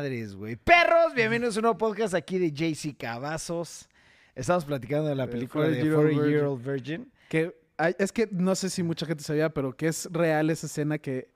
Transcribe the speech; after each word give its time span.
madres, 0.00 0.34
güey. 0.34 0.56
Perros, 0.56 1.12
bienvenidos 1.14 1.56
a 1.56 1.60
un 1.60 1.62
nuevo 1.64 1.76
podcast 1.76 2.14
aquí 2.14 2.38
de 2.38 2.50
JC 2.50 2.96
Cavazos. 2.96 3.86
Estamos 4.34 4.64
platicando 4.64 5.06
de 5.08 5.14
la 5.14 5.26
película 5.28 5.64
de 5.68 5.78
40 5.80 5.84
Year 5.84 5.94
40 6.14 6.28
Year 6.30 6.44
Old 6.46 6.64
Virgin. 6.66 7.12
Que 7.28 7.54
hay- 7.76 7.94
es 7.98 8.10
que 8.10 8.26
no 8.32 8.54
sé 8.54 8.70
si 8.70 8.82
mucha 8.82 9.04
gente 9.04 9.22
sabía, 9.22 9.50
pero 9.50 9.76
que 9.76 9.88
es 9.88 10.08
real 10.10 10.48
esa 10.48 10.68
escena 10.68 10.96
que 10.96 11.28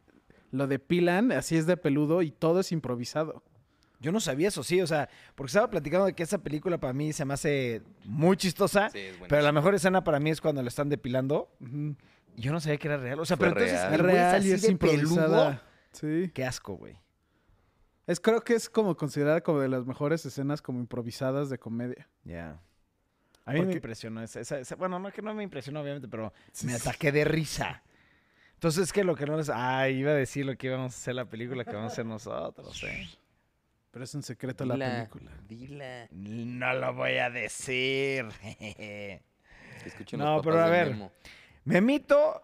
lo 0.51 0.66
depilan, 0.66 1.30
así 1.33 1.59
es 1.59 1.66
de 1.66 1.77
peludo 1.77 2.23
y 2.23 2.30
todo 2.30 2.61
es 2.61 2.73
improvisado. 2.73 3.43
Yo 4.01 4.12
no 4.12 4.21
sabía 4.21 4.48
eso, 4.48 4.62
sí, 4.62 4.81
o 4.81 4.87
sea, 4.87 5.11
porque 5.35 5.49
estaba 5.49 5.69
platicando 5.69 6.07
de 6.07 6.15
que 6.15 6.23
esa 6.23 6.39
película 6.39 6.79
para 6.79 6.95
mí 6.95 7.12
se 7.12 7.27
me 7.27 7.35
hace 7.35 7.83
muy 8.07 8.39
chistosa, 8.39 8.89
Sí, 8.89 9.01
pero 9.29 9.43
la 9.43 9.53
mejor 9.53 9.75
escena 9.75 10.03
para 10.05 10.21
mí 10.21 10.31
es 10.31 10.41
cuando 10.41 10.62
la 10.62 10.69
están 10.69 10.88
depilando. 10.88 11.51
Ujú. 11.60 11.96
Y 12.35 12.41
yo 12.43 12.51
no 12.51 12.60
sabía 12.60 12.79
que 12.79 12.88
era 12.88 12.96
real. 12.96 13.21
O 13.21 13.27
sea, 13.27 13.37
Fue 13.37 13.49
pero 13.51 13.60
entonces 13.60 14.01
real. 14.01 14.35
Es 14.35 14.41
así 14.41 14.49
y 14.49 14.52
es 14.52 14.62
de 14.62 14.73
improvisada. 14.73 15.27
peludo. 15.51 15.60
Sí. 15.93 16.30
Qué 16.33 16.45
asco, 16.46 16.77
güey. 16.77 16.96
Es 18.07 18.21
creo 18.21 18.43
que 18.43 18.55
es 18.55 18.69
como 18.69 18.97
considerada 18.97 19.41
como 19.43 19.61
de 19.61 19.69
las 19.69 19.87
mejores 19.87 20.25
escenas 20.27 20.61
como 20.61 20.81
improvisadas 20.81 21.49
de 21.51 21.59
comedia. 21.59 22.09
Ya. 22.25 22.61
A 23.47 23.53
mí 23.53 23.59
me 23.61 23.65
Porque- 23.67 23.77
impresionó 23.77 24.23
esa, 24.23 24.41
esa- 24.41 24.59
esa- 24.59 24.77
Bueno, 24.77 24.99
no 24.99 25.11
que 25.13 25.23
no 25.23 25.35
me 25.35 25.43
impresionó, 25.43 25.80
obviamente, 25.80 26.09
pero 26.09 26.33
me 26.65 26.75
ataqué 26.75 27.13
de 27.13 27.25
risa. 27.25 27.83
Entonces, 28.55 28.93
que 28.93 29.05
lo 29.05 29.15
que 29.15 29.27
no 29.27 29.37
les. 29.37 29.51
Ay, 29.51 29.97
iba 29.99 30.13
a 30.13 30.15
decir 30.15 30.47
lo 30.47 30.57
que 30.57 30.69
íbamos 30.69 30.93
a 30.95 30.97
hacer 30.97 31.15
la 31.15 31.27
película 31.29 31.65
que 31.65 31.73
vamos 31.73 31.91
a 31.91 31.93
hacer 31.93 32.07
nosotros, 32.07 32.83
¿eh? 32.85 33.07
Pero 33.91 34.05
es 34.05 34.15
un 34.15 34.23
secreto 34.23 34.65
la 34.65 34.75
película. 34.77 35.30
Dila. 35.47 36.09
No 36.11 36.73
lo 36.75 36.95
voy 36.95 37.19
a 37.19 37.29
decir. 37.30 38.27
Escuchen 39.85 40.19
No, 40.21 40.41
pero 40.43 40.61
a 40.61 40.65
de 40.65 40.71
ver. 40.71 40.91
Memo. 40.91 41.13
Memito 41.65 42.43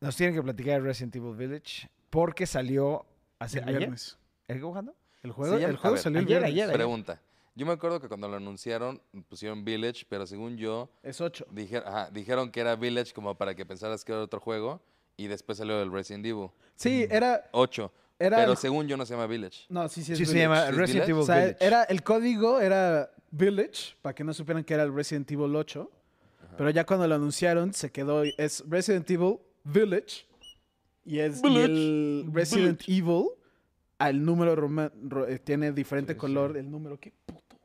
nos 0.00 0.16
tienen 0.16 0.34
que 0.34 0.42
platicar 0.42 0.74
de 0.74 0.88
Resident 0.88 1.14
Evil 1.16 1.34
Village 1.36 1.88
porque 2.10 2.46
salió 2.46 3.06
hace 3.38 3.58
El 3.58 3.64
ayer. 3.68 3.78
viernes. 3.78 4.18
¿El 4.48 4.60
jugando? 4.60 4.94
El 5.22 5.32
juego, 5.32 5.56
el 5.56 5.76
juego 5.76 5.94
ver, 5.94 6.02
salió 6.02 6.20
el 6.20 6.26
ayer, 6.26 6.44
ayer. 6.44 6.72
Pregunta. 6.72 7.20
Yo 7.54 7.66
me 7.66 7.72
acuerdo 7.72 8.00
que 8.00 8.08
cuando 8.08 8.28
lo 8.28 8.36
anunciaron 8.36 9.00
pusieron 9.28 9.64
Village, 9.64 10.04
pero 10.08 10.26
según 10.26 10.56
yo 10.56 10.90
Es 11.02 11.20
8. 11.20 11.46
dije- 11.50 11.78
ajá, 11.78 12.10
dijeron 12.10 12.50
que 12.50 12.60
era 12.60 12.76
Village 12.76 13.12
como 13.12 13.34
para 13.34 13.54
que 13.54 13.64
pensaras 13.64 14.04
que 14.04 14.12
era 14.12 14.20
otro 14.22 14.40
juego 14.40 14.80
y 15.16 15.26
después 15.26 15.58
salió 15.58 15.80
el 15.82 15.90
Resident 15.90 16.24
Evil 16.26 16.50
Sí, 16.76 17.06
era 17.10 17.48
8. 17.52 17.90
era 18.18 18.36
Pero 18.36 18.52
el- 18.52 18.58
según 18.58 18.86
yo 18.86 18.96
no 18.96 19.06
se 19.06 19.14
llama 19.14 19.26
Village. 19.26 19.64
No, 19.70 19.88
sí, 19.88 20.04
sí 20.04 20.12
es 20.12 20.18
Sí, 20.18 20.26
se 20.26 20.32
Village. 20.34 20.44
llama 20.44 20.62
¿Sí 20.66 20.68
es 20.70 20.76
Resident 20.76 21.06
Village? 21.06 21.10
Evil 21.12 21.22
O 21.22 21.26
sea, 21.26 21.36
Village. 21.36 21.66
era 21.66 21.82
el 21.84 22.02
código 22.02 22.60
era 22.60 23.10
Village 23.30 23.94
para 24.02 24.14
que 24.14 24.22
no 24.22 24.34
supieran 24.34 24.62
que 24.62 24.74
era 24.74 24.82
el 24.82 24.94
Resident 24.94 25.30
Evil 25.32 25.56
8. 25.56 25.90
Pero 26.58 26.70
ya 26.70 26.84
cuando 26.86 27.08
lo 27.08 27.14
anunciaron 27.14 27.72
se 27.74 27.90
quedó 27.90 28.22
es 28.22 28.62
Resident 28.68 29.10
Evil 29.10 29.38
Village 29.64 30.26
y 31.04 31.18
es 31.20 31.42
y 31.42 31.56
el 31.58 32.26
Resident 32.32 32.82
Evil 32.86 33.28
al 33.98 34.24
número 34.24 34.54
roma- 34.56 34.92
ro- 35.02 35.26
eh, 35.26 35.38
tiene 35.38 35.72
diferente 35.72 36.12
Sí, 36.14 36.18
color 36.18 36.52
sí. 36.52 36.58
el 36.58 36.70
número 36.70 36.98
qué 37.00 37.12
puto 37.24 37.56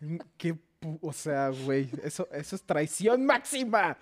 güey. 0.00 0.18
Qué 0.36 0.54
pu- 0.80 0.98
o 1.02 1.12
sea, 1.12 1.50
güey, 1.50 1.90
eso 2.02 2.28
eso 2.32 2.56
es 2.56 2.62
traición 2.62 3.24
máxima. 3.26 3.96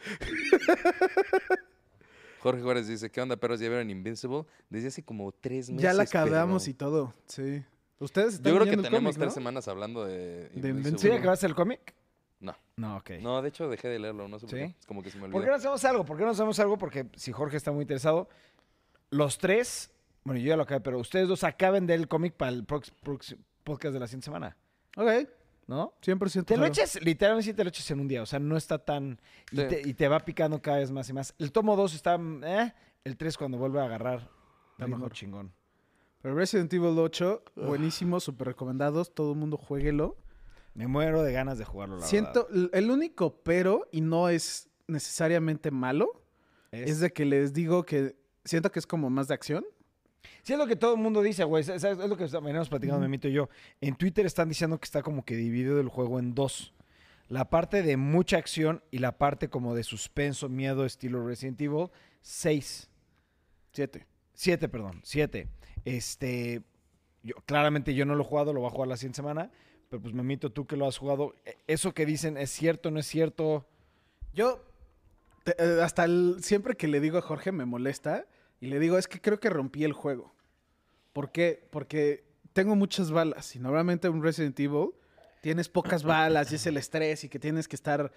Jorge 2.41 2.63
Juárez 2.63 2.87
dice, 2.87 3.11
¿qué 3.11 3.21
onda, 3.21 3.37
perros? 3.37 3.59
¿Ya 3.59 3.69
vieron 3.69 3.91
Invincible? 3.91 4.45
Desde 4.71 4.89
hace 4.89 5.03
como 5.03 5.33
tres 5.33 5.69
meses. 5.71 5.83
ya 5.83 5.93
la 5.93 6.05
acabamos 6.05 6.69
y 6.69 6.75
todo. 6.75 7.13
Sí. 7.27 7.63
Ustedes 7.99 8.35
están 8.35 8.53
Yo 8.53 8.59
creo 8.61 8.71
que 8.71 8.77
tenemos 8.77 9.01
cómic, 9.15 9.19
tres 9.19 9.35
semanas 9.35 9.67
hablando 9.67 10.05
de 10.05 10.43
Invincible. 10.55 10.69
Invincible. 10.71 11.15
¿Sí 11.15 11.19
acabaste 11.19 11.47
el 11.47 11.55
cómic? 11.57 11.95
No. 12.39 12.57
No, 12.77 12.99
ok. 12.99 13.11
No, 13.21 13.43
de 13.43 13.49
hecho 13.49 13.69
dejé 13.69 13.89
de 13.89 13.99
leerlo, 13.99 14.29
no 14.29 14.39
sé 14.39 14.47
por 14.47 14.51
¿Sí? 14.57 14.65
qué. 14.67 14.77
Es 14.79 14.87
como 14.87 15.03
que 15.03 15.11
se 15.11 15.17
me 15.17 15.23
¿Por 15.23 15.29
olvidó. 15.31 15.43
qué 15.43 15.51
no 15.51 15.57
hacemos 15.57 15.85
algo? 15.85 16.05
¿Por 16.05 16.17
qué 16.17 16.23
no 16.25 16.31
hacemos 16.31 16.59
algo? 16.61 16.79
Porque 16.79 17.07
si 17.17 17.33
Jorge 17.33 17.57
está 17.57 17.73
muy 17.73 17.83
interesado, 17.83 18.29
los 19.11 19.39
tres, 19.39 19.91
bueno, 20.25 20.41
yo 20.41 20.49
ya 20.49 20.57
lo 20.57 20.63
acabé, 20.65 20.81
pero 20.81 20.99
ustedes 20.99 21.29
dos 21.29 21.45
acaben 21.45 21.87
del 21.87 22.09
cómic 22.09 22.35
para 22.35 22.51
el 22.53 22.67
prox- 22.67 22.93
prox- 23.05 23.37
podcast 23.65 23.93
de 23.95 24.01
la 24.01 24.07
siguiente 24.07 24.27
semana, 24.27 24.57
Ok, 24.97 25.29
¿no? 25.67 25.93
100%. 26.03 26.45
Te 26.45 26.55
lo 26.57 26.63
jalo. 26.63 26.67
echas, 26.73 27.01
literalmente 27.03 27.51
sí 27.51 27.55
te 27.55 27.63
lo 27.65 27.69
echas 27.69 27.91
en 27.91 28.01
un 28.01 28.09
día, 28.09 28.23
o 28.23 28.27
sea, 28.27 28.39
no 28.39 28.57
está 28.57 28.79
tan... 28.79 29.21
Y, 29.53 29.57
Sí. 29.57 29.69
te, 29.69 29.89
y 29.89 29.95
te 29.95 30.09
va 30.09 30.21
picando 30.21 30.61
cada 30.63 30.79
vez 30.79 30.91
más 30.91 31.09
y 31.09 31.13
más. 31.13 31.35
El 31.39 31.53
tomo 31.53 31.77
2 31.77 31.95
está... 31.95 32.19
eh, 32.43 32.73
el 33.05 33.17
3 33.17 33.37
cuando 33.39 33.59
vuelve 33.59 33.81
a 33.81 33.85
agarrar, 33.85 34.29
Está 34.73 34.87
mejor. 34.87 35.13
chingón. 35.13 35.53
Pero 36.21 36.35
Resident 36.35 36.73
Evil 36.73 36.99
8, 36.99 37.43
buenísimo, 37.57 38.19
súper 38.21 38.49
recomendados, 38.49 39.15
todo 39.15 39.33
el 39.33 39.39
mundo 39.39 39.57
jueguelo. 39.57 40.17
Me 40.75 40.87
muero 40.87 41.23
de 41.23 41.33
ganas 41.33 41.59
de 41.59 41.65
jugarlo, 41.65 41.97
la 41.99 42.07
Siento, 42.07 42.49
l- 42.51 42.71
el 42.73 42.91
único 42.91 43.37
pero, 43.43 43.87
y 43.93 44.01
no 44.01 44.29
es 44.29 44.69
necesariamente 44.89 45.71
malo, 45.71 46.23
verdad. 46.73 46.89
es, 46.89 47.01
de 47.01 47.13
que 47.13 47.25
les 47.25 47.53
digo 47.53 47.85
que 47.85 48.17
siento 48.45 48.71
que 48.73 48.79
es 48.79 48.87
como 48.87 49.11
más 49.11 49.29
de 49.29 49.35
acción. 49.35 49.65
Sí, 50.43 50.53
es 50.55 50.59
lo 50.59 50.67
que 50.67 50.77
todo 50.77 50.95
el 50.95 51.01
mundo 51.01 51.23
dice, 51.23 51.45
güey. 51.45 51.63
Es, 51.63 51.69
es- 51.69 51.99
lo 51.99 52.17
que 52.17 52.27
venimos 52.27 52.69
platicando, 52.69 53.01
Memito 53.01 53.29
y 53.29 53.33
yo. 53.33 53.49
En 53.81 53.95
Twitter 53.97 54.27
están 54.27 54.49
diciendo 54.49 54.79
que 54.79 54.85
está 54.85 55.03
como 55.03 55.25
que 55.25 55.37
dividido 55.37 55.81
el 55.81 55.89
juego 55.89 56.19
en 56.19 56.35
dos. 56.35 56.73
La 57.29 57.51
parte 57.51 57.83
de 57.83 57.97
mucha 57.97 58.39
acción 58.39 58.83
y 58.91 58.99
la 58.99 59.19
parte 59.19 59.49
como 59.49 59.75
de 59.75 59.83
suspenso, 59.85 60.49
miedo, 60.49 60.85
estilo 60.87 61.27
Resident 61.27 61.61
Evil, 61.61 61.89
seis. 62.23 62.89
Siete. 63.73 64.07
Siete, 64.35 64.69
perdón. 64.69 65.01
Siete. 65.05 65.49
Este. 65.85 66.63
Yo, 67.23 67.35
claramente 67.47 67.95
yo 67.95 68.05
no 68.07 68.15
lo 68.15 68.23
he 68.23 68.27
jugado, 68.27 68.53
lo 68.53 68.61
voy 68.61 68.69
a 68.69 68.73
jugar 68.73 68.89
la 68.89 68.97
siguiente 68.97 69.17
semana. 69.17 69.51
Pero 69.91 70.03
pues, 70.03 70.15
Memito, 70.15 70.51
tú 70.51 70.67
que 70.67 70.77
lo 70.77 70.87
has 70.87 70.99
jugado, 70.99 71.35
¿e- 71.45 71.57
¿eso 71.67 71.93
que 71.95 72.07
dicen 72.07 72.37
es 72.37 72.51
cierto, 72.51 72.91
no 72.91 73.01
es 73.01 73.07
cierto? 73.07 73.67
Yo, 74.35 74.63
te- 75.45 75.55
eh, 75.59 75.83
hasta 75.83 76.05
el- 76.05 76.37
siempre 76.43 76.77
que 76.77 76.89
le 76.89 77.01
digo 77.01 77.19
a 77.19 77.23
Jorge 77.23 77.53
me 77.53 77.65
molesta, 77.65 78.27
y 78.61 78.67
le 78.69 78.79
digo, 78.79 78.99
es 78.99 79.09
que 79.09 79.21
creo 79.21 79.39
que 79.41 79.51
rompí 79.51 79.85
el 79.85 79.93
juego. 79.93 80.33
¿Por 81.13 81.31
qué? 81.33 81.67
Porque 81.71 82.25
tengo 82.53 82.77
muchas 82.77 83.11
balas, 83.11 83.55
y 83.57 83.59
normalmente 83.59 84.09
un 84.09 84.23
Resident 84.23 84.59
Evil 84.61 84.91
tienes 85.43 85.69
pocas 85.69 86.03
balas, 86.03 86.51
y 86.53 86.57
es 86.57 86.67
el 86.67 86.77
estrés, 86.77 87.25
y 87.25 87.29
que 87.29 87.39
tienes 87.39 87.69
que 87.69 87.77
estar 87.77 88.13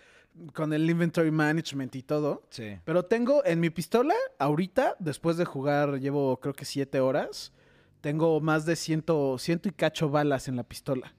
con 0.54 0.74
el 0.74 0.90
inventory 0.90 1.30
management 1.32 1.96
y 1.96 2.04
todo. 2.04 2.44
Sí. 2.50 2.78
Pero 2.86 3.06
tengo 3.06 3.46
en 3.46 3.60
mi 3.60 3.70
pistola, 3.70 4.16
ahorita, 4.40 4.96
después 5.00 5.38
de 5.38 5.46
jugar, 5.46 6.00
llevo 6.00 6.40
creo 6.40 6.54
que 6.54 6.66
siete 6.66 7.00
horas, 7.00 7.52
tengo 8.02 8.40
más 8.42 8.66
de 8.66 8.76
ciento, 8.76 9.38
ciento 9.38 9.70
y 9.70 9.72
cacho 9.74 10.10
balas 10.10 10.48
en 10.48 10.56
la 10.56 10.64
pistola. 10.64 11.14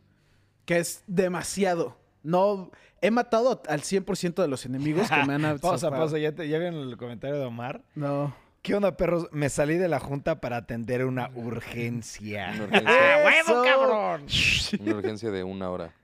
Que 0.64 0.78
es 0.78 1.04
demasiado. 1.06 1.96
No, 2.24 2.70
he 3.00 3.10
matado 3.10 3.62
al 3.68 3.80
100% 3.82 4.42
de 4.42 4.48
los 4.48 4.64
enemigos 4.66 5.08
que 5.08 5.24
me 5.26 5.34
han 5.34 5.58
pausa, 5.60 5.90
pausa. 5.90 6.18
¿Ya, 6.18 6.32
te- 6.34 6.48
¿Ya 6.48 6.58
vieron 6.58 6.88
el 6.88 6.96
comentario 6.96 7.36
de 7.38 7.44
Omar? 7.44 7.82
No. 7.94 8.34
¿Qué 8.62 8.76
onda, 8.76 8.96
perros? 8.96 9.28
Me 9.32 9.48
salí 9.50 9.76
de 9.76 9.88
la 9.88 9.98
junta 9.98 10.40
para 10.40 10.56
atender 10.58 11.04
una 11.04 11.30
urgencia. 11.34 12.52
Una 12.54 12.64
urgencia, 12.64 12.90
¡Ah, 13.14 13.24
huevo, 13.26 13.40
Eso. 13.40 13.62
cabrón! 13.64 14.26
una 14.80 14.94
urgencia 14.94 15.30
de 15.32 15.42
una 15.42 15.68
hora. 15.70 15.94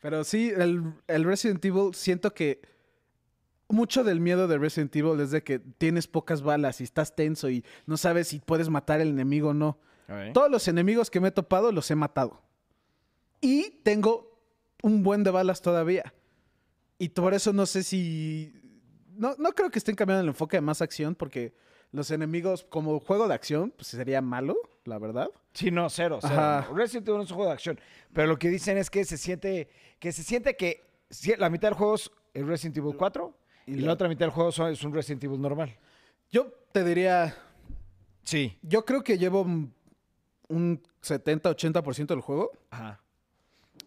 Pero 0.00 0.24
sí, 0.24 0.50
el, 0.56 0.94
el 1.06 1.24
Resident 1.24 1.62
Evil, 1.64 1.94
siento 1.94 2.32
que 2.32 2.62
mucho 3.68 4.04
del 4.04 4.20
miedo 4.20 4.48
de 4.48 4.58
Resident 4.58 4.94
Evil 4.96 5.20
es 5.20 5.30
de 5.30 5.42
que 5.44 5.58
tienes 5.58 6.06
pocas 6.06 6.42
balas 6.42 6.80
y 6.80 6.84
estás 6.84 7.14
tenso 7.14 7.50
y 7.50 7.64
no 7.86 7.96
sabes 7.96 8.28
si 8.28 8.40
puedes 8.40 8.68
matar 8.68 9.00
al 9.00 9.08
enemigo 9.08 9.50
o 9.50 9.54
no. 9.54 9.78
Todos 10.34 10.50
los 10.50 10.68
enemigos 10.68 11.10
que 11.10 11.20
me 11.20 11.28
he 11.28 11.30
topado 11.30 11.72
los 11.72 11.90
he 11.90 11.94
matado. 11.94 12.42
Y 13.40 13.80
tengo 13.82 14.38
un 14.82 15.02
buen 15.02 15.24
de 15.24 15.30
balas 15.30 15.62
todavía. 15.62 16.12
Y 16.98 17.08
por 17.10 17.32
eso 17.32 17.54
no 17.54 17.64
sé 17.64 17.82
si... 17.82 18.52
No, 19.14 19.34
no 19.38 19.52
creo 19.52 19.70
que 19.70 19.78
estén 19.78 19.94
cambiando 19.94 20.22
el 20.22 20.28
enfoque 20.28 20.58
de 20.58 20.60
más 20.60 20.82
acción 20.82 21.14
porque 21.14 21.54
los 21.92 22.10
enemigos 22.10 22.64
como 22.68 22.98
juego 23.00 23.28
de 23.28 23.34
acción 23.34 23.70
pues 23.76 23.88
sería 23.88 24.20
malo, 24.20 24.56
la 24.84 24.98
verdad. 24.98 25.30
Sí, 25.52 25.70
no, 25.70 25.88
cero, 25.90 26.18
cero. 26.20 26.34
Ajá. 26.34 26.68
Resident 26.74 27.06
Evil 27.08 27.18
no 27.18 27.24
es 27.24 27.30
un 27.30 27.36
juego 27.36 27.48
de 27.50 27.54
acción. 27.54 27.80
Pero 28.12 28.28
lo 28.28 28.38
que 28.38 28.48
dicen 28.48 28.78
es 28.78 28.90
que 28.90 29.04
se 29.04 29.16
siente 29.18 29.68
que, 29.98 30.10
se 30.12 30.22
siente 30.22 30.56
que 30.56 30.82
la 31.38 31.50
mitad 31.50 31.68
del 31.68 31.74
juego 31.76 31.94
es 31.94 32.10
Resident 32.34 32.78
Evil 32.78 32.96
4 32.96 33.34
y, 33.66 33.72
Y 33.74 33.76
la 33.80 33.88
la- 33.88 33.92
otra 33.92 34.08
mitad 34.08 34.20
del 34.26 34.30
juego 34.30 34.48
es 34.68 34.82
un 34.82 34.94
Resident 34.94 35.22
Evil 35.24 35.40
normal. 35.40 35.76
Yo 36.30 36.46
te 36.72 36.82
diría, 36.82 37.36
Sí. 38.24 38.58
yo 38.62 38.84
creo 38.84 39.02
que 39.04 39.18
llevo 39.18 39.42
un 39.42 39.74
un 40.48 40.82
70-80% 41.02 42.06
del 42.08 42.20
juego. 42.20 42.50
Ajá. 42.70 43.00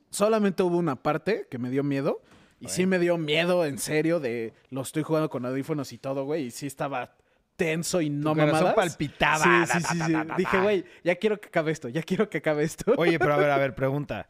Solamente 0.10 0.64
hubo 0.64 0.78
una 0.78 0.96
parte 0.96 1.48
que 1.50 1.58
me 1.60 1.70
dio 1.70 1.84
miedo. 1.84 2.22
Y 2.60 2.70
sí 2.70 2.86
me 2.88 2.98
dio 2.98 3.18
miedo, 3.18 3.66
en 3.66 3.78
serio, 3.78 4.20
de 4.20 4.54
lo 4.70 4.82
estoy 4.82 5.04
jugando 5.04 5.30
con 5.30 5.46
audífonos 5.46 5.92
y 5.92 5.98
todo, 6.00 6.24
güey. 6.26 6.46
Y 6.46 6.52
sí 6.52 6.66
estaba 6.66 7.16
tenso 7.56 8.02
y 8.02 8.10
no 8.10 8.36
mamadas. 8.36 8.74
palpitaba. 8.74 9.66
Sí, 9.66 9.74
sí, 9.80 9.88
sí, 9.92 10.00
sí. 10.06 10.14
Dije, 10.38 10.60
güey, 10.60 10.86
ya 11.04 11.16
quiero 11.16 11.40
que 11.40 11.48
acabe 11.48 11.72
esto, 11.72 11.90
ya 11.90 12.02
quiero 12.04 12.30
que 12.30 12.40
acabe 12.40 12.64
esto. 12.64 12.94
Oye, 12.98 13.18
pero 13.20 13.34
a 13.34 13.38
ver, 13.38 13.50
a 13.52 13.58
ver, 13.58 13.76
pregunta. 13.76 14.28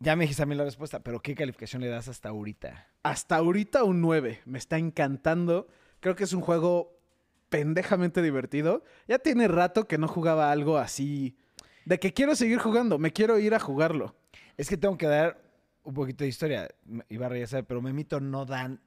Ya 0.00 0.14
me 0.14 0.24
dijiste 0.24 0.42
a 0.42 0.46
mí 0.46 0.54
la 0.54 0.64
respuesta, 0.64 1.00
pero 1.00 1.20
¿qué 1.20 1.34
calificación 1.34 1.82
le 1.82 1.88
das 1.88 2.06
hasta 2.08 2.28
ahorita? 2.28 2.86
Hasta 3.02 3.36
ahorita 3.36 3.82
un 3.82 4.00
9. 4.00 4.40
Me 4.44 4.58
está 4.58 4.78
encantando. 4.78 5.66
Creo 6.00 6.14
que 6.14 6.22
es 6.24 6.32
un 6.32 6.40
juego 6.40 6.96
pendejamente 7.48 8.22
divertido. 8.22 8.84
Ya 9.08 9.18
tiene 9.18 9.48
rato 9.48 9.88
que 9.88 9.98
no 9.98 10.06
jugaba 10.06 10.52
algo 10.52 10.78
así. 10.78 11.36
De 11.84 11.98
que 11.98 12.12
quiero 12.12 12.36
seguir 12.36 12.58
jugando, 12.58 12.98
me 12.98 13.12
quiero 13.12 13.38
ir 13.40 13.54
a 13.54 13.58
jugarlo. 13.58 14.14
Es 14.56 14.68
que 14.68 14.76
tengo 14.76 14.96
que 14.98 15.06
dar 15.06 15.40
un 15.82 15.94
poquito 15.94 16.22
de 16.22 16.28
historia. 16.28 16.68
Ibarra 17.08 17.38
ya 17.38 17.46
sabe, 17.48 17.62
pero 17.64 17.82
Memito 17.82 18.20
no 18.20 18.44
dan. 18.44 18.80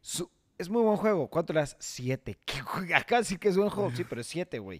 su- 0.00 0.30
Es 0.58 0.68
muy 0.68 0.82
buen 0.82 0.96
juego. 0.96 1.28
¿Cuánto 1.28 1.52
le 1.52 1.60
das? 1.60 1.76
Siete. 1.78 2.36
¿Qué 2.44 2.60
jue- 2.62 2.94
Acá 2.94 3.22
sí 3.24 3.36
que 3.38 3.48
es 3.48 3.56
buen 3.56 3.70
juego, 3.70 3.90
sí, 3.94 4.04
pero 4.04 4.20
es 4.20 4.26
siete, 4.26 4.58
güey. 4.58 4.78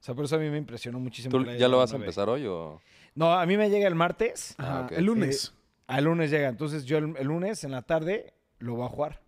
O 0.00 0.02
sea, 0.04 0.14
por 0.14 0.24
eso 0.26 0.36
a 0.36 0.38
mí 0.38 0.50
me 0.50 0.58
impresionó 0.58 0.98
muchísimo. 1.00 1.30
¿Tú 1.30 1.44
ya 1.52 1.68
lo 1.68 1.78
vas 1.78 1.92
a 1.92 1.96
empezar 1.96 2.28
hoy 2.28 2.44
o...? 2.46 2.80
No, 3.14 3.32
a 3.32 3.46
mí 3.46 3.56
me 3.56 3.70
llega 3.70 3.86
el 3.88 3.94
martes. 3.94 4.54
Ah, 4.58 4.82
ok. 4.84 4.92
El 4.92 5.04
lunes. 5.04 5.54
Al 5.86 6.04
lunes 6.04 6.30
llega. 6.30 6.48
Entonces 6.48 6.84
yo 6.84 6.98
el, 6.98 7.16
el 7.16 7.26
lunes 7.28 7.62
en 7.64 7.70
la 7.70 7.82
tarde 7.82 8.34
lo 8.58 8.74
voy 8.74 8.84
a 8.86 8.88
jugar. 8.88 9.22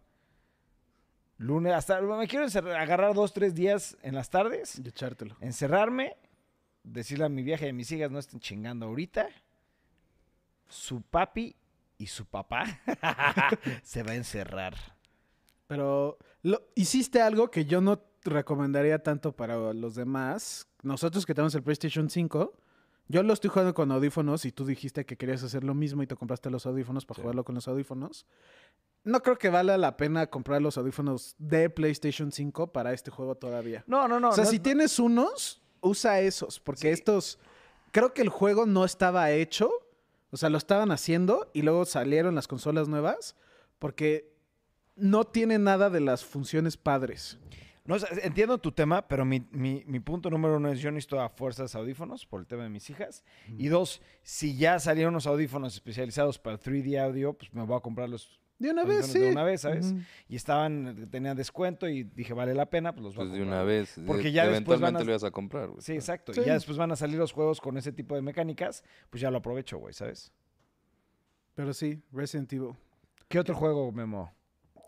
Lunes, 1.38 1.72
hasta 1.72 2.00
me 2.00 2.26
quiero 2.26 2.44
encerrar- 2.46 2.76
agarrar 2.80 3.14
dos, 3.14 3.32
tres 3.32 3.54
días 3.54 3.96
en 4.02 4.14
las 4.14 4.28
tardes, 4.30 4.78
y 4.82 4.88
echártelo. 4.88 5.36
encerrarme, 5.40 6.16
decirle 6.82 7.26
a 7.26 7.28
mi 7.28 7.42
vieja 7.42 7.66
y 7.66 7.68
a 7.68 7.72
mis 7.74 7.90
hijas 7.92 8.10
no 8.10 8.18
estén 8.18 8.40
chingando 8.40 8.86
ahorita. 8.86 9.28
Su 10.68 11.02
papi 11.02 11.54
y 11.98 12.06
su 12.06 12.24
papá 12.26 12.64
se 13.82 14.02
va 14.02 14.12
a 14.12 14.16
encerrar. 14.16 14.74
Pero 15.66 16.18
lo, 16.42 16.62
hiciste 16.74 17.20
algo 17.20 17.50
que 17.50 17.64
yo 17.64 17.80
no 17.80 18.00
recomendaría 18.24 19.02
tanto 19.02 19.32
para 19.32 19.72
los 19.72 19.94
demás. 19.94 20.68
Nosotros 20.82 21.26
que 21.26 21.34
tenemos 21.34 21.54
el 21.54 21.62
PlayStation 21.62 22.08
5, 22.10 22.52
yo 23.08 23.22
lo 23.22 23.32
estoy 23.32 23.50
jugando 23.50 23.74
con 23.74 23.90
audífonos 23.92 24.44
y 24.44 24.52
tú 24.52 24.64
dijiste 24.64 25.04
que 25.06 25.16
querías 25.16 25.42
hacer 25.42 25.64
lo 25.64 25.74
mismo 25.74 26.02
y 26.02 26.06
te 26.06 26.16
compraste 26.16 26.50
los 26.50 26.66
audífonos 26.66 27.04
para 27.06 27.16
Sí. 27.16 27.22
jugarlo 27.22 27.44
con 27.44 27.54
los 27.54 27.68
audífonos. 27.68 28.26
No 29.04 29.22
creo 29.22 29.38
que 29.38 29.48
valga 29.48 29.78
la 29.78 29.96
pena 29.96 30.26
comprar 30.28 30.60
los 30.60 30.76
audífonos 30.78 31.36
de 31.38 31.70
PlayStation 31.70 32.32
5 32.32 32.72
para 32.72 32.92
este 32.92 33.10
juego 33.12 33.36
todavía. 33.36 33.84
No, 33.86 34.08
no, 34.08 34.18
no. 34.18 34.30
o 34.30 34.32
sea, 34.32 34.44
no- 34.44 34.50
si 34.50 34.56
no- 34.56 34.62
tienes 34.62 34.98
unos, 34.98 35.62
usa 35.80 36.20
esos, 36.20 36.58
porque 36.58 36.90
estos, 36.90 37.38
creo 37.92 38.12
que 38.12 38.22
el 38.22 38.28
juego 38.28 38.66
no 38.66 38.84
estaba 38.84 39.30
hecho, 39.30 39.70
o 40.30 40.36
sea, 40.36 40.50
lo 40.50 40.58
estaban 40.58 40.90
haciendo 40.90 41.48
y 41.54 41.62
luego 41.62 41.84
salieron 41.84 42.34
las 42.34 42.48
consolas 42.48 42.88
nuevas, 42.88 43.36
porque 43.78 44.34
no 44.96 45.24
tiene 45.24 45.58
nada 45.58 45.90
de 45.90 46.00
las 46.00 46.24
funciones 46.24 46.76
padres. 46.76 47.38
No, 47.84 47.94
o 47.94 47.98
sea, 48.00 48.08
entiendo 48.24 48.58
tu 48.58 48.72
tema, 48.72 49.06
pero 49.06 49.24
mi, 49.24 49.46
mi- 49.52 49.84
mi 49.86 50.00
punto 50.00 50.28
número 50.28 50.56
uno 50.56 50.70
es 50.72 50.80
yo 50.80 50.90
necesito 50.90 51.20
a 51.20 51.28
fuerzas 51.28 51.72
audífonos 51.76 52.26
por 52.26 52.40
el 52.40 52.46
tema 52.46 52.64
de 52.64 52.68
mis 52.68 52.90
hijas. 52.90 53.22
Y 53.58 53.68
dos, 53.68 54.02
si 54.22 54.56
ya 54.56 54.80
salieron 54.80 55.14
unos 55.14 55.28
audífonos 55.28 55.74
especializados 55.74 56.38
para 56.38 56.58
3D 56.58 56.98
audio, 57.00 57.34
pues 57.34 57.52
me 57.54 57.62
voy 57.64 57.76
a 57.76 57.80
comprar 57.80 58.08
los 58.08 58.40
De 58.58 58.70
una 58.72 58.82
vez, 58.82 59.06
sí. 59.06 59.20
de 59.20 59.30
una 59.30 59.44
vez, 59.44 59.60
¿sabes? 59.60 59.94
Y 60.28 60.34
estaban, 60.34 61.08
tenían 61.12 61.36
descuento 61.36 61.88
y 61.88 62.02
dije, 62.02 62.32
vale 62.32 62.54
la 62.54 62.66
pena, 62.68 62.92
pues 62.92 63.04
los 63.04 63.14
voy 63.14 63.26
Pues 63.26 63.30
a 63.30 63.34
de 63.34 63.40
comprar. 63.44 63.58
una 63.60 63.64
vez. 63.64 63.94
Porque 64.04 64.32
ya 64.32 64.48
después 64.48 64.80
van 64.80 64.96
Eventualmente 64.96 65.02
a- 65.02 65.04
lo 65.04 65.10
ibas 65.12 65.24
a 65.24 65.30
comprar, 65.30 65.68
güey. 65.68 65.80
Sí, 65.82 65.92
exacto. 65.92 66.32
Sí. 66.32 66.40
Y 66.40 66.44
ya 66.46 66.54
después 66.54 66.76
van 66.78 66.90
a 66.90 66.96
salir 66.96 67.18
los 67.18 67.30
juegos 67.30 67.60
con 67.60 67.76
ese 67.76 67.92
tipo 67.92 68.16
de 68.16 68.22
mecánicas, 68.22 68.82
pues 69.10 69.20
ya 69.20 69.30
lo 69.30 69.38
aprovecho, 69.38 69.78
güey, 69.78 69.94
¿sabes? 69.94 70.32
Pero 71.54 71.72
sí, 71.72 72.02
Resident 72.10 72.52
Evil. 72.52 72.72
¿Qué 73.28 73.38
otro 73.38 73.54
juego, 73.54 73.92
Memo? 73.92 74.32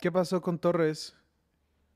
¿Qué 0.01 0.11
pasó 0.11 0.41
con 0.41 0.59
Torres? 0.59 1.15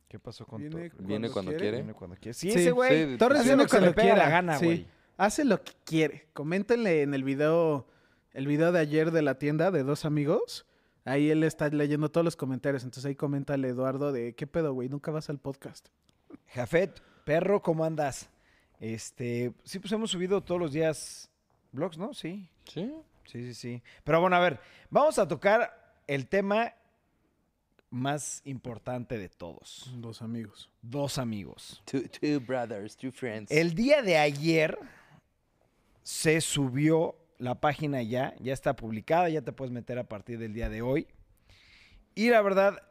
¿Qué 0.08 0.20
pasó 0.20 0.46
con 0.46 0.60
Viene 0.62 0.90
Torres? 0.90 1.08
Viene 1.08 1.30
cuando 1.30 1.52
quiere. 1.52 1.78
Viene 1.78 1.94
cuando 1.94 2.16
quiere. 2.18 2.34
Sí, 2.34 2.52
Sí, 2.52 2.60
ese 2.60 2.72
güey. 2.72 3.12
sí, 3.14 3.18
Torres 3.18 3.40
hace 3.40 3.50
viene 3.50 3.64
lo 3.64 3.66
que 3.66 3.70
se 3.70 3.78
cuando 3.78 3.90
le 3.90 3.94
pega 3.94 4.08
quiera. 4.14 4.24
la 4.26 4.30
gana, 4.30 4.60
sí. 4.60 4.66
güey. 4.66 4.88
Hace 5.18 5.46
lo 5.46 5.64
que 5.64 5.72
quiere. 5.86 6.28
Coméntenle 6.34 7.02
en 7.04 7.14
el 7.14 7.24
video, 7.24 7.88
el 8.32 8.48
video 8.48 8.72
de 8.72 8.80
ayer 8.80 9.12
de 9.12 9.22
la 9.22 9.38
tienda 9.40 9.72
de 9.72 9.84
dos 9.84 10.06
amigos. 10.06 10.66
Ahí 11.06 11.30
él 11.30 11.44
está 11.44 11.68
leyendo 11.70 12.10
todos 12.12 12.24
los 12.26 12.36
comentarios. 12.36 12.84
Entonces 12.84 13.06
ahí 13.06 13.16
coméntale, 13.16 13.68
Eduardo, 13.70 14.12
de 14.12 14.36
qué 14.36 14.48
pedo, 14.48 14.74
güey. 14.74 14.90
Nunca 14.90 15.12
vas 15.12 15.30
al 15.30 15.40
podcast. 15.40 15.88
Jafet, 16.48 17.02
perro, 17.26 17.62
¿cómo 17.62 17.84
andas? 17.86 18.30
Este, 18.80 19.54
sí, 19.64 19.80
pues 19.80 19.92
hemos 19.94 20.12
subido 20.12 20.42
todos 20.42 20.60
los 20.60 20.72
días 20.74 21.30
vlogs, 21.72 21.98
¿no? 21.98 22.14
Sí, 22.14 22.50
Sí. 22.66 22.92
sí, 23.26 23.44
sí, 23.44 23.54
sí. 23.54 23.84
Pero 24.04 24.20
bueno, 24.22 24.36
a 24.36 24.40
ver, 24.40 24.60
vamos 24.90 25.20
a 25.20 25.28
tocar 25.28 25.96
el 26.08 26.28
tema 26.28 26.74
más 27.94 28.42
importante 28.44 29.18
de 29.20 29.30
todos. 29.30 29.92
Dos 29.98 30.22
amigos. 30.24 30.70
Dos 30.82 31.20
amigos. 31.20 31.82
Two, 31.86 32.02
two 32.10 32.40
brothers, 32.40 32.98
two 32.98 33.12
friends. 33.12 33.52
El 33.52 33.76
día 33.76 34.02
de 34.02 34.18
ayer 34.18 34.78
se 36.02 36.42
subió 36.42 37.16
la 37.38 37.56
página 37.56 38.02
ya, 38.02 38.34
ya 38.40 38.52
está 38.54 38.76
publicada, 38.76 39.30
ya 39.30 39.42
te 39.44 39.52
puedes 39.52 39.72
meter 39.72 40.00
a 40.00 40.06
partir 40.06 40.40
del 40.40 40.54
día 40.54 40.70
de 40.70 40.82
hoy. 40.82 41.08
Y 42.16 42.30
la 42.30 42.42
verdad 42.42 42.82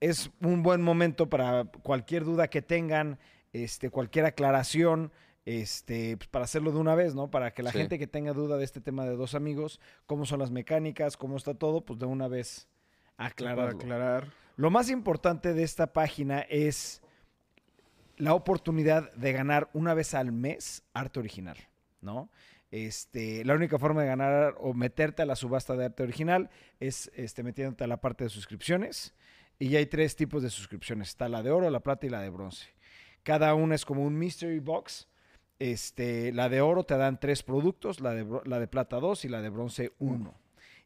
es 0.00 0.30
un 0.42 0.62
buen 0.62 0.82
momento 0.82 1.28
para 1.30 1.64
cualquier 1.64 2.24
duda 2.24 2.48
que 2.48 2.60
tengan, 2.62 3.18
este, 3.52 3.88
cualquier 3.90 4.26
aclaración, 4.26 5.10
este, 5.46 6.16
pues, 6.16 6.28
para 6.28 6.44
hacerlo 6.44 6.72
de 6.72 6.78
una 6.78 6.94
vez, 6.94 7.14
¿no? 7.14 7.30
Para 7.30 7.52
que 7.54 7.62
la 7.62 7.72
Sí. 7.72 7.78
gente 7.78 7.98
que 7.98 8.06
tenga 8.06 8.32
duda 8.32 8.56
de 8.58 8.64
este 8.64 8.80
tema 8.80 9.04
de 9.04 9.16
dos 9.16 9.34
amigos, 9.34 9.80
cómo 10.06 10.26
son 10.26 10.40
las 10.40 10.50
mecánicas, 10.50 11.16
cómo 11.16 11.36
está 11.36 11.54
todo, 11.54 11.82
pues 11.84 11.98
de 11.98 12.06
una 12.06 12.28
vez 12.28 12.68
Para 13.16 13.28
aclararlo. 13.30 13.78
aclarar. 13.78 14.32
Lo 14.56 14.70
más 14.70 14.90
importante 14.90 15.52
de 15.52 15.62
esta 15.62 15.92
página 15.92 16.40
es 16.40 17.02
la 18.16 18.34
oportunidad 18.34 19.12
de 19.14 19.32
ganar 19.32 19.68
una 19.72 19.94
vez 19.94 20.14
al 20.14 20.32
mes 20.32 20.84
arte 20.92 21.18
original, 21.18 21.56
¿no? 22.00 22.30
Este, 22.70 23.44
la 23.44 23.54
única 23.54 23.78
forma 23.78 24.02
de 24.02 24.08
ganar 24.08 24.56
o 24.58 24.74
meterte 24.74 25.22
a 25.22 25.26
la 25.26 25.36
subasta 25.36 25.76
de 25.76 25.84
arte 25.86 26.02
original 26.02 26.50
es 26.80 27.10
este, 27.14 27.42
metiéndote 27.42 27.84
a 27.84 27.86
la 27.86 28.00
parte 28.00 28.24
de 28.24 28.30
suscripciones. 28.30 29.14
Y 29.58 29.68
ya 29.68 29.78
hay 29.78 29.86
tres 29.86 30.16
tipos 30.16 30.42
de 30.42 30.50
suscripciones. 30.50 31.10
Está 31.10 31.28
la 31.28 31.42
de 31.42 31.52
oro, 31.52 31.70
la 31.70 31.80
plata 31.80 32.06
y 32.06 32.10
la 32.10 32.20
de 32.20 32.30
bronce. 32.30 32.66
Cada 33.22 33.54
una 33.54 33.76
es 33.76 33.84
como 33.84 34.02
un 34.02 34.18
mystery 34.18 34.58
box. 34.58 35.08
Este, 35.60 36.32
la 36.32 36.48
de 36.48 36.60
oro 36.60 36.82
te 36.84 36.96
dan 36.96 37.20
tres 37.20 37.44
productos, 37.44 38.00
la 38.00 38.10
de, 38.10 38.26
la 38.44 38.58
de 38.58 38.66
plata 38.66 38.98
dos 38.98 39.24
y 39.24 39.28
la 39.28 39.40
de 39.40 39.50
bronce 39.50 39.92
uno. 39.98 40.34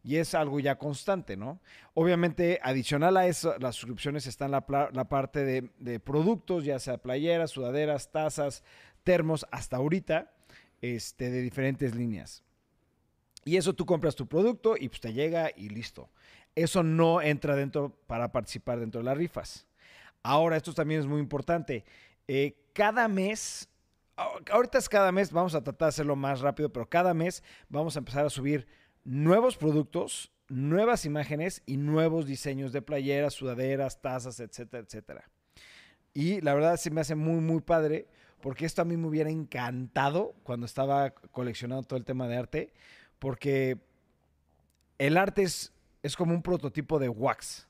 Y 0.03 0.17
es 0.17 0.35
algo 0.35 0.61
ya 0.61 0.79
constante, 0.79 1.37
¿no? 1.37 1.61
Obviamente, 1.95 2.61
adicional 2.63 3.17
a 3.17 3.27
eso, 3.27 3.55
las 3.59 3.77
suscripciones 3.77 4.27
están 4.27 4.51
la, 4.51 4.65
la 4.93 5.09
parte 5.09 5.45
de, 5.45 6.01
productos, 6.01 6.65
ya 6.65 6.79
sea 6.79 6.99
playeras, 6.99 7.51
sudaderas, 7.51 8.11
tazas, 8.11 8.63
termos, 9.05 9.47
hasta 9.51 9.77
ahorita, 9.77 10.33
este, 10.81 11.31
de 11.31 11.43
diferentes 11.43 11.95
líneas. 11.95 12.45
Y 13.45 13.57
eso 13.57 13.75
tú 13.75 13.87
compras 13.87 14.15
tu 14.15 14.27
producto 14.27 14.77
y 14.79 14.89
pues 14.89 15.01
te 15.01 15.13
llega 15.13 15.51
y 15.57 15.69
listo. 15.71 16.11
Eso 16.55 16.83
no 16.83 17.23
entra 17.23 17.57
dentro 17.57 17.97
para 18.07 18.31
participar 18.31 18.81
dentro 18.81 19.01
de 19.01 19.05
las 19.05 19.17
rifas. 19.17 19.67
Ahora, 20.23 20.57
esto 20.57 20.75
también 20.75 21.01
es 21.01 21.07
muy 21.07 21.21
importante. 21.21 21.85
Eh, 22.27 22.57
cada 22.73 23.09
mes, 23.09 23.69
ahorita 24.51 24.79
es 24.79 24.89
cada 24.89 25.13
mes, 25.13 25.33
vamos 25.33 25.55
a 25.55 25.63
tratar 25.63 25.87
de 25.87 25.91
hacerlo 25.91 26.17
más 26.17 26.41
rápido, 26.41 26.73
pero 26.73 26.89
cada 26.89 27.15
mes 27.15 27.43
vamos 27.69 27.97
a 27.97 28.01
empezar 28.01 28.27
a 28.27 28.31
subir 28.31 28.67
nuevos 29.09 29.57
productos, 29.57 30.31
nuevas 30.49 31.05
imágenes 31.07 31.63
y 31.67 31.79
nuevos 31.79 32.27
diseños 32.27 32.73
de 32.73 32.83
playeras, 32.83 33.33
sudaderas, 33.35 34.01
tazas, 34.03 34.39
etcétera, 34.41 34.83
etcétera. 34.87 35.31
Y 36.13 36.41
la 36.43 36.53
verdad 36.55 36.77
se 36.77 36.91
me 36.91 37.01
hace 37.01 37.15
muy, 37.15 37.41
muy 37.41 37.61
padre, 37.63 38.07
porque 38.41 38.67
esto 38.67 38.83
a 38.83 38.85
mí 38.85 38.97
me 38.97 39.07
hubiera 39.09 39.31
encantado 39.31 40.35
cuando 40.43 40.67
estaba 40.67 41.11
coleccionando 41.11 41.85
todo 41.85 41.99
el 41.99 42.05
tema 42.05 42.29
de 42.29 42.37
arte, 42.37 42.73
porque 43.19 43.79
el 44.99 45.17
arte 45.17 45.43
es, 45.43 45.73
es 46.03 46.15
como 46.17 46.35
un 46.35 46.43
prototipo 46.43 46.99
de 46.99 47.09
wax. 47.09 47.67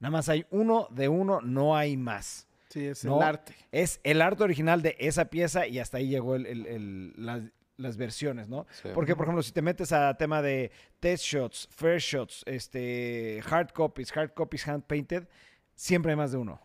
Nada 0.00 0.12
más 0.12 0.28
hay 0.28 0.44
uno 0.50 0.86
de 0.90 1.08
uno, 1.08 1.40
no 1.40 1.76
hay 1.76 1.96
más. 1.96 2.46
Sí, 2.68 2.84
es 2.86 3.04
No. 3.04 3.16
el 3.16 3.22
arte. 3.22 3.54
Es 3.72 4.00
el 4.04 4.20
arte 4.20 4.44
original 4.44 4.82
de 4.82 4.96
esa 4.98 5.24
pieza 5.26 5.66
y 5.66 5.78
hasta 5.78 5.96
ahí 5.96 6.08
llegó 6.08 6.36
el- 6.36 6.46
el- 6.46 6.66
el- 6.66 7.12
las, 7.16 7.40
las 7.78 7.96
versiones, 7.96 8.48
¿no? 8.48 8.66
Sí. 8.82 8.90
Porque, 8.92 9.16
por 9.16 9.24
ejemplo, 9.24 9.42
si 9.42 9.52
te 9.52 9.62
metes 9.62 9.92
a 9.92 10.14
tema 10.16 10.42
de 10.42 10.70
test 11.00 11.24
shots, 11.24 11.68
fair 11.70 11.98
shots, 11.98 12.42
este, 12.46 13.40
hard 13.48 13.72
copies, 13.72 14.14
hard 14.14 14.34
copies 14.34 14.68
hand 14.68 14.84
painted, 14.84 15.26
siempre 15.74 16.12
hay 16.12 16.16
más 16.16 16.32
de 16.32 16.38
uno. 16.38 16.60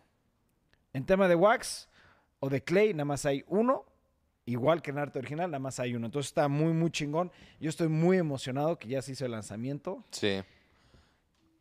En 0.92 1.06
tema 1.06 1.26
de 1.28 1.34
wax 1.34 1.88
o 2.40 2.50
de 2.50 2.62
clay, 2.62 2.92
nada 2.92 3.06
más 3.06 3.24
hay 3.24 3.44
uno. 3.46 3.86
Igual 4.46 4.82
que 4.82 4.90
en 4.90 4.98
arte 4.98 5.18
original, 5.18 5.50
nada 5.50 5.58
más 5.58 5.80
hay 5.80 5.94
uno. 5.94 6.06
Entonces 6.06 6.28
está 6.28 6.48
muy, 6.48 6.72
muy 6.74 6.90
chingón. 6.90 7.32
Yo 7.58 7.70
estoy 7.70 7.88
muy 7.88 8.18
emocionado 8.18 8.78
que 8.78 8.88
ya 8.88 9.00
se 9.00 9.12
hizo 9.12 9.24
el 9.24 9.30
lanzamiento. 9.30 10.04
Sí. 10.10 10.42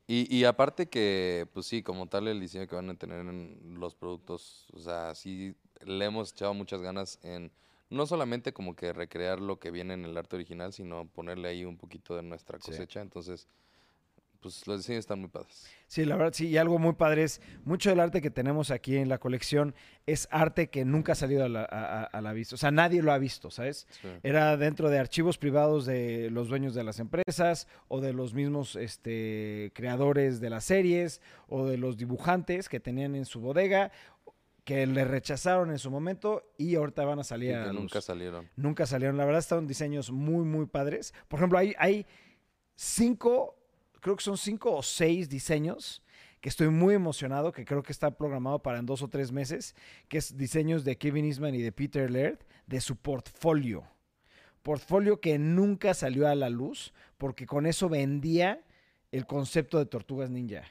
Y, 0.05 0.35
y 0.35 0.43
aparte 0.43 0.89
que, 0.89 1.47
pues 1.53 1.65
sí, 1.65 1.81
como 1.81 2.07
tal 2.07 2.27
el 2.27 2.39
diseño 2.41 2.67
que 2.67 2.75
van 2.75 2.89
a 2.89 2.95
tener 2.95 3.19
en 3.19 3.77
los 3.79 3.95
productos, 3.95 4.67
o 4.73 4.79
sea, 4.79 5.15
sí 5.15 5.55
le 5.85 6.05
hemos 6.05 6.33
echado 6.33 6.53
muchas 6.53 6.81
ganas 6.81 7.19
en 7.23 7.51
no 7.89 8.05
solamente 8.05 8.53
como 8.53 8.75
que 8.75 8.91
recrear 8.93 9.39
lo 9.39 9.59
que 9.59 9.71
viene 9.71 9.93
en 9.93 10.05
el 10.05 10.17
arte 10.17 10.35
original, 10.35 10.73
sino 10.73 11.05
ponerle 11.07 11.49
ahí 11.49 11.65
un 11.65 11.77
poquito 11.77 12.15
de 12.15 12.23
nuestra 12.23 12.57
Sí. 12.59 12.71
cosecha. 12.71 13.01
Entonces, 13.01 13.47
pues 14.39 14.67
los 14.67 14.79
diseños 14.79 14.99
están 14.99 15.21
muy 15.21 15.29
padres. 15.29 15.65
Sí, 15.87 16.03
la 16.03 16.17
verdad, 16.17 16.33
sí. 16.33 16.47
Y 16.47 16.57
algo 16.57 16.77
muy 16.77 16.93
padre 16.95 17.23
es, 17.23 17.39
mucho 17.63 17.89
del 17.91 18.01
arte 18.01 18.21
que 18.21 18.29
tenemos 18.29 18.71
aquí 18.71 18.97
en 18.97 19.07
la 19.07 19.17
colección 19.17 19.73
es 20.05 20.27
arte 20.31 20.69
que 20.69 20.83
nunca 20.83 21.13
ha 21.13 21.15
salido 21.15 21.45
a 21.45 21.49
la, 21.49 21.61
a- 21.61 22.01
a- 22.01 22.03
a 22.03 22.21
la 22.21 22.33
vista. 22.33 22.55
O 22.55 22.57
sea, 22.57 22.69
nadie 22.69 23.01
lo 23.01 23.13
ha 23.13 23.17
visto, 23.19 23.49
¿sabes? 23.51 23.87
Sí. 24.01 24.09
Era 24.21 24.57
dentro 24.57 24.89
de 24.89 24.99
archivos 24.99 25.37
privados 25.37 25.85
de 25.85 26.29
los 26.29 26.49
dueños 26.49 26.73
de 26.75 26.83
las 26.83 26.99
empresas 26.99 27.69
o 27.87 28.01
de 28.01 28.11
los 28.11 28.33
mismos 28.33 28.75
este, 28.75 29.71
creadores 29.73 30.41
de 30.41 30.49
las 30.49 30.65
series 30.65 31.21
o 31.47 31.65
de 31.65 31.77
los 31.77 31.95
dibujantes 31.95 32.67
que 32.67 32.81
tenían 32.81 33.15
en 33.15 33.23
su 33.23 33.39
bodega 33.39 33.93
que 34.63 34.87
le 34.87 35.03
rechazaron 35.03 35.71
en 35.71 35.79
su 35.79 35.91
momento 35.91 36.43
y 36.57 36.75
ahorita 36.75 37.03
van 37.03 37.19
a 37.19 37.23
Y 37.23 37.25
salir 37.25 37.51
que 37.51 37.55
a 37.55 37.65
la 37.65 37.73
nunca 37.73 38.01
salieron. 38.01 38.49
Nunca 38.55 38.85
salieron. 38.85 39.17
La 39.17 39.25
verdad, 39.25 39.39
estaban 39.39 39.67
diseños 39.67 40.11
muy, 40.11 40.45
muy 40.45 40.65
padres. 40.65 41.13
Por 41.27 41.39
ejemplo, 41.39 41.57
hay, 41.57 41.75
hay 41.77 42.05
cinco, 42.75 43.57
creo 43.99 44.15
que 44.15 44.23
son 44.23 44.37
cinco 44.37 44.73
o 44.75 44.81
seis 44.81 45.29
diseños 45.29 46.01
que 46.39 46.49
estoy 46.49 46.69
muy 46.69 46.93
emocionado, 46.93 47.53
que 47.53 47.63
creo 47.63 47.83
que 47.83 47.93
está 47.93 48.17
programado 48.17 48.61
para 48.61 48.79
en 48.79 48.85
dos 48.85 49.01
o 49.01 49.07
tres 49.07 49.31
meses, 49.31 49.75
que 50.09 50.17
es 50.17 50.35
diseños 50.37 50.83
de 50.83 50.97
Kevin 50.97 51.25
Eastman 51.25 51.55
y 51.55 51.61
de 51.61 51.71
Peter 51.71 52.11
Laird, 52.11 52.39
de 52.67 52.81
su 52.81 52.97
portfolio. 52.97 53.85
Portfolio 54.61 55.19
que 55.19 55.37
nunca 55.39 55.93
salió 55.93 56.27
a 56.27 56.35
la 56.35 56.49
luz 56.49 56.93
porque 57.17 57.45
con 57.45 57.65
eso 57.65 57.87
vendía 57.89 58.61
el 59.11 59.25
concepto 59.25 59.77
de 59.77 59.85
Tortugas 59.85 60.29
Ninja. 60.29 60.63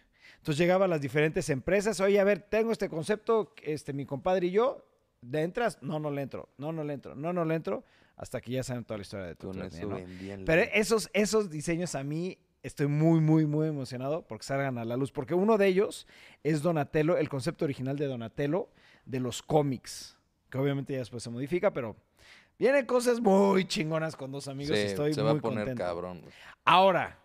Entonces 0.42 0.58
llegaba 0.58 0.87
a 0.87 0.88
las 0.88 1.00
diferentes 1.00 1.49
empresas, 1.50 2.00
oye, 2.00 2.18
a 2.18 2.25
ver, 2.25 2.40
tengo 2.40 2.72
este 2.72 2.88
concepto, 2.88 3.54
este, 3.62 3.92
mi 3.92 4.06
compadre 4.06 4.49
y 4.49 4.50
yo, 4.50 4.84
¿le 5.20 5.42
entras? 5.42 5.78
No, 5.82 6.00
no 6.00 6.11
le 6.11 6.22
entro, 6.22 6.49
no, 6.58 6.72
no 6.72 6.82
le 6.82 6.94
entro, 6.94 7.14
no, 7.14 7.32
no 7.32 7.44
le 7.44 7.54
entro, 7.54 7.84
hasta 8.16 8.40
que 8.40 8.50
ya 8.50 8.64
saben 8.64 8.82
toda 8.82 8.99
la 8.99 9.02
historia 9.02 9.26
de 9.26 9.37
Ninja, 9.40 9.87
¿no? 9.87 9.94
vendían 9.94 10.44
Pero 10.44 10.62
esos, 10.75 11.11
esos 11.12 11.49
diseños 11.49 11.94
a 11.94 12.02
mí 12.02 12.38
estoy 12.64 12.88
muy, 12.88 13.20
muy, 13.20 13.46
muy 13.46 13.68
emocionado 13.68 14.26
porque 14.26 14.44
salgan 14.44 14.78
a 14.78 14.84
la 14.84 14.96
luz. 14.96 15.12
Porque 15.12 15.34
uno 15.34 15.58
de 15.58 15.68
ellos 15.68 16.08
es 16.42 16.61
Donatello, 16.61 17.16
el 17.16 17.28
concepto 17.28 17.64
original 17.64 17.96
de 17.96 18.06
Donatello 18.06 18.68
de 19.04 19.20
los 19.20 19.42
cómics. 19.42 20.18
Que 20.50 20.58
obviamente 20.58 20.92
ya 20.92 20.99
después 20.99 21.22
se 21.22 21.30
modifica, 21.30 21.72
pero 21.72 21.94
vienen 22.58 22.84
cosas 22.84 23.20
muy 23.20 23.64
chingonas 23.64 24.16
con 24.16 24.32
dos 24.32 24.49
amigos. 24.49 24.76
Sí, 24.76 24.82
y 24.82 24.87
estoy 24.87 25.14
se 25.14 25.22
muy 25.22 25.32
va 25.32 25.38
a 25.38 25.40
poner 25.40 25.58
contento. 25.66 25.82
cabrón. 25.84 26.22
Ahora, 26.64 27.22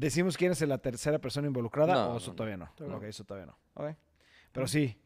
¿decimos 0.00 0.36
quién 0.36 0.52
es 0.52 0.60
la 0.62 0.78
tercera 0.78 1.18
persona 1.18 1.46
involucrada 1.46 1.92
No, 1.94 2.06
o 2.06 2.10
no, 2.12 2.16
eso 2.18 2.30
no. 2.30 2.36
todavía 2.36 2.56
no? 2.56 2.72
Todavía 2.74 2.96
Ok, 2.96 3.02
eso 3.04 3.24
todavía 3.24 3.46
no. 3.46 3.58
Ok. 3.74 3.94
Pero 4.52 4.66
sí, 4.66 4.96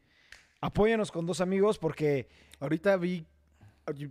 apóyanos 0.61 1.11
con 1.13 1.27
dos 1.27 1.41
amigos 1.41 1.79
porque 1.79 2.29
Ahorita 2.61 2.97
vi, 2.97 3.27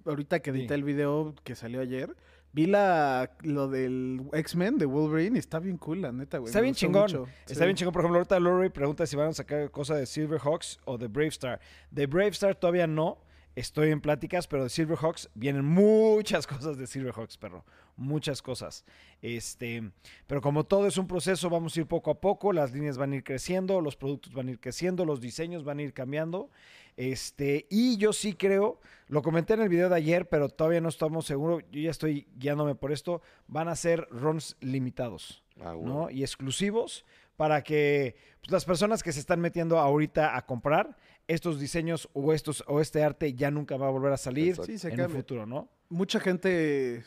ahorita 0.05 0.41
que 0.41 0.49
edité 0.51 0.67
Sí. 0.67 0.73
el 0.75 0.83
video 0.83 1.33
que 1.43 1.55
salió 1.55 1.79
ayer, 1.81 2.15
vi 2.51 2.65
la 2.67 3.31
lo 3.41 3.67
del 3.69 4.21
X-Men 4.33 4.77
de 4.77 4.85
Wolverine 4.85 5.37
y 5.37 5.39
está 5.39 5.59
bien 5.59 5.77
cool, 5.77 6.01
la 6.01 6.11
neta, 6.11 6.37
güey. 6.37 6.49
Está 6.49 6.61
bien 6.61 6.75
chingón. 6.75 7.03
mucho. 7.03 7.27
Está 7.47 7.55
Sí. 7.55 7.63
bien 7.63 7.75
chingón. 7.75 7.93
Por 7.93 8.01
ejemplo, 8.01 8.19
ahorita 8.19 8.39
Lori 8.39 8.69
pregunta 8.69 9.07
si 9.07 9.15
van 9.15 9.29
a 9.29 9.33
sacar 9.33 9.71
cosa 9.71 9.95
de 9.95 10.05
Silverhawks 10.05 10.79
o 10.85 10.97
de 10.97 11.07
Bravestar. 11.07 11.59
De 11.89 12.05
Bravestar 12.05 12.53
todavía 12.55 12.85
no. 12.85 13.17
Estoy 13.55 13.91
en 13.91 14.01
pláticas, 14.01 14.47
pero 14.47 14.63
de 14.63 14.69
Silverhawks 14.69 15.29
vienen 15.35 15.63
muchas 15.63 16.47
cosas 16.47 16.77
de 16.77 16.87
Silverhawks, 16.87 17.37
perro. 17.37 17.63
Muchas 17.95 18.41
cosas. 18.41 18.85
Este, 19.21 19.91
pero 20.25 20.41
como 20.41 20.63
todo 20.63 20.87
es 20.87 20.97
un 20.97 21.07
proceso, 21.07 21.49
vamos 21.49 21.75
a 21.75 21.81
ir 21.81 21.85
poco 21.85 22.09
a 22.09 22.19
poco. 22.19 22.51
Las 22.51 22.71
líneas 22.73 22.97
van 22.97 23.11
a 23.11 23.17
ir 23.17 23.23
creciendo, 23.23 23.79
los 23.81 23.95
productos 23.95 24.33
van 24.33 24.47
a 24.47 24.51
ir 24.51 24.59
creciendo, 24.59 25.05
los 25.05 25.21
diseños 25.21 25.63
van 25.63 25.77
a 25.77 25.83
ir 25.83 25.93
cambiando. 25.93 26.49
Este, 26.97 27.67
y 27.69 27.97
yo 27.97 28.13
sí 28.13 28.33
creo, 28.33 28.79
lo 29.07 29.21
comenté 29.21 29.53
en 29.53 29.61
el 29.61 29.69
video 29.69 29.89
de 29.89 29.95
ayer, 29.95 30.27
pero 30.27 30.49
todavía 30.49 30.81
no 30.81 30.89
estamos 30.89 31.25
seguros. 31.25 31.63
Yo 31.71 31.81
ya 31.81 31.91
estoy 31.91 32.27
guiándome 32.35 32.73
por 32.73 32.91
esto. 32.91 33.21
Van 33.47 33.67
a 33.67 33.75
ser 33.75 34.07
runs 34.09 34.57
limitados. 34.61 35.43
Ah. 35.61 35.75
¿no? 35.79 36.09
Y 36.09 36.23
exclusivos 36.23 37.05
para 37.35 37.63
que 37.63 38.15
pues, 38.41 38.51
las 38.51 38.65
personas 38.65 39.03
que 39.03 39.11
se 39.11 39.19
están 39.19 39.39
metiendo 39.39 39.79
ahorita 39.79 40.35
a 40.35 40.45
comprar 40.45 40.97
estos 41.27 41.59
diseños 41.59 42.09
o 42.13 42.33
estos 42.33 42.63
o 42.67 42.81
este 42.81 43.03
arte 43.03 43.33
ya 43.33 43.49
nunca 43.51 43.77
va 43.77 43.87
a 43.87 43.91
volver 43.91 44.11
a 44.13 44.17
salir. 44.17 44.55
Sí, 44.65 44.77
se 44.77 44.89
en 44.89 44.97
cambia. 44.97 45.17
futuro, 45.17 45.45
¿no? 45.45 45.69
Mucha 45.89 46.19
gente 46.19 47.03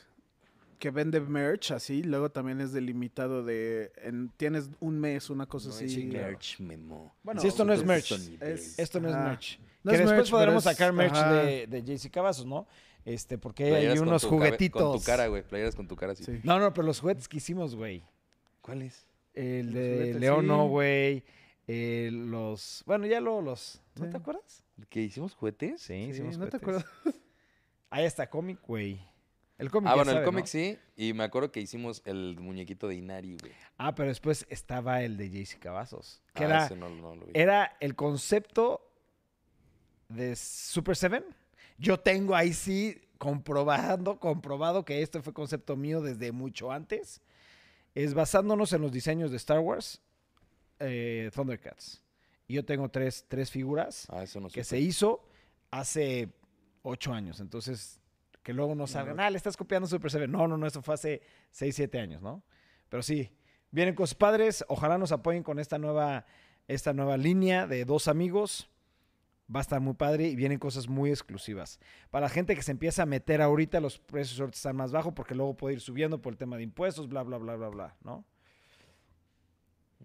que 0.78 0.90
vende 0.90 1.20
merch 1.20 1.70
así, 1.72 2.02
luego 2.02 2.30
también 2.30 2.60
es 2.60 2.72
delimitado 2.72 3.42
de 3.44 3.92
en- 4.02 4.28
tienes 4.36 4.70
un 4.80 4.98
mes, 5.00 5.30
una 5.30 5.46
cosa 5.46 5.68
No 5.70 5.74
así. 5.74 5.84
es 5.86 6.12
merch, 6.12 6.60
Memo. 6.60 7.14
Bueno, 7.22 7.40
Si 7.40 7.48
esto 7.48 7.64
no 7.64 7.72
es 7.72 7.84
merch, 7.84 8.12
es- 8.12 8.78
Esto 8.78 9.00
no 9.00 9.08
es 9.08 9.14
Ajá. 9.14 9.28
merch. 9.30 9.58
No 9.82 9.90
que 9.90 9.96
es 9.96 10.00
después 10.00 10.16
merch, 10.18 10.30
podremos 10.30 10.66
es- 10.66 10.72
sacar 10.72 10.92
merch 10.92 11.14
ajá. 11.16 11.32
de, 11.42 11.66
de 11.66 11.82
JC 11.82 12.10
Cavazos, 12.10 12.44
¿no? 12.46 12.66
Este, 13.04 13.38
porque 13.38 13.64
hay 13.64 13.70
Playeras 13.70 14.00
unos 14.00 14.24
juguetitos. 14.24 14.82
Con 14.82 14.98
tu 14.98 15.04
cara, 15.04 15.28
güey. 15.28 15.42
Playeras 15.44 15.76
con 15.76 15.86
tu 15.86 15.94
cara 15.96 16.12
así. 16.12 16.24
Sí. 16.24 16.40
No, 16.42 16.58
no, 16.58 16.74
pero 16.74 16.86
los 16.86 17.00
juguetes 17.00 17.28
que 17.28 17.36
hicimos, 17.36 17.74
güey. 17.76 18.02
¿Cuáles? 18.60 19.06
El 19.32 19.72
de 19.72 20.14
León, 20.14 20.40
sí. 20.40 20.46
no, 20.48 20.66
güey. 20.68 21.22
Eh, 21.66 22.10
los. 22.12 22.82
Bueno, 22.86 23.06
ya 23.06 23.20
luego 23.20 23.40
los. 23.42 23.80
¿No 23.96 24.04
Sí. 24.04 24.10
te 24.10 24.16
acuerdas? 24.16 24.62
¿Que 24.88 25.00
hicimos 25.00 25.34
juguetes? 25.34 25.80
Sí, 25.82 25.94
Sí, 26.04 26.10
hicimos 26.10 26.38
¿no 26.38 26.48
te 26.48 26.58
juguetes. 26.58 26.84
acuerdas? 26.84 26.86
Ahí 27.90 28.04
está 28.04 28.28
cómic, 28.28 28.60
güey. 28.66 29.00
El 29.58 29.70
cómic. 29.70 29.90
Ah, 29.90 29.94
bueno, 29.94 30.10
el 30.12 30.22
cómic 30.24 30.44
¿no? 30.44 30.48
sí. 30.48 30.78
Y 30.96 31.12
me 31.14 31.24
acuerdo 31.24 31.50
que 31.50 31.60
hicimos 31.60 32.02
el 32.04 32.36
muñequito 32.38 32.88
de 32.88 32.96
Inari, 32.96 33.36
güey. 33.40 33.52
Ah, 33.78 33.94
pero 33.94 34.08
después 34.10 34.46
estaba 34.50 35.02
el 35.02 35.16
de 35.16 35.30
JC 35.30 35.58
Cavazos. 35.58 36.22
Que 36.34 36.44
Ah, 36.44 36.46
era, 36.46 36.64
ese 36.66 36.76
no, 36.76 36.88
no 36.90 37.16
lo 37.16 37.24
vi. 37.26 37.32
era 37.34 37.76
el 37.80 37.94
concepto 37.96 38.92
de 40.08 40.36
Super 40.36 40.94
Seven. 40.94 41.24
Yo 41.78 41.98
tengo 41.98 42.34
ahí 42.36 42.52
sí 42.52 43.00
comprobando, 43.18 44.20
comprobado 44.20 44.84
que 44.84 45.00
este 45.02 45.22
fue 45.22 45.32
concepto 45.32 45.74
mío 45.76 46.02
desde 46.02 46.32
mucho 46.32 46.70
antes. 46.70 47.22
Es 47.94 48.12
basándonos 48.12 48.72
en 48.74 48.82
los 48.82 48.92
diseños 48.92 49.30
de 49.30 49.38
Star 49.38 49.60
Wars, 49.60 50.02
eh, 50.80 51.30
Thundercats. 51.34 52.02
Y 52.48 52.54
yo 52.54 52.64
tengo 52.64 52.88
tres, 52.88 53.24
tres 53.28 53.50
figuras 53.50 54.06
Ah, 54.10 54.22
eso 54.22 54.38
no 54.40 54.46
que 54.48 54.62
supe. 54.62 54.76
se 54.76 54.78
hizo 54.80 55.24
hace 55.70 56.28
ocho 56.82 57.12
años. 57.12 57.40
Entonces, 57.40 58.00
que 58.42 58.52
luego 58.52 58.74
no 58.76 58.86
salgan, 58.86 59.18
ah, 59.18 59.28
le 59.30 59.36
estás 59.36 59.56
copiando 59.56 59.88
Super 59.88 60.10
Seven. 60.10 60.30
No, 60.30 60.46
no, 60.46 60.56
no, 60.56 60.66
eso 60.66 60.80
fue 60.82 60.94
hace 60.94 61.22
seis, 61.50 61.74
siete 61.74 61.98
años, 61.98 62.22
¿no? 62.22 62.44
Pero 62.88 63.02
sí, 63.02 63.32
vienen 63.72 63.94
cosas 63.96 64.14
padres. 64.14 64.64
Ojalá 64.68 64.96
nos 64.98 65.10
apoyen 65.10 65.42
con 65.42 65.58
esta 65.58 65.78
nueva, 65.78 66.24
esta 66.68 66.92
nueva 66.92 67.16
línea 67.16 67.66
de 67.66 67.84
dos 67.84 68.06
amigos. 68.06 68.70
Va 69.54 69.60
a 69.60 69.62
estar 69.62 69.80
muy 69.80 69.94
padre 69.94 70.26
y 70.28 70.34
vienen 70.36 70.58
cosas 70.58 70.88
muy 70.88 71.10
exclusivas. 71.10 71.78
Para 72.10 72.26
la 72.26 72.28
gente 72.30 72.54
que 72.56 72.62
se 72.62 72.72
empieza 72.72 73.02
a 73.02 73.06
meter 73.06 73.40
ahorita, 73.42 73.78
los 73.80 73.98
precios 73.98 74.40
están 74.52 74.74
más 74.76 74.90
bajos 74.92 75.12
porque 75.14 75.34
luego 75.36 75.56
puede 75.56 75.74
ir 75.74 75.80
subiendo 75.80 76.20
por 76.20 76.32
el 76.32 76.36
tema 76.36 76.56
de 76.56 76.64
impuestos, 76.64 77.08
bla, 77.08 77.22
bla, 77.22 77.38
bla, 77.38 77.54
bla, 77.54 77.68
bla, 77.68 77.96
¿no? 78.02 78.24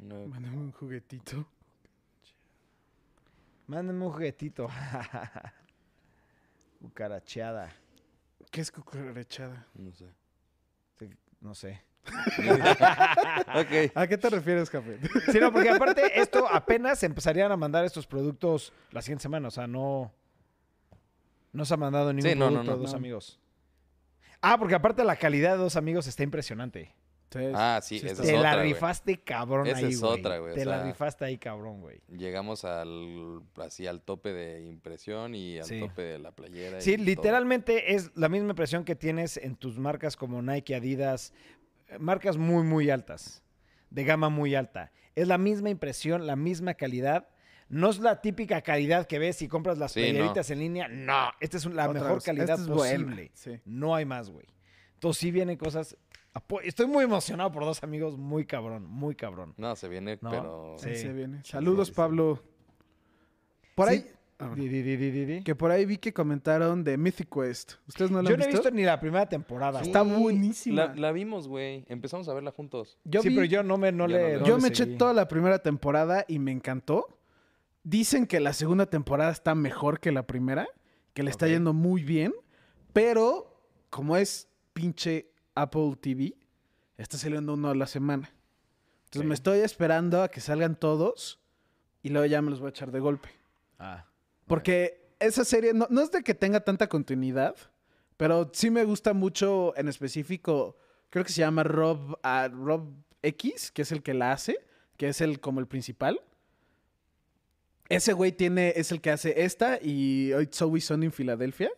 No, 0.01 0.27
Mándame 0.27 0.57
un 0.57 0.71
juguetito. 0.71 1.45
Mándenme 3.67 4.05
un 4.05 4.11
juguetito. 4.11 4.67
Cucaracheada. 6.81 7.71
¿Qué 8.49 8.61
es 8.61 8.71
cucarachada? 8.71 9.65
no 9.75 9.91
sé. 9.93 10.05
No 11.39 11.55
sé. 11.55 11.81
ok. 13.55 13.91
¿A 13.95 14.07
qué 14.07 14.17
te 14.17 14.29
refieres, 14.29 14.69
Café? 14.69 14.99
Sí, 15.31 15.39
no, 15.39 15.51
porque 15.51 15.69
aparte 15.69 16.19
esto 16.19 16.47
apenas 16.51 17.01
empezarían 17.03 17.51
a 17.51 17.57
mandar 17.57 17.85
estos 17.85 18.07
productos 18.07 18.73
la 18.91 19.01
siguiente 19.01 19.23
semana. 19.23 19.47
O 19.47 19.51
sea, 19.51 19.67
no. 19.67 20.11
No 21.53 21.65
se 21.65 21.73
ha 21.73 21.77
mandado 21.77 22.13
ningún 22.13 22.31
Sí, 22.31 22.37
no, 22.37 22.45
no, 22.49 22.63
producto 22.63 22.71
no, 22.71 22.77
de 22.77 22.81
dos 22.83 22.91
no. 22.93 22.97
amigos. 22.97 23.39
Ah, 24.41 24.57
porque 24.57 24.75
aparte 24.75 25.03
la 25.03 25.15
calidad 25.15 25.51
de 25.53 25.57
dos 25.57 25.75
amigos 25.75 26.07
está 26.07 26.23
impresionante. 26.23 26.93
Ah, 27.55 27.79
sí, 27.81 27.97
esa 27.97 28.07
está- 28.07 28.23
es 28.23 28.27
Te 28.29 28.33
la 28.33 28.39
otra, 28.39 28.55
güey. 28.55 28.73
rifaste 28.73 29.23
cabrón 29.23 29.67
Esa 29.67 29.77
ahí, 29.77 29.85
es 29.93 29.99
güey. 30.01 30.19
otra, 30.19 30.37
güey, 30.39 30.51
o 30.51 30.55
Te 30.55 30.65
la 30.65 30.83
rifaste 30.83 31.25
ahí 31.25 31.37
cabrón, 31.37 31.81
güey. 31.81 32.01
Llegamos 32.09 32.65
al, 32.65 33.41
así, 33.57 33.87
al 33.87 34.01
tope 34.01 34.33
de 34.33 34.61
impresión 34.67 35.33
y 35.35 35.59
al 35.59 35.65
Sí. 35.65 35.79
tope 35.79 36.01
de 36.01 36.19
la 36.19 36.31
playera. 36.31 36.81
Sí, 36.81 36.91
y 36.93 36.95
todo. 36.97 37.05
literalmente 37.05 37.93
es 37.95 38.11
la 38.15 38.29
misma 38.29 38.49
impresión 38.49 38.83
que 38.83 38.95
tienes 38.95 39.37
en 39.37 39.55
tus 39.55 39.77
marcas 39.79 40.15
como 40.17 40.41
Nike, 40.41 40.75
Adidas, 40.75 41.33
marcas 41.99 42.37
muy, 42.37 42.63
muy 42.63 42.89
altas, 42.89 43.43
de 43.89 44.03
gama 44.03 44.29
muy 44.29 44.55
alta. 44.55 44.91
Es 45.15 45.27
la 45.27 45.37
misma 45.37 45.69
impresión, 45.69 46.25
la 46.27 46.35
misma 46.35 46.73
calidad. 46.73 47.27
No 47.69 47.89
es 47.89 47.99
la 47.99 48.19
típica 48.21 48.61
calidad 48.61 49.05
que 49.07 49.17
ves 49.19 49.37
si 49.37 49.47
compras 49.47 49.77
las 49.77 49.93
Sí, 49.93 50.01
no. 50.01 50.05
playeritas 50.09 50.49
en 50.51 50.59
línea. 50.59 50.87
No, 50.89 51.31
esta 51.39 51.55
es 51.57 51.65
la 51.67 51.87
Otra 51.87 52.01
mejor 52.01 52.15
vez, 52.17 52.23
calidad 52.25 52.59
es 52.59 52.67
posible. 52.67 53.31
sí. 53.33 53.59
No 53.65 53.95
hay 53.95 54.03
más, 54.03 54.29
güey. 54.29 54.45
Entonces 54.95 55.19
sí 55.21 55.31
vienen 55.31 55.57
cosas... 55.57 55.95
Estoy 56.63 56.87
muy 56.87 57.03
emocionado 57.03 57.51
por 57.51 57.63
dos 57.65 57.83
amigos 57.83 58.17
muy 58.17 58.45
cabrón, 58.45 58.85
muy 58.87 59.15
cabrón. 59.15 59.53
No, 59.57 59.75
se 59.75 59.89
viene, 59.89 60.17
No, 60.21 60.29
pero... 60.29 60.75
sí. 60.77 60.89
Sí, 60.89 61.01
se 61.01 61.13
viene. 61.13 61.43
Saludos, 61.43 61.87
sí, 61.89 61.93
sí. 61.93 61.97
Pablo. 61.97 62.41
Por 63.75 63.89
ahí. 63.89 64.05
ah, 64.39 64.53
Di, 64.55 64.67
di, 64.69 64.81
di, 64.81 64.95
di, 64.97 65.11
di, 65.11 65.25
di. 65.25 65.43
Que 65.43 65.55
por 65.55 65.71
ahí 65.71 65.85
vi 65.85 65.97
que 65.97 66.13
comentaron 66.13 66.83
de 66.83 66.97
Mythic 66.97 67.29
Quest. 67.33 67.73
¿Ustedes 67.87 68.11
no 68.11 68.21
lo 68.21 68.29
Yo 68.29 68.35
han 68.35 68.39
no 68.39 68.45
he 68.45 68.51
visto? 68.51 68.71
ni 68.71 68.83
la 68.83 68.99
primera 68.99 69.27
temporada. 69.27 69.79
Sí, 69.81 69.87
Está 69.87 70.03
buenísima. 70.03 70.85
La, 70.87 70.95
la 70.95 71.11
vimos, 71.11 71.47
güey. 71.47 71.85
Empezamos 71.89 72.27
a 72.29 72.33
verla 72.33 72.51
juntos. 72.51 72.97
Yo 73.03 73.21
sí, 73.21 73.29
vi- 73.29 73.35
pero 73.35 73.45
yo 73.45 73.63
no 73.63 73.77
me 73.77 73.91
no 73.91 74.07
Yo 74.07 74.17
le. 74.17 74.37
no 74.39 74.45
Yo 74.45 74.57
me 74.57 74.69
eché 74.69 74.85
toda 74.85 75.13
la 75.13 75.27
primera 75.27 75.59
temporada 75.59 76.23
y 76.27 76.39
me 76.39 76.51
encantó. 76.51 77.17
Dicen 77.83 78.27
que 78.27 78.39
la 78.39 78.53
segunda 78.53 78.85
temporada 78.85 79.31
está 79.31 79.55
mejor 79.55 79.99
que 79.99 80.11
la 80.11 80.27
primera, 80.27 80.67
que 81.13 81.23
le 81.23 81.31
está 81.31 81.47
yendo 81.47 81.73
muy 81.73 82.03
bien, 82.03 82.31
pero 82.93 83.59
como 83.89 84.15
es 84.17 84.47
pinche 84.73 85.30
Apple 85.55 85.95
TV, 85.99 86.35
está 86.97 87.17
saliendo 87.17 87.53
uno 87.53 87.69
a 87.69 87.75
la 87.75 87.87
semana. 87.87 88.31
Entonces 89.05 89.27
me 89.27 89.33
estoy 89.33 89.59
esperando 89.59 90.23
a 90.23 90.29
que 90.29 90.39
salgan 90.39 90.75
todos 90.75 91.39
y 92.01 92.09
luego 92.09 92.25
ya 92.25 92.41
me 92.41 92.49
los 92.49 92.59
voy 92.59 92.67
a 92.67 92.69
echar 92.69 92.91
de 92.91 92.99
golpe. 92.99 93.29
Ah. 93.77 94.05
Porque 94.47 95.13
esa 95.19 95.43
serie 95.43 95.73
no, 95.73 95.87
no 95.89 96.01
es 96.01 96.11
de 96.11 96.23
que 96.23 96.33
tenga 96.33 96.61
tanta 96.61 96.87
continuidad, 96.87 97.55
pero 98.17 98.49
sí 98.53 98.69
me 98.69 98.85
gusta 98.85 99.13
mucho 99.13 99.75
en 99.77 99.87
específico, 99.87 100.77
creo 101.09 101.25
que 101.25 101.31
se 101.31 101.41
llama 101.41 101.63
Rob, 101.63 102.19
ah, 102.23 102.49
Rob 102.51 102.93
X, 103.21 103.71
que 103.71 103.81
es 103.81 103.91
el 103.91 104.01
que 104.03 104.13
la 104.13 104.31
hace, 104.31 104.57
que 104.97 105.09
es 105.09 105.21
el 105.21 105.39
como 105.39 105.59
el 105.59 105.67
principal. 105.67 106.21
Ese 107.89 108.13
güey 108.13 108.31
tiene, 108.31 108.73
es 108.75 108.91
el 108.91 109.01
que 109.01 109.11
hace 109.11 109.43
esta 109.43 109.77
y 109.81 110.31
It's 110.39 110.61
Always 110.61 110.85
Sunny 110.85 111.07
en 111.07 111.11
Filadelfia. 111.11 111.69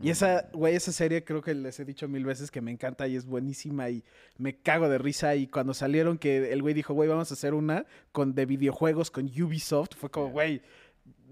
Y 0.00 0.10
esa, 0.10 0.48
güey, 0.52 0.76
esa 0.76 0.92
serie 0.92 1.24
creo 1.24 1.42
que 1.42 1.54
les 1.54 1.80
he 1.80 1.84
dicho 1.84 2.06
mil 2.06 2.24
veces 2.24 2.50
que 2.50 2.60
me 2.60 2.70
encanta 2.70 3.08
y 3.08 3.16
es 3.16 3.26
buenísima 3.26 3.90
y 3.90 4.04
me 4.36 4.56
cago 4.56 4.88
de 4.88 4.98
risa. 4.98 5.34
Y 5.34 5.48
cuando 5.48 5.74
salieron 5.74 6.18
que 6.18 6.52
el 6.52 6.62
güey 6.62 6.74
dijo, 6.74 6.94
güey, 6.94 7.08
vamos 7.08 7.30
a 7.30 7.34
hacer 7.34 7.54
una 7.54 7.84
con 8.12 8.34
de 8.34 8.46
videojuegos 8.46 9.10
con 9.10 9.26
Ubisoft, 9.26 9.96
fue 9.96 10.10
como, 10.10 10.30
güey, 10.30 10.62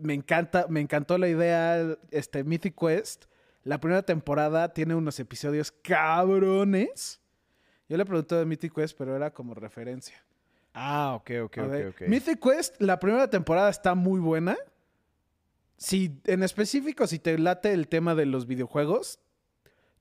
me 0.00 0.14
encanta, 0.14 0.66
me 0.68 0.80
encantó 0.80 1.16
la 1.18 1.28
idea, 1.28 1.96
este, 2.10 2.42
Mythic 2.44 2.74
Quest. 2.78 3.26
La 3.62 3.78
primera 3.78 4.02
temporada 4.02 4.72
tiene 4.72 4.94
unos 4.94 5.18
episodios 5.20 5.72
cabrones. 5.72 7.20
Yo 7.88 7.96
le 7.96 8.04
pregunté 8.04 8.34
de 8.34 8.44
Mythic 8.44 8.74
Quest, 8.74 8.96
pero 8.98 9.14
era 9.14 9.32
como 9.32 9.54
referencia. 9.54 10.24
Ah, 10.74 11.14
ok, 11.14 11.30
ok, 11.44 11.58
ok, 11.58 11.74
ok. 11.88 12.08
Mythic 12.08 12.40
Quest, 12.40 12.80
la 12.80 12.98
primera 12.98 13.30
temporada 13.30 13.70
está 13.70 13.94
muy 13.94 14.20
buena. 14.20 14.56
Si, 15.76 16.20
en 16.24 16.42
específico, 16.42 17.06
si 17.06 17.18
te 17.18 17.38
late 17.38 17.72
el 17.72 17.88
tema 17.88 18.14
de 18.14 18.26
los 18.26 18.46
videojuegos, 18.46 19.18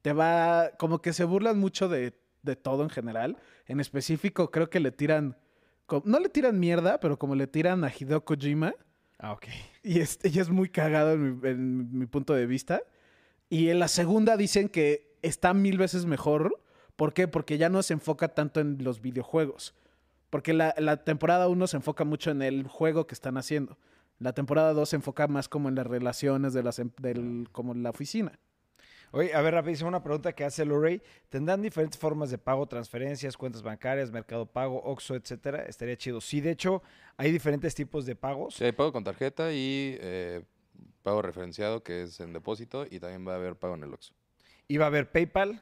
te 0.02 0.14
va. 0.14 0.72
Como 0.78 1.02
que 1.02 1.14
se 1.14 1.26
burlan 1.26 1.60
mucho 1.60 1.90
de, 1.90 2.18
de 2.44 2.56
todo 2.56 2.84
en 2.84 2.90
general. 2.90 3.38
En 3.66 3.80
específico, 3.80 4.52
creo 4.52 4.70
que 4.70 4.80
le 4.80 4.92
tiran. 4.92 5.38
No 6.04 6.20
le 6.20 6.30
tiran 6.30 6.60
mierda, 6.60 7.00
pero 7.00 7.20
como 7.20 7.36
le 7.36 7.48
tiran 7.48 7.84
a 7.84 7.92
Hideo 7.92 8.24
Kojima. 8.24 8.74
Ah, 9.20 9.34
ok. 9.34 9.48
Y 9.84 10.00
es, 10.00 10.20
y 10.24 10.40
es 10.40 10.50
muy 10.50 10.70
cagado 10.70 11.14
en 11.14 11.40
mi, 11.40 11.50
en 11.50 12.00
mi 12.00 12.06
punto 12.06 12.34
de 12.34 12.46
vista. 12.46 12.82
Y 13.50 13.70
en 13.70 13.80
la 13.80 13.88
segunda 13.88 14.38
dicen 14.38 14.70
que 14.70 15.18
está 15.22 15.54
mil 15.54 15.78
veces 15.78 16.06
mejor. 16.06 16.62
¿Por 16.96 17.14
qué? 17.14 17.28
Porque 17.28 17.58
ya 17.58 17.68
no 17.70 17.84
se 17.84 17.94
enfoca 17.94 18.30
tanto 18.30 18.62
en 18.62 18.78
los 18.82 19.02
videojuegos. 19.02 19.76
Porque 20.30 20.54
la, 20.54 20.74
la 20.78 21.04
temporada 21.04 21.48
1 21.48 21.68
se 21.68 21.78
enfoca 21.78 22.06
mucho 22.06 22.32
en 22.32 22.42
el 22.42 22.68
juego 22.68 23.06
que 23.06 23.14
están 23.14 23.38
haciendo. 23.38 23.78
La 24.20 24.34
temporada 24.34 24.74
2 24.74 24.90
se 24.90 24.96
enfoca 24.96 25.28
más 25.28 25.50
como 25.50 25.70
en 25.70 25.76
las 25.76 25.88
relaciones 25.88 26.54
de 26.54 26.64
las, 26.64 26.80
em- 26.80 26.92
del, 27.02 27.48
como 27.52 27.74
en 27.74 27.84
la 27.84 27.90
oficina. 27.90 28.40
Oye, 29.12 29.34
a 29.34 29.42
ver, 29.42 29.54
rapidísimo, 29.54 29.88
una 29.88 30.04
pregunta 30.04 30.34
que 30.34 30.44
hace 30.44 30.66
Lorray. 30.66 31.02
¿Tendrán 31.30 31.62
diferentes 31.62 31.98
formas 31.98 32.32
de 32.32 32.38
pago, 32.38 32.66
transferencias, 32.68 33.38
cuentas 33.38 33.62
bancarias, 33.62 34.12
mercado 34.12 34.46
pago, 34.46 34.82
Oxxo, 34.84 35.16
etcétera? 35.16 35.64
Estaría 35.66 35.96
chido. 35.96 36.20
Sí, 36.20 36.42
de 36.42 36.52
hecho, 36.52 36.82
hay 37.16 37.32
diferentes 37.32 37.74
tipos 37.76 38.06
de 38.06 38.16
pagos. 38.16 38.56
Sí, 38.56 38.66
hay 38.66 38.72
pago 38.74 38.92
con 38.92 39.04
tarjeta 39.04 39.54
y 39.54 39.98
eh, 40.02 40.44
pago 41.02 41.22
referenciado, 41.22 41.82
que 41.84 42.04
es 42.04 42.20
en 42.20 42.34
depósito, 42.34 42.86
y 42.90 43.00
también 43.00 43.26
va 43.26 43.34
a 43.34 43.36
haber 43.36 43.56
pago 43.56 43.76
en 43.76 43.84
el 43.84 43.94
Oxxo. 43.94 44.14
Y 44.68 44.78
va 44.78 44.86
a 44.86 44.88
haber 44.88 45.12
PayPal. 45.12 45.62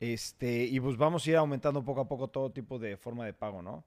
Este, 0.00 0.64
y 0.64 0.80
pues 0.80 0.96
vamos 0.96 1.26
a 1.26 1.30
ir 1.30 1.36
aumentando 1.36 1.84
poco 1.84 2.00
a 2.00 2.08
poco 2.08 2.28
todo 2.28 2.50
tipo 2.50 2.78
de 2.78 2.96
forma 2.96 3.26
de 3.26 3.34
pago, 3.34 3.60
¿no? 3.62 3.84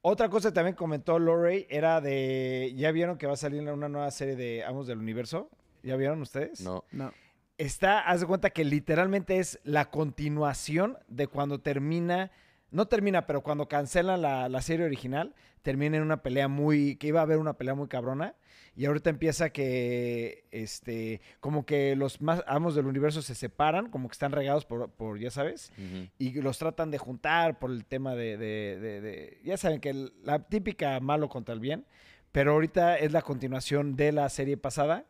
Otra 0.00 0.28
cosa 0.28 0.50
que 0.50 0.54
también 0.54 0.76
comentó 0.76 1.18
Lorray 1.18 1.66
era 1.68 2.00
de. 2.00 2.72
¿Ya 2.76 2.92
vieron 2.92 3.18
que 3.18 3.26
va 3.26 3.32
a 3.34 3.36
salir 3.36 3.62
una 3.62 3.88
nueva 3.88 4.10
serie 4.10 4.36
de 4.36 4.64
Amos 4.64 4.86
del 4.86 4.98
Universo? 4.98 5.50
¿Ya 5.82 5.96
vieron 5.96 6.22
ustedes? 6.22 6.60
No. 6.60 6.84
No. 6.92 7.12
está, 7.56 8.00
haz 8.00 8.20
de 8.20 8.26
cuenta 8.26 8.50
que 8.50 8.64
literalmente 8.64 9.38
es 9.38 9.58
la 9.64 9.90
continuación 9.90 10.98
de 11.08 11.26
cuando 11.26 11.60
termina, 11.60 12.30
no 12.70 12.86
termina, 12.86 13.26
pero 13.26 13.42
cuando 13.42 13.68
cancelan 13.68 14.22
la, 14.22 14.48
la 14.48 14.62
serie 14.62 14.84
original, 14.86 15.34
termina 15.62 15.96
en 15.96 16.02
una 16.02 16.22
pelea 16.22 16.48
muy, 16.48 16.96
que 16.96 17.08
iba 17.08 17.20
a 17.20 17.22
haber 17.24 17.38
una 17.38 17.54
pelea 17.54 17.74
muy 17.74 17.88
cabrona, 17.88 18.34
y 18.76 18.84
ahorita 18.86 19.10
empieza 19.10 19.50
que, 19.50 20.44
este, 20.52 21.20
como 21.40 21.66
que 21.66 21.96
los 21.96 22.20
más 22.20 22.44
amos 22.46 22.74
del 22.76 22.86
universo 22.86 23.22
se 23.22 23.34
separan, 23.34 23.90
como 23.90 24.08
que 24.08 24.12
están 24.12 24.32
regados 24.32 24.64
por, 24.66 24.90
por 24.90 25.18
ya 25.18 25.30
sabes, 25.30 25.72
y 26.18 26.40
los 26.40 26.58
tratan 26.58 26.90
de 26.90 26.98
juntar 26.98 27.58
por 27.58 27.70
el 27.72 27.84
tema 27.84 28.14
de, 28.14 28.36
de- 28.36 28.78
de- 28.78 29.00
de- 29.00 29.40
ya 29.44 29.56
saben 29.56 29.80
que 29.80 29.90
el- 29.90 30.12
la 30.22 30.38
típica 30.48 31.00
malo 31.00 31.28
contra 31.28 31.54
el 31.54 31.60
bien, 31.60 31.86
pero 32.30 32.52
ahorita 32.52 32.96
es 32.98 33.10
la 33.12 33.22
continuación 33.22 33.96
de 33.96 34.12
la 34.12 34.28
serie 34.28 34.56
pasada. 34.56 35.04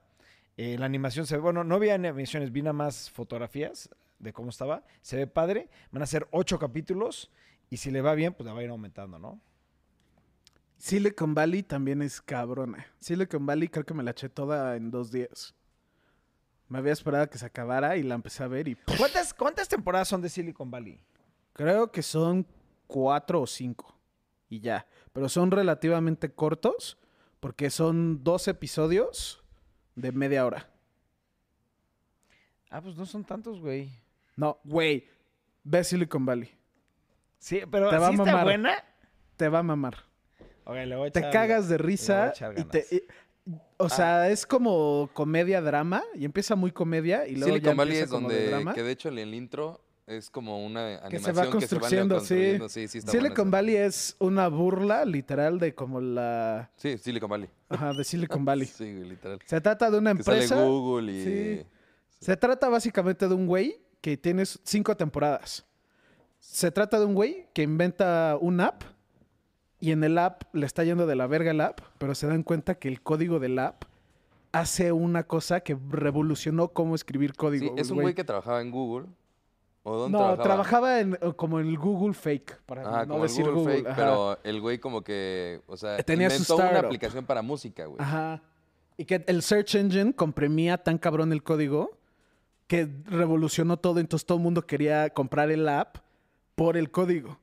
Eh, 0.56 0.76
la 0.78 0.86
animación 0.86 1.26
se 1.26 1.36
ve, 1.36 1.42
bueno, 1.42 1.62
no 1.64 1.78
vi 1.78 1.90
animaciones, 1.90 2.52
vi 2.52 2.62
nada 2.62 2.72
más 2.72 3.10
fotografías 3.10 3.90
de 4.18 4.32
cómo 4.32 4.50
estaba. 4.50 4.82
Se 5.02 5.16
ve 5.16 5.26
padre. 5.26 5.68
Van 5.92 6.02
a 6.02 6.06
ser 6.06 6.26
ocho 6.30 6.58
capítulos 6.58 7.30
y 7.70 7.76
si 7.76 7.90
le 7.90 8.00
va 8.00 8.14
bien, 8.14 8.34
pues 8.34 8.46
la 8.46 8.52
va 8.52 8.60
a 8.60 8.64
ir 8.64 8.70
aumentando, 8.70 9.18
¿no? 9.18 9.40
Silicon 10.78 11.34
Valley 11.34 11.62
también 11.62 12.02
es 12.02 12.20
cabrona. 12.20 12.86
Silicon 13.00 13.44
Valley 13.44 13.68
creo 13.68 13.84
que 13.84 13.94
me 13.94 14.02
la 14.02 14.12
eché 14.12 14.28
toda 14.28 14.76
en 14.76 14.90
dos 14.90 15.10
días. 15.10 15.54
Me 16.68 16.78
había 16.78 16.92
esperado 16.92 17.28
que 17.28 17.38
se 17.38 17.46
acabara 17.46 17.96
y 17.96 18.02
la 18.02 18.14
empecé 18.14 18.44
a 18.44 18.48
ver 18.48 18.68
y 18.68 18.76
¿Cuántas, 18.96 19.34
cuántas 19.34 19.68
temporadas 19.68 20.08
son 20.08 20.22
de 20.22 20.28
Silicon 20.28 20.70
Valley? 20.70 21.00
Creo 21.52 21.90
que 21.90 22.02
son 22.02 22.46
cuatro 22.86 23.40
o 23.40 23.46
cinco. 23.46 23.98
Y 24.48 24.60
ya. 24.60 24.86
Pero 25.12 25.28
son 25.28 25.50
relativamente 25.50 26.32
cortos. 26.32 26.98
Porque 27.40 27.70
son 27.70 28.24
dos 28.24 28.48
episodios 28.48 29.42
de 29.94 30.12
media 30.12 30.44
hora. 30.44 30.68
Ah, 32.68 32.80
pues 32.80 32.96
no 32.96 33.06
son 33.06 33.24
tantos, 33.24 33.60
güey. 33.60 33.90
No, 34.36 34.58
güey. 34.64 35.08
Ve 35.64 35.84
Silicon 35.84 36.26
Valley. 36.26 36.57
Sí, 37.38 37.60
pero 37.70 37.90
Te 37.90 37.98
va 37.98 38.06
a 38.06 38.10
¿sí 38.10 38.14
está 38.16 38.24
mamar. 38.26 38.44
buena? 38.44 38.84
Te 39.36 39.48
va 39.48 39.58
a 39.60 39.62
mamar. 39.62 39.96
Ok, 40.64 40.74
le 40.86 40.96
voy 40.96 41.08
a 41.08 41.10
Te 41.12 41.20
echar- 41.20 41.32
cagas 41.32 41.68
de 41.68 41.76
le 41.78 41.82
voy 41.82 41.84
a 41.84 41.86
risa. 41.86 42.28
echar 42.30 42.58
Y 42.58 42.64
te, 42.64 42.86
y- 42.90 43.02
o 43.78 43.88
sea, 43.88 44.28
es 44.28 44.44
como 44.46 45.08
comedia 45.14 45.60
drama. 45.62 46.02
Y 46.14 46.24
empieza 46.24 46.56
muy 46.56 46.72
comedia. 46.72 47.26
Y 47.26 47.36
luego 47.36 47.48
ya 47.48 47.52
Silicon 47.54 47.76
Valley 47.76 47.92
empieza 47.98 48.04
es 48.04 48.10
como 48.10 48.28
de 48.28 48.34
donde, 48.36 48.50
drama. 48.50 48.74
que 48.74 48.82
de 48.82 48.90
hecho 48.92 49.08
en 49.08 49.18
el 49.18 49.34
intro 49.34 49.80
es 50.06 50.30
como 50.30 50.64
una 50.64 51.00
Que 51.08 51.18
se 51.20 51.30
animación 51.30 51.36
va 51.36 51.42
que 51.60 51.66
se 51.66 51.74
van 51.76 51.90
sí. 51.90 51.96
construyendo. 52.08 52.20
Sí, 52.68 52.88
sí, 52.88 52.98
está 52.98 53.12
Silicon 53.12 53.48
esa. 53.48 53.56
Valley 53.56 53.76
es 53.76 54.16
una 54.18 54.48
burla 54.48 55.04
literal 55.04 55.58
de 55.58 55.74
como 55.74 56.00
la... 56.00 56.70
Sí, 56.76 56.98
Silicon 56.98 57.28
Valley. 57.30 57.48
Ajá, 57.68 57.92
de 57.92 58.04
Silicon 58.04 58.44
Valley. 58.44 58.66
Sí, 58.74 58.92
literal. 59.04 59.38
Se 59.44 59.60
trata 59.60 59.90
de 59.90 59.98
una 59.98 60.14
Que 60.14 60.22
sale 60.22 60.42
empresa... 60.42 60.64
Google 60.64 61.12
y... 61.12 61.24
Sí. 61.24 61.66
Se 62.20 62.36
trata 62.36 62.68
básicamente 62.68 63.28
de 63.28 63.34
un 63.34 63.46
güey 63.46 63.80
que 64.00 64.16
tiene 64.16 64.44
cinco 64.44 64.96
temporadas. 64.96 65.64
Se 66.38 66.70
trata 66.70 66.98
de 66.98 67.04
un 67.06 67.14
güey 67.14 67.46
que 67.52 67.62
inventa 67.62 68.36
un 68.40 68.60
app 68.60 68.82
y 69.80 69.92
en 69.92 70.02
el 70.04 70.18
app 70.18 70.42
le 70.54 70.66
está 70.66 70.82
yendo 70.84 71.06
de 71.06 71.14
la 71.16 71.26
verga 71.26 71.50
el 71.50 71.60
app, 71.60 71.80
pero 71.98 72.14
se 72.14 72.26
dan 72.26 72.42
cuenta 72.42 72.76
que 72.76 72.88
el 72.88 73.00
código 73.02 73.38
del 73.38 73.58
app 73.58 73.84
hace 74.52 74.92
una 74.92 75.24
cosa 75.24 75.60
que 75.60 75.76
revolucionó 75.90 76.68
cómo 76.68 76.94
escribir 76.94 77.34
código. 77.34 77.74
Sí, 77.74 77.80
es 77.80 77.90
un 77.90 78.00
güey 78.00 78.14
que 78.14 78.24
trabajaba 78.24 78.60
en 78.60 78.70
Google. 78.70 79.06
¿O 79.84 79.96
dónde 79.96 80.18
No, 80.18 80.24
trabajaba? 80.34 80.42
trabajaba 80.44 81.00
en, 81.00 81.14
eh, 81.14 81.32
como 81.36 81.60
en 81.60 81.68
el 81.68 81.78
Google 81.78 82.12
Fake, 82.14 82.60
para 82.66 82.82
Ajá, 82.82 83.02
no 83.06 83.12
como 83.14 83.24
el 83.24 83.30
decir 83.30 83.44
Google, 83.44 83.60
Google. 83.60 83.74
Fake, 83.76 83.86
ajá. 83.86 83.96
pero 83.96 84.38
el 84.42 84.60
güey 84.60 84.78
como 84.78 85.02
que, 85.02 85.60
o 85.66 85.76
sea, 85.76 85.96
Tenía 85.98 86.28
su 86.30 86.36
inventó 86.36 86.56
una 86.56 86.64
startup. 86.64 86.86
aplicación 86.86 87.24
para 87.26 87.42
música, 87.42 87.86
güey. 87.86 88.00
Ajá. 88.00 88.42
Y 88.96 89.04
que 89.04 89.22
el 89.26 89.42
search 89.42 89.76
engine 89.76 90.12
comprimía 90.12 90.78
tan 90.78 90.98
cabrón 90.98 91.32
el 91.32 91.42
código 91.42 91.92
que 92.66 92.88
revolucionó 93.06 93.76
todo. 93.78 94.00
Entonces 94.00 94.26
todo 94.26 94.38
el 94.38 94.44
mundo 94.44 94.66
quería 94.66 95.08
comprar 95.10 95.50
el 95.52 95.68
app 95.68 95.98
por 96.58 96.76
el 96.76 96.90
código. 96.90 97.40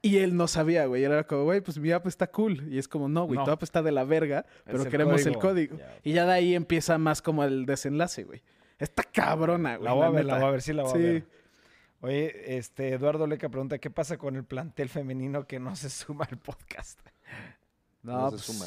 Y 0.00 0.18
él 0.18 0.36
no 0.36 0.46
sabía, 0.46 0.86
güey. 0.86 1.02
Era 1.02 1.24
como, 1.26 1.42
güey, 1.44 1.60
pues 1.60 1.78
mi 1.78 1.90
app 1.90 2.06
está 2.06 2.28
cool. 2.30 2.72
Y 2.72 2.78
es 2.78 2.86
como, 2.86 3.08
no, 3.08 3.24
güey, 3.24 3.38
No. 3.38 3.44
tu 3.44 3.50
app 3.50 3.62
está 3.64 3.82
de 3.82 3.90
la 3.90 4.04
verga, 4.04 4.46
pero 4.64 4.82
el 4.84 4.88
queremos 4.88 5.26
el 5.26 5.38
código. 5.38 5.76
Y 6.04 6.12
ya 6.12 6.24
de 6.24 6.32
ahí 6.32 6.54
empieza 6.54 6.96
más 6.98 7.20
como 7.20 7.42
el 7.42 7.66
desenlace, 7.66 8.22
güey. 8.22 8.42
Está 8.78 9.02
cabrona, 9.02 9.76
güey. 9.76 9.84
La 9.84 9.92
voy 9.94 10.04
a 10.06 10.10
ver, 10.10 10.24
la 10.24 10.34
voy 10.38 10.44
a 10.44 10.50
ver, 10.50 10.62
sí 10.62 10.72
la 10.72 10.84
voy 10.84 10.92
Sí. 10.92 10.98
a 10.98 11.00
ver. 11.10 11.26
Oye, 12.00 12.56
este, 12.58 12.90
Eduardo 12.92 13.26
Leca 13.26 13.48
pregunta, 13.48 13.78
¿qué 13.78 13.90
pasa 13.90 14.18
con 14.18 14.36
el 14.36 14.44
plantel 14.44 14.88
femenino 14.88 15.48
que 15.48 15.58
no 15.58 15.74
se 15.74 15.90
suma 15.90 16.26
al 16.30 16.38
podcast? 16.38 17.00
No, 18.02 18.12
No 18.12 18.30
se 18.30 18.36
pues, 18.36 18.42
suma. 18.42 18.66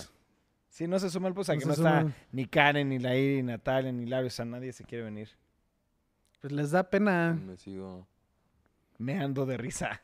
Sí, 0.67 0.87
no 0.87 0.99
se 0.99 1.09
suma 1.09 1.29
al 1.29 1.33
podcast, 1.33 1.63
No 1.63 1.69
que 1.69 1.75
se 1.77 1.81
no 1.81 1.87
está 1.87 2.13
ni 2.33 2.45
Karen, 2.45 2.89
ni 2.89 2.99
Lairi, 2.99 3.37
ni 3.37 3.43
Natalia, 3.43 3.91
ni 3.93 4.05
Lario, 4.05 4.27
o 4.27 4.29
sea, 4.29 4.43
nadie 4.43 4.73
se 4.73 4.83
quiere 4.83 5.05
venir. 5.05 5.29
Pues 6.41 6.51
les 6.51 6.71
da 6.71 6.89
pena. 6.89 7.39
Me 7.41 7.55
sigo... 7.55 8.05
Me 9.05 9.19
ando 9.19 9.45
de 9.45 9.57
risa. 9.57 9.99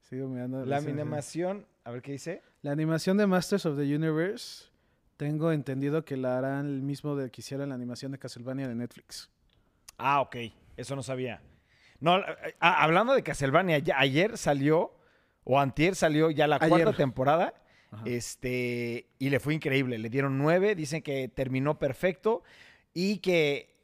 Sigo 0.00 0.28
mirando. 0.28 0.64
La 0.64 0.76
animación, 0.78 1.66
a 1.84 1.90
ver 1.90 2.02
qué 2.02 2.12
dice. 2.12 2.42
La 2.62 2.72
animación 2.72 3.16
de 3.16 3.26
Masters 3.26 3.66
of 3.66 3.76
the 3.76 3.82
Universe, 3.94 4.66
tengo 5.16 5.52
entendido 5.52 6.04
que 6.04 6.16
la 6.16 6.38
harán 6.38 6.66
el 6.66 6.82
mismo 6.82 7.16
de 7.16 7.30
que 7.30 7.40
hicieron 7.40 7.68
la 7.70 7.74
animación 7.74 8.12
de 8.12 8.18
Castlevania 8.18 8.68
de 8.68 8.74
Netflix. 8.74 9.30
Ah, 9.98 10.20
ok, 10.20 10.36
eso 10.76 10.94
no 10.96 11.02
sabía. 11.02 11.40
No, 12.00 12.18
eh, 12.18 12.24
ah, 12.60 12.82
hablando 12.84 13.14
de 13.14 13.22
Castlevania, 13.22 13.78
ya- 13.78 13.98
ayer 13.98 14.36
salió, 14.36 14.92
o 15.44 15.58
antier 15.60 15.94
salió 15.94 16.30
ya 16.30 16.46
la 16.46 16.56
Ayer. 16.56 16.68
cuarta 16.68 16.92
temporada, 16.92 17.54
Ajá. 17.90 18.02
este, 18.06 19.06
y 19.18 19.30
le 19.30 19.40
fue 19.40 19.54
increíble. 19.54 19.98
Le 19.98 20.10
dieron 20.10 20.36
nueve, 20.38 20.74
dicen 20.74 21.02
que 21.02 21.28
terminó 21.28 21.78
perfecto 21.78 22.42
y 22.92 23.18
que, 23.18 23.74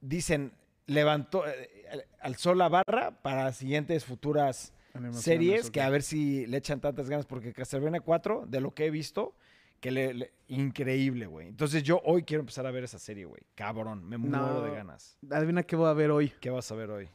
dicen, 0.00 0.52
levantó, 0.86 1.46
eh, 1.46 1.77
alzó 2.20 2.54
la 2.54 2.68
barra 2.68 3.20
para 3.22 3.52
siguientes 3.52 4.04
futuras 4.04 4.72
Animaciones, 4.94 5.22
series, 5.22 5.70
que 5.70 5.80
a 5.80 5.88
ver 5.90 6.02
si 6.02 6.46
le 6.46 6.56
echan 6.56 6.80
tantas 6.80 7.08
ganas, 7.08 7.26
porque 7.26 7.52
Castlevania 7.52 8.00
4, 8.00 8.44
de 8.46 8.60
lo 8.60 8.72
que 8.74 8.86
he 8.86 8.90
visto, 8.90 9.34
que 9.80 9.90
le, 9.92 10.14
le- 10.14 10.32
increíble, 10.48 11.26
güey. 11.26 11.48
Entonces 11.48 11.82
yo 11.82 12.00
hoy 12.04 12.22
quiero 12.24 12.40
empezar 12.40 12.66
a 12.66 12.70
ver 12.70 12.84
esa 12.84 12.98
serie, 12.98 13.24
güey. 13.26 13.42
Cabrón, 13.54 14.04
me 14.08 14.16
muero 14.18 14.62
de 14.62 14.70
ganas. 14.72 15.16
Adivina 15.30 15.62
qué 15.62 15.76
voy 15.76 15.88
a 15.88 15.92
ver 15.92 16.10
hoy. 16.10 16.32
¿Qué 16.40 16.50
vas 16.50 16.70
a 16.72 16.74
ver 16.74 16.90
hoy? 16.90 17.08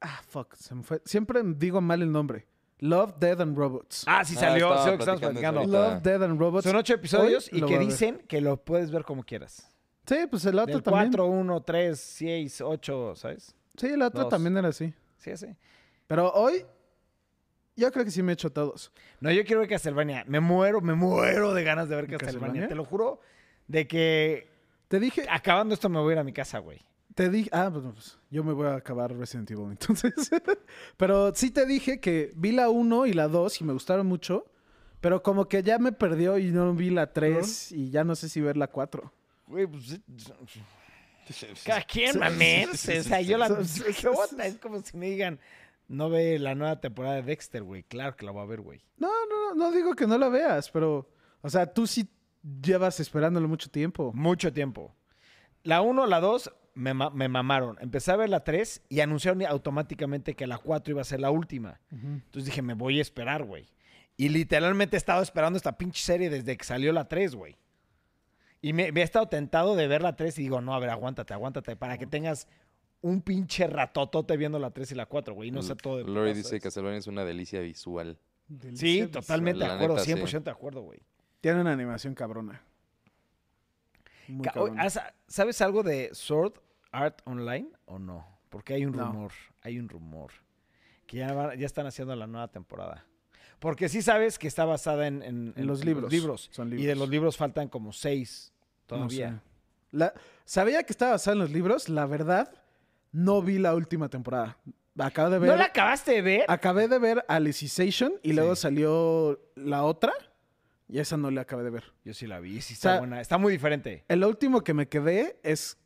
Ah, 0.00 0.20
fuck, 0.28 0.54
se 0.54 0.74
me 0.74 0.82
fue. 0.82 1.00
Siempre 1.04 1.40
digo 1.44 1.80
mal 1.80 2.02
el 2.02 2.10
nombre. 2.10 2.46
Love, 2.78 3.14
Dead 3.20 3.40
and 3.40 3.56
Robots. 3.56 4.02
Ah, 4.08 4.24
sí 4.24 4.34
Ah, 4.38 4.40
salió, 4.40 4.66
estaba 4.66 4.84
sí, 4.84 4.90
lo 4.90 4.96
que 4.96 5.02
estamos 5.02 5.20
platicando 5.20 5.60
platicando. 5.60 5.84
eso 5.86 5.94
Love, 5.94 6.02
Dead 6.02 6.22
and 6.24 6.40
Robots. 6.40 6.64
Son 6.64 6.74
ocho 6.76 6.94
episodios 6.94 7.50
Hoy 7.52 7.58
y 7.60 7.62
que 7.66 7.78
dicen 7.78 8.18
que 8.26 8.40
lo 8.40 8.56
puedes 8.64 8.90
ver 8.90 9.04
como 9.04 9.22
quieras. 9.22 9.68
Sí, 10.06 10.16
pues 10.28 10.44
el 10.46 10.58
otro 10.58 10.74
Del 10.74 10.82
también. 10.82 11.12
4, 11.12 11.26
1, 11.26 11.62
3, 11.62 12.00
6, 12.00 12.60
8, 12.60 13.14
¿sabes? 13.16 13.54
Sí, 13.76 13.86
el 13.86 14.02
otro 14.02 14.22
dos. 14.22 14.30
también 14.30 14.56
era 14.56 14.68
así. 14.68 14.92
Sí, 15.16 15.36
sí. 15.36 15.46
Pero 16.06 16.30
hoy, 16.32 16.64
yo 17.76 17.90
creo 17.92 18.04
que 18.04 18.10
sí 18.10 18.22
me 18.22 18.32
he 18.32 18.34
hecho 18.34 18.50
todos. 18.50 18.92
No, 19.20 19.30
yo 19.30 19.44
quiero 19.44 19.60
ver 19.60 19.68
Castlevania. 19.68 20.24
Me 20.26 20.40
muero, 20.40 20.80
me 20.80 20.94
muero 20.94 21.54
de 21.54 21.64
ganas 21.64 21.88
de 21.88 21.96
ver 21.96 22.06
Castlevania. 22.06 22.38
¿Castlevania? 22.38 22.68
Te 22.68 22.74
lo 22.74 22.84
juro, 22.84 23.20
de 23.68 23.86
que 23.86 24.48
Te 24.88 25.00
dije, 25.00 25.26
Acabando 25.30 25.74
esto 25.74 25.88
me 25.88 26.00
voy 26.00 26.10
a 26.10 26.12
ir 26.14 26.18
a 26.18 26.24
mi 26.24 26.32
casa, 26.32 26.58
güey. 26.58 26.80
te 27.14 27.30
dije, 27.30 27.48
ah, 27.52 27.70
pues, 27.72 27.84
pues, 27.94 28.18
yo 28.30 28.42
me 28.44 28.52
voy 28.52 28.66
a 28.66 28.74
acabar 28.74 29.16
Resident 29.16 29.50
Evil 29.50 29.70
entonces. 29.70 30.12
pero 30.96 31.34
sí 31.34 31.50
te 31.50 31.64
dije 31.64 32.00
que 32.00 32.32
vi 32.36 32.52
la 32.52 32.68
1 32.68 33.06
y 33.06 33.12
la 33.12 33.28
2 33.28 33.60
y 33.60 33.64
me 33.64 33.72
gustaron 33.72 34.06
mucho, 34.06 34.46
pero 35.00 35.22
como 35.22 35.48
que 35.48 35.62
ya 35.62 35.78
me 35.78 35.92
perdió 35.92 36.38
y 36.38 36.50
no 36.50 36.74
vi 36.74 36.90
la 36.90 37.12
3 37.12 37.72
y 37.72 37.90
ya 37.90 38.04
no 38.04 38.16
sé 38.16 38.28
si 38.28 38.40
ver 38.40 38.56
la 38.56 38.66
4. 38.66 39.12
Güey, 39.52 39.66
pues... 39.66 40.00
Cada 41.62 41.82
quien, 41.82 42.18
mamen. 42.18 42.70
O 42.70 42.74
sea, 42.74 43.20
yo 43.20 43.36
la... 43.36 43.46
Es 44.44 44.58
como 44.58 44.82
si 44.82 44.96
me 44.96 45.10
digan, 45.10 45.38
no 45.88 46.08
ve 46.08 46.38
la 46.38 46.54
nueva 46.54 46.80
temporada 46.80 47.16
de 47.16 47.22
Dexter, 47.22 47.62
güey. 47.62 47.82
Claro 47.82 48.16
que 48.16 48.24
la 48.24 48.32
voy 48.32 48.42
a 48.42 48.46
ver, 48.46 48.62
güey. 48.62 48.80
No, 48.96 49.10
no, 49.28 49.54
no, 49.54 49.54
no 49.54 49.72
digo 49.72 49.94
que 49.94 50.06
no 50.06 50.16
la 50.16 50.30
veas, 50.30 50.70
pero, 50.70 51.10
o 51.42 51.50
sea, 51.50 51.66
tú 51.66 51.86
sí 51.86 52.08
llevas 52.62 52.98
esperándolo 52.98 53.46
mucho 53.46 53.70
tiempo. 53.70 54.10
Mucho 54.14 54.54
tiempo. 54.54 54.96
La 55.64 55.82
1, 55.82 56.06
la 56.06 56.20
2 56.20 56.50
me, 56.74 56.94
me 56.94 57.28
mamaron. 57.28 57.76
Empecé 57.82 58.10
a 58.10 58.16
ver 58.16 58.30
la 58.30 58.44
3 58.44 58.84
y 58.88 59.00
anunciaron 59.00 59.44
automáticamente 59.44 60.34
que 60.34 60.46
la 60.46 60.56
4 60.56 60.92
iba 60.92 61.02
a 61.02 61.04
ser 61.04 61.20
la 61.20 61.30
última. 61.30 61.78
Entonces 61.90 62.46
dije, 62.46 62.62
me 62.62 62.72
voy 62.72 63.00
a 63.00 63.02
esperar, 63.02 63.44
güey. 63.44 63.68
Y 64.16 64.30
literalmente 64.30 64.96
he 64.96 64.98
estado 64.98 65.22
esperando 65.22 65.58
esta 65.58 65.76
pinche 65.76 66.02
serie 66.02 66.30
desde 66.30 66.56
que 66.56 66.64
salió 66.64 66.90
la 66.92 67.06
3, 67.06 67.34
güey. 67.34 67.58
Y 68.62 68.72
me, 68.72 68.92
me 68.92 69.00
he 69.00 69.04
estado 69.04 69.26
tentado 69.28 69.74
de 69.76 69.88
ver 69.88 70.02
la 70.02 70.14
3 70.16 70.38
y 70.38 70.42
digo, 70.42 70.60
no, 70.60 70.72
a 70.74 70.78
ver, 70.78 70.88
aguántate, 70.90 71.34
aguántate, 71.34 71.76
para 71.76 71.98
que 71.98 72.06
tengas 72.06 72.46
un 73.00 73.20
pinche 73.20 73.66
ratotote 73.66 74.36
viendo 74.36 74.58
la 74.60 74.70
3 74.70 74.92
y 74.92 74.94
la 74.94 75.06
4, 75.06 75.34
güey. 75.34 75.48
Y 75.48 75.52
no 75.52 75.62
sé 75.62 75.74
todo 75.74 75.98
de 75.98 76.04
Lori 76.04 76.32
dice 76.32 76.50
que 76.50 76.56
es- 76.56 76.62
Castlevania 76.62 76.98
es 76.98 77.06
una 77.08 77.24
delicia 77.24 77.60
visual. 77.60 78.18
Sí, 78.74 79.06
totalmente 79.08 79.64
de 79.64 79.70
acuerdo, 79.70 79.94
neta, 79.96 80.04
sí. 80.04 80.12
100% 80.12 80.44
de 80.44 80.50
acuerdo, 80.52 80.82
güey. 80.82 81.00
Tiene 81.40 81.60
una 81.60 81.72
animación 81.72 82.14
cabrona. 82.14 82.62
Muy 84.28 84.44
Ca- 84.44 84.52
cabrona. 84.52 84.82
¿has- 84.82 85.00
¿Sabes 85.26 85.60
algo 85.60 85.82
de 85.82 86.10
Sword 86.12 86.54
Art 86.92 87.20
Online 87.24 87.68
o 87.86 87.98
no? 87.98 88.26
Porque 88.48 88.74
hay 88.74 88.86
un 88.86 88.92
No. 88.96 89.06
rumor, 89.06 89.32
hay 89.62 89.78
un 89.78 89.88
rumor. 89.88 90.30
Que 91.06 91.18
ya, 91.18 91.32
van- 91.32 91.58
ya 91.58 91.66
están 91.66 91.86
haciendo 91.86 92.14
la 92.14 92.26
nueva 92.26 92.48
temporada. 92.48 93.04
Porque 93.62 93.88
sí 93.88 94.02
sabes 94.02 94.38
que 94.38 94.48
está 94.48 94.64
basada 94.64 95.06
en, 95.06 95.22
en- 95.22 95.54
en 95.56 95.66
los 95.66 95.84
libros. 95.84 96.10
libros. 96.12 96.48
Son 96.52 96.66
Y 96.68 96.70
de 96.72 96.76
libros. 96.78 96.98
los 96.98 97.08
libros 97.08 97.36
faltan 97.36 97.68
como 97.68 97.92
seis 97.92 98.52
No 98.90 98.96
todavía. 98.96 99.30
sé. 99.30 99.96
La- 99.96 100.12
sabía 100.44 100.82
que 100.82 100.92
estaba 100.92 101.12
basado 101.12 101.34
en 101.34 101.38
los 101.38 101.50
libros, 101.52 101.88
la 101.88 102.04
verdad, 102.06 102.52
no 103.12 103.40
vi 103.40 103.58
la 103.58 103.74
última 103.76 104.08
temporada. 104.08 104.58
Acabo 104.98 105.30
de 105.30 105.38
ver. 105.38 105.50
¿No 105.50 105.56
la 105.56 105.66
acabaste 105.66 106.10
de 106.12 106.22
ver? 106.22 106.44
Acabé 106.48 106.88
de 106.88 106.98
ver 106.98 107.24
Alicization 107.28 108.14
y 108.24 108.30
Sí. 108.30 108.34
luego 108.34 108.56
salió 108.56 109.40
la 109.54 109.84
otra. 109.84 110.12
Y 110.88 110.98
esa 110.98 111.16
no 111.16 111.30
la 111.30 111.42
acabé 111.42 111.62
de 111.62 111.70
ver. 111.70 111.84
Yo 112.04 112.12
sí 112.14 112.26
la 112.26 112.40
vi, 112.40 112.60
sí 112.60 112.72
O 112.72 112.74
está 112.74 112.90
sea, 112.90 112.98
buena. 112.98 113.20
Está 113.20 113.38
muy 113.38 113.52
diferente. 113.52 114.04
El 114.08 114.24
último 114.24 114.62
que 114.62 114.74
me 114.74 114.88
quedé 114.88 115.38
es. 115.44 115.78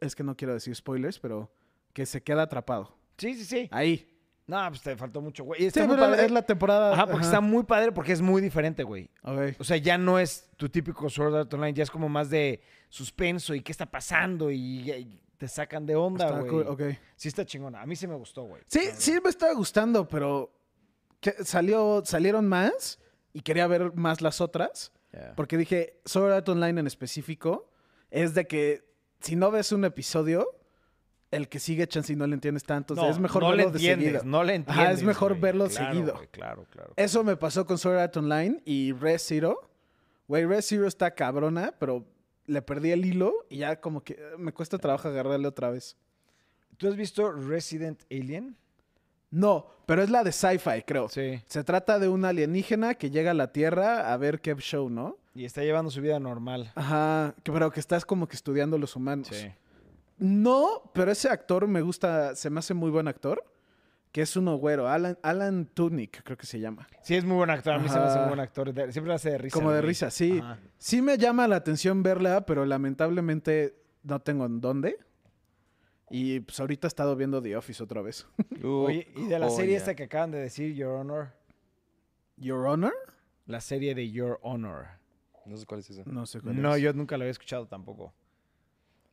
Es 0.00 0.14
que 0.14 0.22
no 0.22 0.36
quiero 0.36 0.54
decir 0.54 0.74
spoilers, 0.76 1.18
pero 1.18 1.52
que 1.92 2.06
se 2.06 2.22
queda 2.22 2.42
atrapado. 2.42 2.96
Sí, 3.18 3.34
sí, 3.34 3.44
sí. 3.44 3.68
Ahí. 3.72 4.14
No, 4.48 4.66
pues 4.70 4.80
te 4.82 4.96
faltó 4.96 5.20
mucho, 5.20 5.44
güey. 5.44 5.66
Y 5.66 5.70
Sí, 5.70 5.78
muy 5.80 5.90
pero 5.90 6.00
padre. 6.10 6.24
es 6.24 6.30
la 6.32 6.42
temporada. 6.42 6.92
Ajá, 6.94 7.06
porque 7.06 7.24
está 7.26 7.40
muy 7.40 7.62
padre 7.64 7.92
porque 7.92 8.12
es 8.12 8.20
muy 8.22 8.42
diferente, 8.42 8.82
güey. 8.82 9.08
Ok. 9.22 9.54
O 9.60 9.64
sea, 9.64 9.76
ya 9.76 9.96
no 9.98 10.18
es 10.18 10.48
tu 10.56 10.68
típico 10.68 11.08
Sword 11.10 11.36
Art 11.36 11.54
Online, 11.54 11.74
ya 11.74 11.82
es 11.84 11.90
como 11.90 12.08
más 12.08 12.30
de 12.30 12.60
suspenso 12.88 13.54
y 13.54 13.60
qué 13.60 13.70
está 13.70 13.86
pasando 13.86 14.50
y, 14.50 14.90
y 14.90 15.20
te 15.36 15.46
sacan 15.46 15.84
de 15.86 15.94
onda, 15.94 16.26
Está 16.26 16.38
güey. 16.40 16.50
cool, 16.50 16.66
ok. 16.66 16.82
Sí 17.14 17.28
está 17.28 17.44
chingona. 17.44 17.82
A 17.82 17.86
mí 17.86 17.94
sí 17.94 18.06
me 18.08 18.14
gustó, 18.16 18.42
güey. 18.44 18.62
Sí, 18.66 18.80
sí 18.94 19.18
me 19.22 19.28
estaba 19.30 19.52
gustando, 19.52 20.08
pero 20.08 20.50
que 21.20 21.32
salió, 21.44 22.02
salieron 22.04 22.48
más 22.48 22.98
y 23.34 23.42
quería 23.42 23.66
ver 23.66 23.92
más 23.94 24.22
las 24.22 24.40
otras. 24.40 24.92
Ya. 25.12 25.34
Porque 25.36 25.56
dije, 25.58 26.00
Sword 26.06 26.32
Art 26.32 26.48
Online 26.48 26.80
en 26.80 26.86
específico 26.86 27.70
es 28.10 28.34
de 28.34 28.46
que 28.46 28.88
si 29.20 29.36
no 29.36 29.50
ves 29.50 29.72
un 29.72 29.84
episodio, 29.84 30.57
el 31.30 31.48
que 31.48 31.58
sigue 31.58 31.86
chance 31.86 32.12
y 32.12 32.16
no 32.16 32.26
le 32.26 32.34
entiendes 32.34 32.64
tanto. 32.64 32.94
No, 32.94 33.08
es 33.10 33.18
mejor 33.18 33.42
no 33.42 33.50
le 33.52 33.56
verlo 33.64 33.72
de 33.72 33.78
seguido. 33.78 34.22
no 34.24 34.42
le 34.44 34.52
Ajá, 34.52 34.56
entiendes. 34.56 34.98
es 34.98 35.04
mejor 35.04 35.38
verlo 35.38 35.66
Claro, 35.68 35.92
seguido. 35.94 36.22
claro, 36.30 36.66
claro. 36.70 36.92
Eso 36.96 37.22
me 37.24 37.36
pasó 37.36 37.66
con 37.66 37.76
Sword 37.78 37.98
Art 37.98 38.16
Online 38.16 38.62
y 38.64 38.92
Red 38.92 39.18
Zero. 39.18 39.70
Güey, 40.26 40.44
Red 40.46 40.62
Zero 40.62 40.86
está 40.86 41.10
cabrona, 41.14 41.74
pero 41.78 42.04
le 42.46 42.62
perdí 42.62 42.90
el 42.92 43.04
hilo 43.04 43.46
y 43.50 43.58
ya 43.58 43.80
como 43.80 44.02
que 44.02 44.14
eh, 44.14 44.18
me 44.38 44.52
cuesta 44.52 44.78
trabajo 44.78 45.08
agarrarle 45.08 45.46
otra 45.48 45.70
vez. 45.70 45.96
¿Tú 46.78 46.88
has 46.88 46.96
visto 46.96 47.30
Resident 47.32 48.02
Alien? 48.10 48.56
No, 49.30 49.66
pero 49.84 50.02
es 50.02 50.08
la 50.08 50.24
de 50.24 50.32
sci-fi, 50.32 50.82
creo. 50.86 51.08
Sí. 51.10 51.42
Se 51.46 51.62
trata 51.62 51.98
de 51.98 52.08
un 52.08 52.24
alienígena 52.24 52.94
que 52.94 53.10
llega 53.10 53.32
a 53.32 53.34
la 53.34 53.52
Tierra 53.52 54.12
a 54.12 54.16
ver 54.16 54.40
qué 54.40 54.54
show, 54.56 54.88
¿no? 54.88 55.18
Y 55.34 55.44
está 55.44 55.62
llevando 55.62 55.90
su 55.90 56.00
vida 56.00 56.18
normal. 56.18 56.72
Ajá, 56.74 57.34
pero 57.42 57.70
que 57.70 57.80
estás 57.80 58.06
como 58.06 58.26
que 58.26 58.36
estudiando 58.36 58.78
los 58.78 58.96
humanos. 58.96 59.28
Sí. 59.30 59.48
No, 60.18 60.90
pero 60.94 61.10
ese 61.12 61.28
actor 61.28 61.66
me 61.68 61.80
gusta, 61.82 62.34
se 62.34 62.50
me 62.50 62.58
hace 62.60 62.74
muy 62.74 62.90
buen 62.90 63.06
actor, 63.08 63.44
que 64.12 64.22
es 64.22 64.36
uno 64.36 64.56
güero, 64.56 64.88
Alan, 64.88 65.18
Alan 65.22 65.66
Tudyk, 65.66 66.22
creo 66.24 66.36
que 66.36 66.46
se 66.46 66.58
llama. 66.60 66.88
Sí, 67.02 67.14
es 67.14 67.24
muy 67.24 67.36
buen 67.36 67.50
actor. 67.50 67.74
A 67.74 67.78
mí 67.78 67.88
se 67.88 67.98
me 67.98 68.04
hace 68.06 68.18
muy 68.18 68.28
buen 68.28 68.40
actor. 68.40 68.72
De- 68.72 68.90
Siempre 68.92 69.12
hace 69.14 69.30
de 69.30 69.38
risa. 69.38 69.54
como 69.54 69.70
de 69.70 69.80
risa, 69.82 70.10
sí. 70.10 70.38
Ajá. 70.42 70.58
Sí 70.78 71.02
me 71.02 71.18
llama 71.18 71.46
la 71.46 71.56
atención 71.56 72.02
verla, 72.02 72.44
pero 72.46 72.64
lamentablemente 72.64 73.76
no 74.02 74.20
tengo 74.20 74.46
en 74.46 74.60
dónde. 74.60 74.98
Y 76.10 76.40
pues 76.40 76.58
ahorita 76.58 76.86
he 76.86 76.88
estado 76.88 77.14
viendo 77.16 77.42
The 77.42 77.56
Office 77.56 77.82
otra 77.82 78.00
vez. 78.00 78.26
Oye, 78.64 79.08
y 79.14 79.26
de 79.26 79.38
la 79.38 79.46
Oh, 79.48 79.50
serie 79.50 79.72
ya. 79.72 79.78
esta 79.78 79.94
que 79.94 80.04
acaban 80.04 80.30
de 80.30 80.38
decir, 80.38 80.74
Your 80.74 80.94
Honor. 80.94 81.32
Your 82.38 82.66
Honor? 82.66 82.94
La 83.46 83.60
serie 83.60 83.94
de 83.94 84.10
Your 84.10 84.38
Honor. 84.42 84.86
No 85.44 85.56
sé 85.56 85.66
cuál 85.66 85.80
es 85.80 85.90
esa. 85.90 86.02
No 86.06 86.24
sé 86.26 86.40
cuál 86.40 86.60
No, 86.60 86.74
es. 86.74 86.82
yo 86.82 86.92
nunca 86.94 87.16
la 87.18 87.24
había 87.24 87.30
escuchado 87.32 87.66
tampoco. 87.66 88.14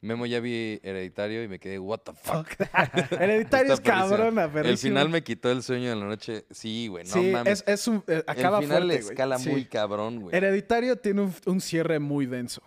Memo 0.06 0.26
ya 0.28 0.40
vi 0.40 0.80
Hereditario 0.84 1.44
y 1.44 1.48
me 1.48 1.60
quedé, 1.60 1.80
what 1.80 2.00
the 2.00 2.14
fuck. 2.14 2.48
Hereditario 3.20 3.74
es 3.74 3.82
cabrona, 3.82 4.44
El 4.46 4.52
perrísima. 4.52 4.90
final 5.00 5.10
me 5.10 5.24
quitó 5.24 5.52
el 5.52 5.64
sueño 5.64 5.90
de 5.90 5.96
la 5.96 6.06
noche. 6.06 6.46
Sí, 6.52 6.88
güey, 6.88 7.06
no 7.06 7.12
sí, 7.14 7.32
mames. 7.32 7.64
es, 7.66 7.68
es 7.68 7.88
un, 7.88 8.04
eh, 8.08 8.24
acaba 8.28 8.60
el 8.60 8.66
final 8.66 8.84
fuerte, 8.84 9.00
escala 9.00 9.40
Sí. 9.40 9.50
muy 9.50 9.66
cabrón, 9.66 10.22
güey. 10.22 10.36
Hereditario 10.36 10.96
tiene 10.98 11.22
un, 11.22 11.34
un 11.48 11.60
cierre 11.60 12.00
muy 12.00 12.26
denso. 12.28 12.62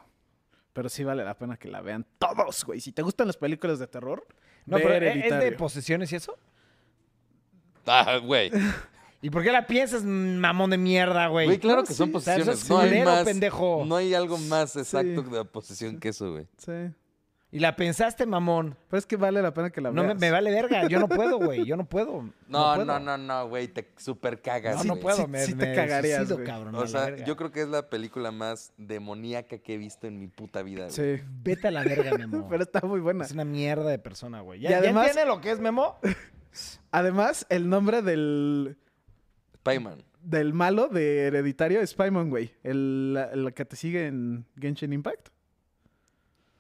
Pero 0.72 0.88
sí 0.88 1.03
vale 1.05 1.24
la 1.24 1.37
pena 1.38 1.57
que 1.57 1.68
la 1.68 1.81
vean 1.81 2.05
todos, 2.18 2.64
güey. 2.64 2.81
Si 2.81 2.92
te 2.92 3.03
gustan 3.03 3.27
las 3.29 3.37
películas 3.37 3.79
de 3.79 3.87
terror, 3.87 4.27
No, 4.66 4.77
ve 4.77 4.83
pero 4.83 4.92
¿e- 4.94 4.96
¿es 4.96 5.03
de 5.14 5.18
Hereditario. 5.20 5.57
posesiones 5.59 6.12
y 6.12 6.16
eso? 6.16 6.37
Ah, 7.87 8.18
güey. 8.22 8.51
¿Y 9.22 9.31
por 9.31 9.42
qué 9.42 9.51
la 9.51 9.66
piensas, 9.66 10.05
mamón 10.05 10.70
de 10.70 10.79
mierda, 10.79 11.27
güey? 11.29 11.46
Güey, 11.46 11.59
claro 11.59 11.81
No, 11.81 11.85
que 11.87 11.92
sí, 11.92 11.98
son 11.98 12.14
o 12.14 12.20
sea, 12.20 12.37
eso 12.37 12.46
posiciones. 12.51 12.62
es 12.64 12.70
no 12.70 12.79
hay 13.01 13.05
más. 13.05 13.24
pendejo. 13.24 13.85
No 13.87 13.96
hay 13.96 14.14
algo 14.14 14.38
más 14.38 14.77
exacto 14.77 15.22
Sí. 15.24 15.31
de 15.31 15.37
la 15.38 15.44
posesión 15.44 15.98
que 15.98 16.11
eso, 16.11 16.33
güey. 16.33 16.46
Sí. 16.59 16.72
Y 17.51 17.61
la 17.61 17.77
pensaste, 17.77 18.27
mamón. 18.27 18.77
Pero 18.91 18.99
es 18.99 19.07
que 19.07 19.17
vale 19.17 19.41
la 19.41 19.55
pena 19.55 19.71
que 19.71 19.81
la 19.81 19.91
No 19.91 20.03
me, 20.03 20.09
veas. 20.09 20.21
me 20.21 20.31
vale 20.31 20.51
verga. 20.51 20.87
Yo 20.87 21.01
no 21.01 21.09
puedo, 21.09 21.39
güey. 21.39 21.65
Yo 21.65 21.79
no 21.79 21.87
puedo. 21.89 22.23
No, 22.47 22.75
puedo. 22.75 22.85
no, 22.85 23.01
no, 23.01 23.17
no, 23.17 23.49
güey. 23.49 23.69
Te 23.69 23.89
super 23.97 24.43
cagas, 24.43 24.77
No, 24.77 24.85
no 24.85 24.93
güey. 24.95 25.03
puedo. 25.03 25.17
sí- 25.17 25.27
me, 25.29 25.39
sí 25.47 25.55
te 25.55 25.67
me 25.69 25.75
cagarías, 25.75 26.19
suicido, 26.19 26.37
güey. 26.37 26.47
cabrón. 26.47 26.75
O 26.75 26.87
sea, 26.87 27.17
yo 27.25 27.37
creo 27.37 27.51
que 27.51 27.63
es 27.63 27.69
la 27.69 27.89
película 27.89 28.31
más 28.33 28.75
demoníaca 28.77 29.57
que 29.59 29.75
he 29.75 29.79
visto 29.79 30.07
en 30.07 30.19
mi 30.19 30.27
puta 30.29 30.63
vida, 30.63 30.89
güey. 30.89 31.17
Sí. 31.19 31.23
Vete 31.43 31.69
a 31.69 31.71
la 31.71 31.85
verga, 31.85 32.19
Memo. 32.19 32.47
Pero 32.51 32.63
está 32.63 32.83
muy 32.83 33.01
buena. 33.01 33.25
Es 33.25 33.33
una 33.33 33.47
mierda 33.47 33.89
de 33.89 33.99
persona, 33.99 34.43
güey. 34.43 34.61
¿Ya, 34.61 34.69
Y 34.69 34.73
¿ya 34.73 34.79
además- 34.79 35.07
entiende 35.09 35.31
lo 35.33 35.41
que 35.41 35.51
es 35.51 35.59
Memo? 35.59 35.97
Además, 36.91 37.47
el 37.51 37.69
nombre 37.69 38.03
del, 38.03 38.77
Payman. 39.63 40.03
del 40.23 40.53
malo 40.53 40.89
de 40.89 41.27
Hereditario 41.29 41.81
es 41.81 41.95
Paimon, 41.95 42.31
güey. 42.31 42.53
El, 42.63 43.19
el 43.33 43.55
que 43.55 43.65
te 43.65 43.77
sigue 43.77 44.07
en 44.07 44.45
Genshin 44.59 44.93
Impact. 44.93 45.29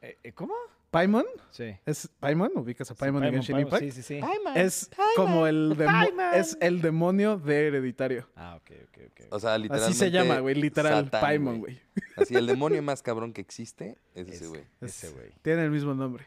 Eh, 0.00 0.16
eh, 0.22 0.32
¿Cómo? 0.32 0.54
Paimon. 0.90 1.24
Sí. 1.50 1.76
¿Es 1.84 2.08
Paimon? 2.18 2.50
¿Ubicas 2.56 2.90
a 2.90 2.94
Paimon 2.94 3.22
en 3.22 3.28
Paimon, 3.30 3.42
Genshin 3.44 3.54
Paimon, 3.56 3.72
Impact? 3.84 3.94
Sí, 3.94 4.02
sí, 4.02 4.20
sí. 4.20 4.20
Es 4.54 4.90
como 5.16 5.46
el, 5.46 5.74
demo- 5.76 5.90
Paimon. 5.92 6.34
es 6.34 6.56
el 6.60 6.80
demonio 6.80 7.36
de 7.36 7.66
Hereditario. 7.66 8.26
Ah, 8.36 8.56
ok, 8.56 8.70
ok, 8.84 8.98
ok. 9.10 9.20
O 9.32 9.38
sea, 9.40 9.58
literalmente. 9.58 9.90
Así 9.90 9.98
se 9.98 10.10
llama, 10.10 10.40
güey. 10.40 10.54
Literal, 10.54 11.10
Paimon, 11.10 11.58
güey. 11.60 11.78
Así, 12.16 12.34
el 12.34 12.46
demonio 12.46 12.82
más 12.82 13.02
cabrón 13.02 13.32
que 13.34 13.40
existe 13.42 13.98
es 14.14 14.28
ese, 14.28 14.46
güey. 14.46 14.62
Ese, 14.80 15.10
güey. 15.10 15.30
Tiene 15.42 15.64
el 15.64 15.70
mismo 15.70 15.94
nombre. 15.94 16.24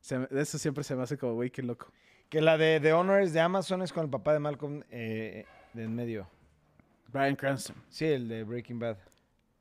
Se 0.00 0.28
eso 0.32 0.58
siempre 0.58 0.84
se 0.84 0.94
me 0.94 1.02
hace 1.02 1.16
como, 1.18 1.34
güey, 1.34 1.50
qué 1.50 1.62
loco. 1.62 1.90
Que 2.28 2.40
la 2.40 2.56
de 2.58 2.80
The 2.80 2.92
Honors 2.92 3.32
de 3.32 3.40
Amazon 3.40 3.82
es 3.82 3.92
con 3.92 4.04
el 4.04 4.10
papá 4.10 4.32
de 4.32 4.38
Malcolm 4.38 4.82
eh, 4.90 5.46
de 5.72 5.84
en 5.84 5.94
medio. 5.94 6.28
Brian 7.08 7.34
Cranston. 7.34 7.76
Sí, 7.88 8.04
el 8.04 8.28
de 8.28 8.44
Breaking 8.44 8.78
Bad. 8.78 8.98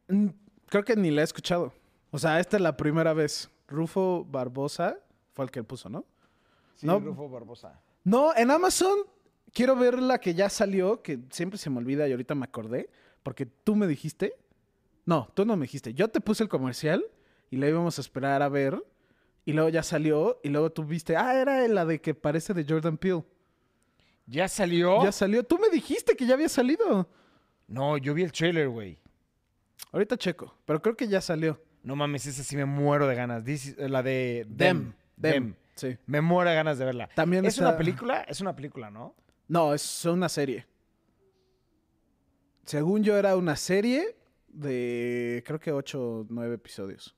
Mm, 0.07 0.27
Creo 0.67 0.83
que 0.85 0.95
ni 0.95 1.09
la 1.09 1.21
he 1.21 1.23
escuchado. 1.23 1.73
O 2.11 2.19
sea, 2.19 2.39
esta 2.39 2.57
es 2.57 2.61
la 2.61 2.77
primera 2.77 3.13
vez. 3.13 3.49
Rufo 3.69 4.25
Barbosa 4.29 4.97
fue 5.33 5.45
el 5.45 5.51
que 5.51 5.63
puso, 5.63 5.89
¿no? 5.89 6.05
Sí, 6.75 6.85
No. 6.85 6.99
Rufo 6.99 7.29
Barbosa. 7.29 7.79
No, 8.03 8.35
en 8.35 8.51
Amazon 8.51 8.97
quiero 9.53 9.75
ver 9.75 10.01
la 10.01 10.19
que 10.19 10.33
ya 10.33 10.49
salió, 10.49 11.01
que 11.01 11.19
siempre 11.29 11.57
se 11.57 11.69
me 11.69 11.77
olvida 11.77 12.07
y 12.07 12.11
ahorita 12.11 12.35
me 12.35 12.45
acordé, 12.45 12.89
porque 13.23 13.45
tú 13.45 13.75
me 13.75 13.87
dijiste. 13.87 14.33
No, 15.05 15.29
tú 15.33 15.45
no 15.45 15.55
me 15.55 15.63
dijiste. 15.63 15.93
Yo 15.93 16.07
te 16.07 16.21
puse 16.21 16.43
el 16.43 16.49
comercial 16.49 17.03
y 17.49 17.57
la 17.57 17.67
íbamos 17.67 17.97
a 17.97 18.01
esperar 18.01 18.41
a 18.41 18.49
ver. 18.49 18.83
Y 19.45 19.53
luego 19.53 19.69
ya 19.69 19.81
salió 19.81 20.39
y 20.43 20.49
luego 20.49 20.71
tú 20.71 20.83
viste, 20.83 21.15
ah, 21.15 21.33
era 21.39 21.67
la 21.67 21.85
de 21.85 21.99
que 21.99 22.13
parece 22.13 22.53
de 22.53 22.65
Jordan 22.67 22.97
Peele. 22.97 23.23
¿Ya 24.27 24.47
salió? 24.47 25.03
Ya 25.03 25.11
salió. 25.11 25.43
Tú 25.43 25.57
me 25.57 25.69
dijiste 25.69 26.15
que 26.15 26.27
ya 26.27 26.35
había 26.35 26.49
salido. 26.49 27.09
No, 27.67 27.97
yo 27.97 28.13
vi 28.13 28.23
el 28.23 28.31
trailer, 28.31 28.69
güey. 28.69 28.99
Ahorita 29.91 30.17
checo, 30.17 30.53
pero 30.65 30.81
creo 30.81 30.95
que 30.95 31.07
ya 31.07 31.19
salió. 31.21 31.59
No 31.83 31.95
mames, 31.95 32.25
esa 32.25 32.43
sí 32.43 32.55
me 32.55 32.65
muero 32.65 33.07
de 33.07 33.15
ganas. 33.15 33.43
This 33.43 33.65
is- 33.67 33.77
la 33.77 34.03
de 34.03 34.45
Them. 34.55 34.93
Them. 35.19 35.31
Them. 35.31 35.55
Sí. 35.75 35.97
Me 36.07 36.19
muero 36.21 36.49
de 36.49 36.55
ganas 36.55 36.77
de 36.77 36.85
verla. 36.85 37.09
También 37.15 37.45
¿Es 37.45 37.53
está- 37.55 37.69
una 37.69 37.77
película? 37.77 38.21
Es 38.23 38.41
una 38.41 38.55
película, 38.55 38.89
¿no? 38.91 39.15
No, 39.47 39.73
es 39.73 40.05
una 40.05 40.27
serie. 40.29 40.65
Según 42.65 43.03
yo 43.03 43.17
era 43.17 43.35
una 43.35 43.55
serie 43.55 44.15
de 44.47 45.43
creo 45.45 45.59
que 45.59 45.71
8 45.71 46.01
o 46.01 46.25
9 46.29 46.55
episodios. 46.55 47.15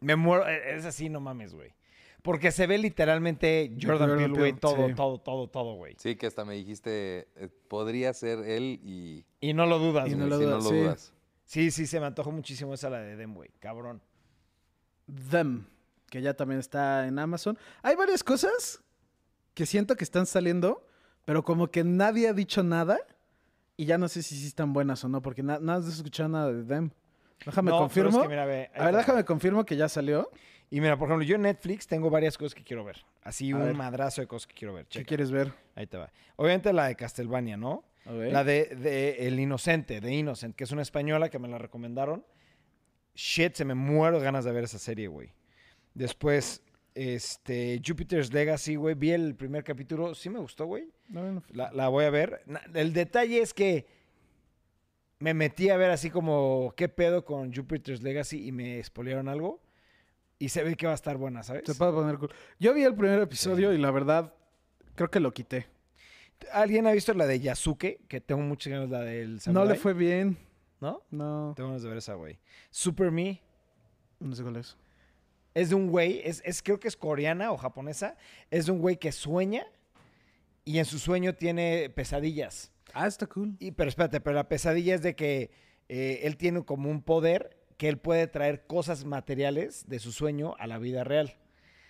Me 0.00 0.16
muero. 0.16 0.46
e- 0.48 0.76
Es 0.76 0.84
así, 0.84 1.08
no 1.08 1.20
mames, 1.20 1.54
güey. 1.54 1.74
Porque 2.22 2.52
se 2.52 2.68
ve 2.68 2.78
literalmente 2.78 3.72
Jordan, 3.80 4.10
Jordan 4.10 4.18
Peele, 4.18 4.38
güey. 4.38 4.52
Todo, 4.52 4.86
sí. 4.88 4.94
todo, 4.94 5.18
todo, 5.18 5.48
todo, 5.48 5.74
güey. 5.74 5.96
Sí, 5.98 6.14
que 6.14 6.26
hasta 6.26 6.44
me 6.44 6.54
dijiste, 6.54 7.28
eh, 7.34 7.48
podría 7.66 8.12
ser 8.12 8.38
él 8.40 8.78
y, 8.84 9.24
Y 9.40 9.54
no 9.54 9.66
lo 9.66 9.80
dudas, 9.80 10.06
Y 10.08 10.14
güey. 10.14 10.20
no 10.20 10.26
lo 10.28 10.38
si 10.38 10.44
no 10.44 10.50
lo 10.56 10.60
sí. 10.62 10.74
dudas. 10.76 11.12
Sí, 11.52 11.70
sí, 11.70 11.86
se 11.86 12.00
me 12.00 12.06
antojó 12.06 12.30
muchísimo 12.32 12.72
esa 12.72 12.88
la 12.88 13.00
de 13.00 13.14
Dem, 13.14 13.34
güey. 13.34 13.50
Cabrón. 13.60 14.00
Them, 15.30 15.66
que 16.08 16.22
ya 16.22 16.32
también 16.32 16.58
está 16.60 17.06
en 17.06 17.18
Amazon. 17.18 17.58
Hay 17.82 17.94
varias 17.94 18.24
cosas 18.24 18.80
que 19.52 19.66
siento 19.66 19.94
que 19.94 20.04
están 20.04 20.24
saliendo, 20.24 20.86
pero 21.26 21.44
como 21.44 21.70
que 21.70 21.84
nadie 21.84 22.26
ha 22.28 22.32
dicho 22.32 22.62
nada 22.62 22.98
y 23.76 23.84
ya 23.84 23.98
no 23.98 24.08
sé 24.08 24.22
si 24.22 24.34
sí 24.34 24.46
están 24.46 24.72
buenas 24.72 25.04
o 25.04 25.10
no, 25.10 25.20
porque 25.20 25.42
na- 25.42 25.58
nada 25.58 25.80
has 25.80 25.88
escuchado 25.94 26.30
nada 26.30 26.50
de 26.50 26.64
Them. 26.64 26.90
Déjame 27.44 27.70
No, 27.70 27.78
confirmo. 27.80 28.16
es 28.16 28.22
que 28.22 28.28
mira, 28.28 28.46
ve, 28.46 28.70
a 28.74 28.86
ver, 28.86 28.96
déjame 28.96 29.22
confirmo 29.26 29.66
que 29.66 29.76
ya 29.76 29.90
salió. 29.90 30.30
Y 30.70 30.80
mira, 30.80 30.96
por 30.96 31.08
ejemplo, 31.08 31.26
yo 31.26 31.34
en 31.36 31.42
Netflix 31.42 31.86
tengo 31.86 32.08
varias 32.08 32.38
cosas 32.38 32.54
que 32.54 32.64
quiero 32.64 32.82
ver. 32.82 33.04
Así 33.22 33.50
A 33.50 33.56
un 33.56 33.64
ver. 33.64 33.74
madrazo 33.76 34.22
de 34.22 34.26
cosas 34.26 34.46
que 34.46 34.54
quiero 34.54 34.72
ver. 34.72 34.86
¿Qué 34.86 35.00
Checa. 35.00 35.08
quieres 35.08 35.30
ver? 35.30 35.52
Ahí 35.74 35.86
te 35.86 35.98
va. 35.98 36.10
Obviamente 36.36 36.72
la 36.72 36.86
de 36.86 36.96
Castlevania, 36.96 37.58
¿no? 37.58 37.84
La 38.04 38.44
de, 38.44 38.66
de 38.66 39.26
El 39.28 39.38
Inocente, 39.38 40.00
de 40.00 40.12
Innocent, 40.12 40.56
que 40.56 40.64
es 40.64 40.72
una 40.72 40.82
española 40.82 41.30
que 41.30 41.38
me 41.38 41.48
la 41.48 41.58
recomendaron. 41.58 42.24
Shit, 43.14 43.54
se 43.54 43.64
me 43.64 43.74
muero 43.74 44.18
de 44.18 44.24
ganas 44.24 44.44
de 44.44 44.52
ver 44.52 44.64
esa 44.64 44.78
serie, 44.78 45.06
güey. 45.08 45.32
Después, 45.94 46.62
este, 46.94 47.80
Jupiter's 47.86 48.32
Legacy, 48.32 48.76
güey. 48.76 48.94
Vi 48.94 49.12
el 49.12 49.34
primer 49.34 49.62
capítulo. 49.64 50.14
Sí 50.14 50.30
me 50.30 50.38
gustó, 50.38 50.66
güey. 50.66 50.88
No, 51.08 51.42
La, 51.50 51.70
la 51.72 51.88
voy 51.88 52.04
a 52.04 52.10
ver. 52.10 52.42
El 52.74 52.92
detalle 52.92 53.40
es 53.40 53.54
que 53.54 53.86
me 55.18 55.34
metí 55.34 55.68
a 55.68 55.76
ver 55.76 55.90
así 55.90 56.10
como 56.10 56.74
qué 56.76 56.88
pedo 56.88 57.24
con 57.24 57.54
Jupiter's 57.54 58.02
Legacy 58.02 58.46
y 58.46 58.52
me 58.52 58.78
expoliaron 58.78 59.28
algo. 59.28 59.62
Y 60.38 60.48
se 60.48 60.64
ve 60.64 60.74
que 60.74 60.86
va 60.86 60.92
a 60.92 60.96
estar 60.96 61.16
buena, 61.18 61.44
¿sabes? 61.44 61.62
Se 61.66 61.76
puede 61.76 61.92
poner 61.92 62.18
cool. 62.18 62.32
Yo 62.58 62.74
vi 62.74 62.82
el 62.82 62.96
primer 62.96 63.20
episodio 63.20 63.72
y 63.72 63.78
la 63.78 63.92
verdad 63.92 64.34
creo 64.96 65.08
que 65.10 65.20
lo 65.20 65.32
quité. 65.32 65.68
¿Alguien 66.52 66.86
ha 66.86 66.92
visto 66.92 67.12
la 67.14 67.26
de 67.26 67.40
Yasuke? 67.40 68.00
Que 68.08 68.20
tengo 68.20 68.42
muchas 68.42 68.72
ganas, 68.72 68.90
la 68.90 69.00
del 69.00 69.34
No 69.34 69.40
samurai. 69.40 69.68
le 69.68 69.74
fue 69.76 69.94
bien. 69.94 70.38
¿No? 70.80 71.00
No, 71.10 71.52
Tengo 71.54 71.68
ganas 71.68 71.82
de 71.82 71.88
ver 71.88 71.98
esa, 71.98 72.14
güey. 72.14 72.38
Super 72.70 73.10
Me. 73.12 73.40
no 74.18 74.34
sé 74.34 74.42
cuál 74.42 74.56
es. 74.56 74.76
Es 75.54 75.68
de 75.68 75.74
un 75.76 75.88
güey, 75.88 76.20
es, 76.24 76.42
es- 76.44 76.62
creo 76.62 76.80
que 76.80 76.88
es 76.88 76.96
coreana 76.96 77.52
o 77.52 77.56
japonesa. 77.56 78.16
Es 78.50 78.66
de 78.66 78.72
un 78.72 78.78
güey 78.80 78.96
que 78.96 79.12
sueña 79.12 79.64
y 80.64 80.78
en 80.78 80.84
su 80.84 80.98
sueño 80.98 81.34
tiene 81.34 81.90
pesadillas. 81.90 82.72
Ah, 82.94 83.06
está 83.06 83.26
cool. 83.26 83.54
Y, 83.60 83.72
pero 83.72 83.88
espérate, 83.88 84.20
pero 84.20 84.34
la 84.34 84.48
pesadilla 84.48 84.94
es 84.94 85.02
de 85.02 85.14
que 85.14 85.50
eh, 85.88 86.20
él 86.24 86.36
tiene 86.36 86.64
como 86.64 86.90
un 86.90 87.02
poder 87.02 87.56
que 87.76 87.88
él 87.88 87.98
puede 87.98 88.26
traer 88.26 88.66
cosas 88.66 89.04
materiales 89.04 89.88
de 89.88 89.98
su 89.98 90.10
sueño 90.12 90.54
a 90.58 90.66
la 90.66 90.78
vida 90.78 91.04
real. 91.04 91.36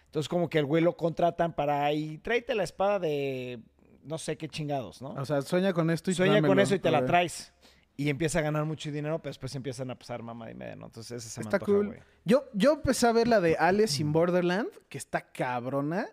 Entonces 0.07 0.29
como 0.29 0.49
que 0.51 0.59
el 0.59 0.67
güey 0.67 0.83
lo 0.83 0.97
contratan 0.97 1.55
para 1.55 1.91
y 1.93 2.19
tráete 2.19 2.55
la 2.55 2.65
espada 2.65 2.99
de 2.99 3.61
no 4.03 4.19
sé 4.19 4.37
qué 4.37 4.49
chingados, 4.49 5.01
¿no? 5.03 5.11
O 5.15 5.25
sea, 5.25 5.43
sueña 5.43 5.73
con 5.73 5.91
esto 5.91 6.11
y 6.11 6.15
Sueña 6.15 6.41
con 6.43 6.59
eso 6.59 6.75
y 6.75 6.79
te 6.79 6.91
la 6.91 7.05
traes. 7.05 7.53
Y 7.97 8.09
empieza 8.09 8.39
a 8.39 8.43
ganar 8.43 8.65
mucho 8.65 8.91
dinero, 8.91 9.19
pero 9.21 9.31
después 9.31 9.55
empiezan 9.55 9.91
a 9.91 9.99
pasar 9.99 10.23
mamá 10.23 10.51
y 10.51 10.55
media, 10.55 10.77
¿no? 10.77 10.87
Entonces 10.87 11.23
ese 11.23 11.29
se 11.29 11.41
me 11.41 11.45
Está 11.45 11.57
antoja, 11.59 11.73
cool. 11.73 11.87
güey. 11.89 11.99
Yo, 12.25 12.45
yo 12.55 12.73
empecé 12.73 13.07
a 13.07 13.13
ver 13.13 13.29
la 13.29 13.41
de 13.41 13.57
Alice 13.61 14.01
in 14.01 14.13
Borderland, 14.13 14.69
que 14.89 14.97
está 14.99 15.21
cabrona. 15.21 16.09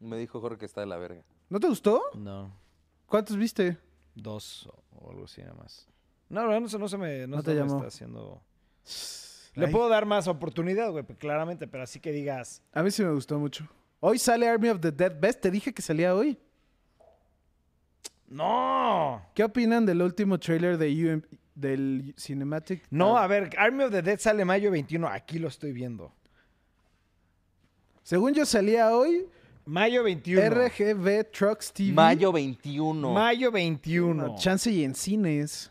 Me 0.00 0.16
dijo 0.18 0.40
Jorge 0.40 0.58
que 0.58 0.66
está 0.66 0.82
de 0.82 0.86
la 0.88 0.98
verga. 0.98 1.22
¿No 1.48 1.58
te 1.60 1.68
gustó? 1.68 2.02
No. 2.14 2.54
¿Cuántos 3.06 3.36
viste? 3.36 3.78
Dos 4.14 4.68
o 4.90 5.10
algo 5.10 5.24
así 5.24 5.40
nada 5.40 5.54
más. 5.54 5.88
No, 6.28 6.46
no, 6.46 6.60
no, 6.60 6.68
se- 6.68 6.78
no 6.78 6.88
se 6.88 6.98
me, 6.98 7.26
no, 7.26 7.36
No 7.36 7.42
se 7.42 7.44
te 7.44 7.50
me 7.54 7.56
llamó. 7.60 7.76
está 7.76 7.88
haciendo... 7.88 8.42
Le 9.54 9.66
Ay, 9.66 9.72
puedo 9.72 9.88
dar 9.90 10.06
más 10.06 10.28
oportunidad, 10.28 10.90
güey, 10.90 11.04
claramente, 11.04 11.66
pero 11.68 11.82
así 11.84 12.00
que 12.00 12.10
digas... 12.10 12.62
A 12.72 12.82
mí 12.82 12.90
sí 12.90 13.02
me 13.02 13.12
gustó 13.12 13.38
mucho. 13.38 13.68
Hoy 14.00 14.18
sale 14.18 14.48
Army 14.48 14.68
of 14.70 14.80
the 14.80 14.90
Dead. 14.92 15.14
¿Ves? 15.20 15.38
Te 15.40 15.50
dije 15.50 15.72
que 15.74 15.82
salía 15.82 16.14
hoy. 16.14 16.38
¡No! 18.32 19.22
¿Qué 19.34 19.44
opinan 19.44 19.84
del 19.86 20.00
último 20.02 20.38
trailer 20.38 20.78
de 20.78 20.88
UM 21.14 21.22
del 21.54 22.14
Cinematic? 22.18 22.84
No, 22.90 23.16
a 23.18 23.26
ver, 23.26 23.50
Army 23.58 23.84
of 23.84 23.90
the 23.92 24.00
Dead 24.02 24.18
sale 24.18 24.44
mayo 24.44 24.70
21. 24.70 25.06
Aquí 25.08 25.38
lo 25.38 25.48
estoy 25.48 25.72
viendo. 25.72 26.12
Según 28.02 28.34
yo 28.34 28.44
salía 28.46 28.90
hoy, 28.96 29.26
Mayo 29.64 30.02
21. 30.02 30.42
RGB 30.50 31.30
Trucks 31.30 31.72
TV. 31.72 31.92
Mayo 31.92 32.32
21. 32.32 33.12
Mayo 33.12 33.52
21. 33.52 34.34
Chance 34.36 34.70
y 34.72 34.82
en 34.82 34.94
cines. 34.96 35.70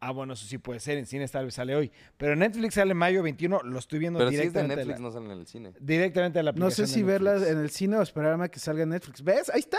Ah, 0.00 0.10
bueno, 0.10 0.32
eso 0.32 0.46
sí 0.46 0.58
puede 0.58 0.80
ser. 0.80 0.98
En 0.98 1.06
cines 1.06 1.30
tal 1.30 1.44
vez 1.44 1.54
sale 1.54 1.76
hoy. 1.76 1.92
Pero 2.16 2.32
en 2.32 2.40
Netflix 2.40 2.74
sale 2.74 2.94
mayo 2.94 3.22
21. 3.22 3.60
Lo 3.62 3.78
estoy 3.78 4.00
viendo 4.00 4.18
Pero 4.18 4.30
si 4.30 4.36
es 4.36 4.40
de 4.40 4.62
directamente. 4.62 4.76
Netflix, 4.76 4.98
la- 4.98 5.06
no 5.06 5.12
sale 5.12 5.26
en 5.32 5.38
el 5.40 5.46
cine. 5.46 5.72
Directamente 5.78 6.38
de 6.40 6.42
la 6.42 6.50
No 6.52 6.66
aplicación 6.66 6.86
sé 6.88 6.92
de 6.92 6.98
si 6.98 7.02
verla 7.04 7.36
en 7.48 7.58
el 7.58 7.70
cine 7.70 7.96
o 7.98 8.02
esperarme 8.02 8.46
a 8.46 8.48
que 8.48 8.58
salga 8.58 8.82
en 8.82 8.88
Netflix. 8.88 9.22
¿Ves? 9.22 9.48
Ahí 9.50 9.60
está. 9.60 9.78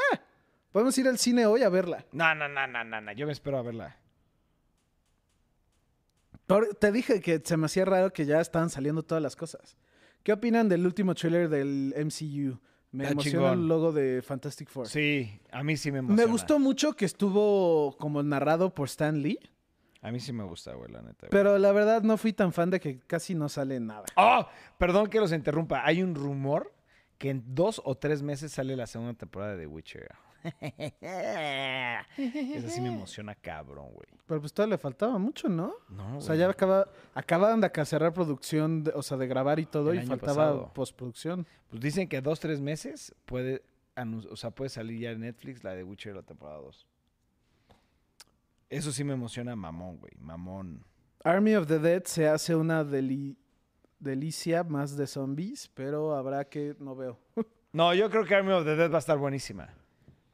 Podemos 0.72 0.98
ir 0.98 1.08
al 1.08 1.18
cine 1.18 1.46
hoy 1.46 1.64
a 1.64 1.70
verla. 1.70 2.06
No, 2.12 2.34
no, 2.36 2.48
no, 2.48 2.68
no, 2.68 2.84
no, 2.84 3.02
no. 3.02 3.12
Yo 3.14 3.26
me 3.26 3.32
espero 3.34 3.58
a 3.58 3.62
verla. 3.62 3.98
Te 6.80 6.92
dije 6.92 7.22
que 7.22 7.42
se 7.44 7.58
me 7.58 7.68
hacía 7.68 7.86
raro 7.86 8.12
que 8.12 8.26
ya 8.26 8.42
estaban 8.42 8.70
saliendo 8.70 9.04
todas 9.04 9.22
las 9.22 9.36
cosas. 9.36 9.78
¿Qué 10.24 10.34
opinan 10.34 10.68
del 10.68 10.86
último 10.86 11.14
trailer 11.14 11.48
del 11.50 11.94
MCU? 11.96 12.60
Me 12.92 13.04
Está 13.04 13.12
emociona 13.14 13.38
chingón. 13.50 13.60
el 13.62 13.68
logo 13.68 13.92
de 13.92 14.22
Fantastic 14.24 14.68
Four. 14.68 14.88
Sí, 14.88 15.40
a 15.52 15.64
mí 15.64 15.78
sí 15.78 15.92
me 15.92 16.00
emociona. 16.00 16.24
me 16.26 16.32
gustó 16.32 16.58
mucho 16.58 16.94
que 16.94 17.06
estuvo 17.06 17.96
como 18.00 18.24
narrado 18.24 18.74
por 18.74 18.88
Stan 18.88 19.22
Lee, 19.22 19.38
A 20.02 20.12
mí 20.12 20.20
sí 20.20 20.34
me 20.34 20.44
gusta, 20.44 20.74
güey, 20.74 20.92
la 20.92 21.02
neta. 21.04 21.28
güey. 21.28 21.30
pero 21.30 21.60
la 21.60 21.72
verdad 21.72 22.02
no 22.02 22.18
fui 22.18 22.34
tan 22.34 22.52
fan 22.52 22.72
de 22.72 22.80
que 22.80 22.98
casi 23.00 23.36
no 23.36 23.48
sale 23.48 23.80
nada. 23.80 24.06
¡Oh! 24.16 24.48
Perdón 24.80 25.08
que 25.08 25.20
los 25.20 25.32
interrumpa. 25.32 25.86
Hay 25.86 26.02
un 26.02 26.16
rumor 26.16 26.74
que 27.20 27.30
en 27.30 27.44
dos 27.54 27.80
o 27.86 27.96
tres 27.96 28.24
meses 28.24 28.52
sale 28.54 28.76
la 28.76 28.88
segunda 28.88 29.14
temporada 29.14 29.52
de 29.52 29.60
The 29.60 29.68
Witcher. 29.68 30.10
Eso 32.18 32.70
sí 32.70 32.82
me 32.82 32.88
emociona 32.96 33.36
cabrón, 33.36 33.90
güey. 33.94 34.08
Pero 34.26 34.40
pues 34.42 34.54
todavía 34.54 34.76
le 34.76 34.78
faltaba 34.78 35.18
mucho, 35.18 35.50
¿no? 35.50 35.74
No, 35.90 36.18
O 36.18 36.22
sea, 36.22 36.36
ya 36.36 36.50
acaba, 36.50 36.88
acababan 37.14 37.62
de 37.62 37.72
cerrar 37.86 38.14
producción, 38.14 38.84
de- 38.84 38.92
o 38.92 39.02
sea, 39.02 39.18
de 39.18 39.28
grabar 39.28 39.60
y 39.60 39.66
todo, 39.66 39.92
El 39.92 40.04
y 40.04 40.06
faltaba 40.08 40.36
pasado. 40.52 40.72
postproducción. 40.74 41.48
Pues 41.70 41.82
dicen 41.82 42.08
que 42.08 42.22
dos, 42.22 42.40
tres 42.40 42.60
meses 42.62 43.14
puede, 43.26 43.64
o 44.30 44.36
sea, 44.36 44.52
puede 44.52 44.70
salir 44.70 45.00
ya 45.00 45.12
en 45.12 45.22
Netflix 45.22 45.64
la 45.64 45.74
de 45.76 45.84
Witcher 45.84 46.16
la 46.16 46.24
temporada 46.24 46.60
2. 46.60 46.88
Eso 48.70 48.92
sí 48.92 49.04
me 49.04 49.14
emociona 49.14 49.56
mamón, 49.56 49.98
güey. 49.98 50.14
Mamón. 50.20 50.86
Army 51.24 51.56
of 51.56 51.68
the 51.68 51.80
Dead 51.80 52.04
se 52.06 52.28
hace 52.28 52.56
una 52.56 52.84
deli- 52.84 53.36
delicia 54.00 54.64
más 54.64 54.96
de 54.96 55.08
zombies, 55.08 55.70
pero 55.74 56.16
habrá 56.16 56.46
que, 56.46 56.76
no 56.80 56.96
veo. 56.96 57.18
No, 57.72 57.94
yo 57.94 58.10
creo 58.10 58.26
que 58.26 58.34
Army 58.34 58.52
of 58.52 58.64
the 58.66 58.76
Dead 58.76 58.92
va 58.92 58.96
a 58.96 59.00
estar 59.00 59.18
buenísima. 59.20 59.70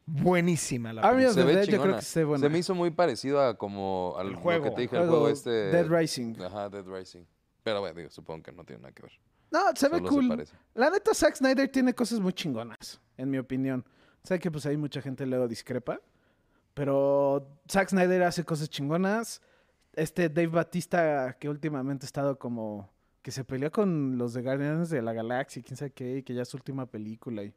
Buenísima 0.07 0.93
la 0.93 1.01
Army 1.01 1.23
película. 1.23 1.29
of 1.29 1.35
Se 1.35 1.41
the 1.41 1.45
ve 1.47 1.53
Dead 1.55 1.63
yo 1.63 1.67
creo 1.67 1.79
chingona. 1.81 1.93
que 1.99 2.05
esté 2.05 2.23
buena. 2.23 2.41
Se 2.45 2.49
me 2.49 2.59
hizo 2.59 2.75
muy 2.75 2.91
parecido 2.91 3.41
a 3.41 3.57
como 3.57 4.15
al 4.17 4.27
El 4.27 4.33
lo 4.33 4.39
juego. 4.39 4.63
que 4.65 4.71
te 4.71 4.81
dije, 4.81 4.97
el 4.97 5.07
Juego 5.07 5.29
este. 5.29 5.49
Dead 5.49 5.87
Rising. 5.89 6.41
Ajá, 6.41 6.69
Dead 6.69 6.85
Rising. 6.85 7.23
Pero 7.63 7.79
bueno, 7.79 7.97
digo, 7.97 8.09
supongo 8.11 8.43
que 8.43 8.51
no 8.51 8.63
tiene 8.63 8.83
nada 8.83 8.93
que 8.93 9.01
ver. 9.03 9.11
No, 9.51 9.59
se 9.75 9.89
ve 9.89 9.97
Solo 9.97 10.09
cool. 10.09 10.27
parece. 10.27 10.55
La 10.75 10.89
neta, 10.89 11.13
Zack 11.13 11.35
Snyder 11.35 11.69
tiene 11.69 11.93
cosas 11.95 12.19
muy 12.19 12.33
chingonas, 12.33 12.99
en 13.17 13.29
mi 13.31 13.37
opinión. 13.39 13.83
Sé 14.23 14.37
que 14.39 14.51
pues 14.51 14.65
ahí 14.65 14.77
mucha 14.77 15.01
gente 15.01 15.25
luego 15.25 15.47
discrepa, 15.47 15.99
pero 16.73 17.47
Zack 17.71 17.89
Snyder 17.89 18.23
hace 18.23 18.43
cosas 18.43 18.69
chingonas. 18.69 19.41
Este 19.93 20.29
Dave 20.29 20.47
Batista, 20.47 21.37
que 21.39 21.47
últimamente 21.49 22.05
ha 22.05 22.07
estado 22.07 22.37
como... 22.37 22.91
que 23.21 23.31
se 23.31 23.43
peleó 23.45 23.71
con 23.71 24.17
los 24.17 24.33
de 24.33 24.41
Guardians 24.41 24.89
de 24.89 25.01
la 25.01 25.13
Galaxia, 25.13 25.63
quién 25.65 25.77
sabe 25.77 25.91
qué, 25.91 26.17
y 26.17 26.23
que 26.23 26.33
ya 26.33 26.41
es 26.41 26.49
su 26.49 26.57
última 26.57 26.85
película. 26.85 27.43
Y... 27.43 27.53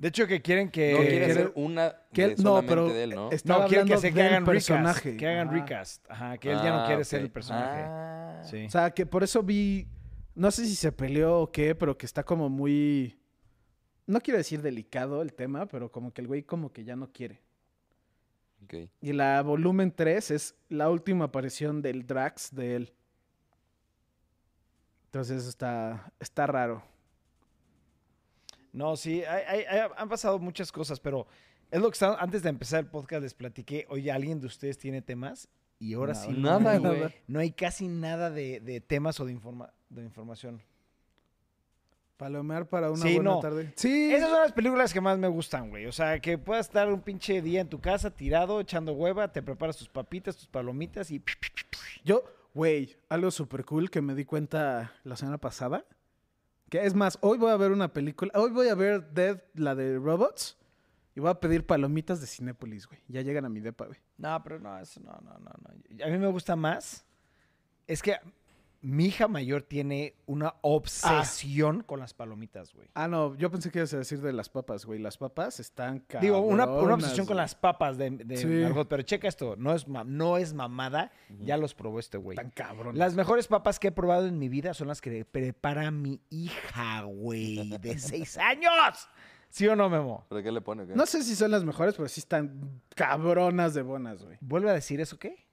De 0.00 0.08
hecho, 0.08 0.26
que 0.26 0.40
quieren 0.40 0.70
que... 0.70 0.92
No 0.92 0.98
quiere 1.00 1.10
quiere- 1.18 1.32
hacer 1.32 1.52
una 1.56 1.94
que 2.10 2.26
de 2.28 2.32
él- 2.32 2.42
no, 2.42 2.62
pero 2.66 2.88
de 2.88 3.02
él, 3.02 3.10
¿no? 3.10 3.30
estaba 3.30 3.64
No, 3.64 3.68
quieren 3.68 3.86
que, 3.86 3.98
se, 3.98 4.14
que 4.14 4.22
hagan 4.22 4.46
personaje. 4.46 5.10
recast. 5.10 5.18
Que 5.18 5.28
hagan 5.28 5.50
recast. 5.52 6.10
Ajá, 6.10 6.38
que 6.38 6.50
él 6.50 6.56
ya 6.62 6.70
no 6.70 6.80
Ah, 6.80 6.86
quiere 6.86 7.02
ok. 7.02 7.06
ser 7.06 7.20
el 7.20 7.30
personaje. 7.30 7.82
Ah. 7.84 8.40
Sí. 8.42 8.64
O 8.64 8.70
sea, 8.70 8.90
que 8.92 9.04
por 9.04 9.22
eso 9.22 9.42
vi... 9.42 9.86
No 10.34 10.50
sé 10.50 10.64
si 10.64 10.74
se 10.74 10.90
peleó 10.90 11.40
o 11.40 11.52
qué, 11.52 11.74
pero 11.74 11.98
que 11.98 12.06
está 12.06 12.24
como 12.24 12.48
muy... 12.48 13.20
No 14.06 14.20
quiero 14.22 14.38
decir 14.38 14.62
delicado 14.62 15.20
el 15.20 15.34
tema, 15.34 15.66
pero 15.66 15.92
como 15.92 16.14
que 16.14 16.22
el 16.22 16.28
güey 16.28 16.44
como 16.44 16.72
que 16.72 16.82
ya 16.82 16.96
no 16.96 17.12
quiere. 17.12 17.42
Ok. 18.64 18.74
Y 19.02 19.12
la 19.12 19.42
volumen 19.42 19.92
3 19.94 20.30
es 20.30 20.54
la 20.70 20.88
última 20.88 21.26
aparición 21.26 21.82
del 21.82 22.06
Drax 22.06 22.54
de 22.54 22.76
él. 22.76 22.92
Entonces 25.06 25.46
está, 25.46 26.10
está 26.20 26.46
raro. 26.46 26.82
No, 28.72 28.96
sí, 28.96 29.22
hay- 29.24 29.44
hay- 29.46 29.64
hay- 29.64 29.88
han 29.96 30.08
pasado 30.08 30.38
muchas 30.38 30.70
cosas, 30.72 31.00
pero 31.00 31.26
es 31.70 31.80
lo 31.80 31.88
que 31.88 31.94
estaba, 31.94 32.16
antes 32.20 32.42
de 32.42 32.48
empezar 32.48 32.80
el 32.80 32.86
podcast 32.86 33.22
les 33.22 33.34
platiqué, 33.34 33.86
oye, 33.88 34.10
¿alguien 34.12 34.40
de 34.40 34.46
ustedes 34.46 34.78
tiene 34.78 35.02
temas? 35.02 35.48
Y 35.78 35.94
ahora 35.94 36.14
sí, 36.14 36.28
no 36.30 36.58
Nada, 36.60 36.72
hay- 36.72 36.78
güey. 36.78 37.14
No 37.26 37.40
hay 37.40 37.52
casi 37.52 37.88
nada 37.88 38.30
de, 38.30 38.60
de 38.60 38.80
temas 38.80 39.18
o 39.20 39.24
de 39.24 39.32
información. 39.32 39.74
de 39.88 40.02
información. 40.04 40.62
Palomear 42.16 42.68
para 42.68 42.90
una 42.90 43.02
Sí, 43.02 43.14
buena 43.14 43.30
no. 43.30 43.40
tarde. 43.40 43.72
Sí. 43.76 44.12
Esas 44.12 44.28
son 44.28 44.40
las 44.42 44.52
películas 44.52 44.92
que 44.92 45.00
más 45.00 45.16
me 45.18 45.26
gustan, 45.26 45.70
güey. 45.70 45.86
O 45.86 45.92
sea, 45.92 46.20
que 46.20 46.36
puedas 46.36 46.66
estar 46.66 46.92
un 46.92 47.00
pinche 47.00 47.40
día 47.40 47.62
en 47.62 47.68
tu 47.68 47.80
casa 47.80 48.10
tirado, 48.10 48.60
echando 48.60 48.92
hueva, 48.92 49.32
te 49.32 49.42
preparas 49.42 49.78
tus 49.78 49.88
papitas, 49.88 50.36
tus 50.36 50.46
palomitas 50.46 51.10
y... 51.10 51.22
Yo, 52.04 52.22
güey, 52.52 52.94
algo 53.08 53.30
súper 53.30 53.64
cool 53.64 53.90
que 53.90 54.02
me 54.02 54.14
di 54.14 54.26
cuenta 54.26 54.92
la 55.02 55.16
semana 55.16 55.38
pasada. 55.38 55.86
Que 56.70 56.86
es 56.86 56.94
más, 56.94 57.18
hoy 57.20 57.36
voy 57.36 57.50
a 57.50 57.56
ver 57.56 57.72
una 57.72 57.92
película. 57.92 58.30
Hoy 58.34 58.50
voy 58.52 58.68
a 58.68 58.74
ver 58.74 59.12
Dead, 59.12 59.42
la 59.54 59.74
de 59.74 59.98
Robots. 59.98 60.56
Y 61.16 61.20
voy 61.20 61.30
a 61.30 61.40
pedir 61.40 61.66
palomitas 61.66 62.20
de 62.20 62.28
Cinépolis, 62.28 62.86
güey. 62.86 63.00
Ya 63.08 63.22
llegan 63.22 63.44
a 63.44 63.48
mi 63.48 63.60
depa, 63.60 63.86
güey. 63.86 63.98
No, 64.16 64.40
pero 64.44 64.60
no, 64.60 64.78
eso 64.78 65.00
no, 65.00 65.12
no, 65.20 65.32
no, 65.32 65.50
no. 65.60 66.04
A 66.04 66.08
mí 66.08 66.18
me 66.18 66.28
gusta 66.28 66.54
más. 66.54 67.04
Es 67.88 68.00
que 68.00 68.16
mi 68.82 69.06
hija 69.06 69.28
mayor 69.28 69.62
tiene 69.62 70.14
una 70.26 70.54
obsesión 70.62 71.82
con 71.82 72.00
las 72.00 72.14
palomitas, 72.14 72.72
güey. 72.72 72.88
Ah, 72.94 73.08
no, 73.08 73.34
yo 73.36 73.50
pensé 73.50 73.70
que 73.70 73.78
ibas 73.80 73.92
a 73.94 73.98
decir 73.98 74.20
de 74.20 74.32
las 74.32 74.48
papas, 74.48 74.86
güey. 74.86 74.98
Las 74.98 75.18
papas 75.18 75.60
están 75.60 76.00
cabronas. 76.00 76.22
Digo, 76.22 76.40
una, 76.40 76.66
una 76.66 76.94
obsesión 76.94 77.26
con 77.26 77.36
las 77.36 77.54
papas 77.54 77.98
de, 77.98 78.10
de 78.10 78.36
Sí. 78.36 78.46
Margot, 78.46 78.88
pero 78.88 79.02
checa 79.02 79.28
esto, 79.28 79.54
no 79.56 79.74
es, 79.74 79.86
no 79.88 80.36
es 80.38 80.54
mamada, 80.54 81.12
ya 81.40 81.56
los 81.56 81.74
probó 81.74 81.98
este 81.98 82.16
güey. 82.18 82.36
Están 82.36 82.50
cabronas. 82.52 82.96
Las 82.96 83.14
mejores 83.14 83.48
papas 83.48 83.78
que 83.78 83.88
he 83.88 83.92
probado 83.92 84.26
en 84.26 84.38
mi 84.38 84.48
vida 84.48 84.72
son 84.74 84.88
las 84.88 85.00
que 85.00 85.24
prepara 85.24 85.90
mi 85.90 86.20
hija, 86.30 87.02
güey, 87.02 87.76
de 87.78 87.98
seis 87.98 88.38
años. 88.38 89.08
¿Sí 89.50 89.66
o 89.66 89.74
no, 89.74 89.90
Memo? 89.90 90.26
¿Pero 90.28 90.42
qué 90.42 90.52
le 90.52 90.60
pone? 90.60 90.86
qué? 90.86 90.94
No 90.94 91.06
sé 91.06 91.22
si 91.24 91.34
son 91.34 91.50
las 91.50 91.64
mejores, 91.64 91.96
pero 91.96 92.08
sí 92.08 92.20
están 92.20 92.80
cabronas 92.94 93.74
de 93.74 93.82
buenas, 93.82 94.22
güey. 94.24 94.38
¿Vuelve 94.40 94.70
a 94.70 94.74
decir 94.74 95.00
eso 95.00 95.18
qué? 95.18 95.49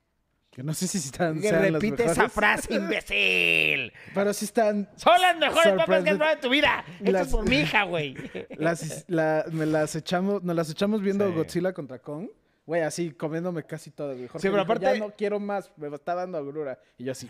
Que 0.57 0.63
no 0.63 0.73
sé 0.73 0.87
si 0.87 0.97
están. 0.97 1.39
Que 1.39 1.51
repite 1.51 2.03
esa 2.03 2.27
frase, 2.29 2.73
imbécil. 2.73 3.93
Pero 4.15 4.33
sí 4.33 4.45
están. 4.45 4.89
Son 4.95 5.21
las 5.21 5.37
mejores 5.37 5.73
papas 5.73 6.03
que 6.03 6.09
has 6.09 6.15
probado 6.17 6.35
en 6.35 6.41
tu 6.41 6.49
vida. 6.49 6.83
Esto 6.99 7.11
Las- 7.11 7.27
es 7.27 7.33
por 7.33 7.47
mi 7.47 7.57
hija, 7.59 7.83
güey. 7.83 8.15
Las, 8.57 9.05
la- 9.07 9.45
me 9.51 9.67
las 9.67 9.95
echamos, 9.95 10.41
nos 10.41 10.55
las 10.55 10.67
echamos 10.71 11.03
viendo 11.03 11.27
Sí. 11.29 11.35
Godzilla 11.35 11.73
contra 11.73 11.99
Kong. 11.99 12.29
Güey, 12.65 12.81
así 12.81 13.11
comiéndome 13.11 13.63
casi 13.67 13.93
güey. 13.95 14.27
Jorge 14.27 14.39
Sí, 14.39 14.51
pero 14.51 14.53
dijo, 14.53 14.61
aparte- 14.63 14.85
Ya 14.85 14.97
no 14.97 15.11
quiero 15.15 15.39
más, 15.39 15.71
me 15.77 15.87
está 15.95 16.15
dando 16.15 16.39
agrura. 16.39 16.79
Y 16.97 17.03
yo 17.03 17.11
así, 17.11 17.29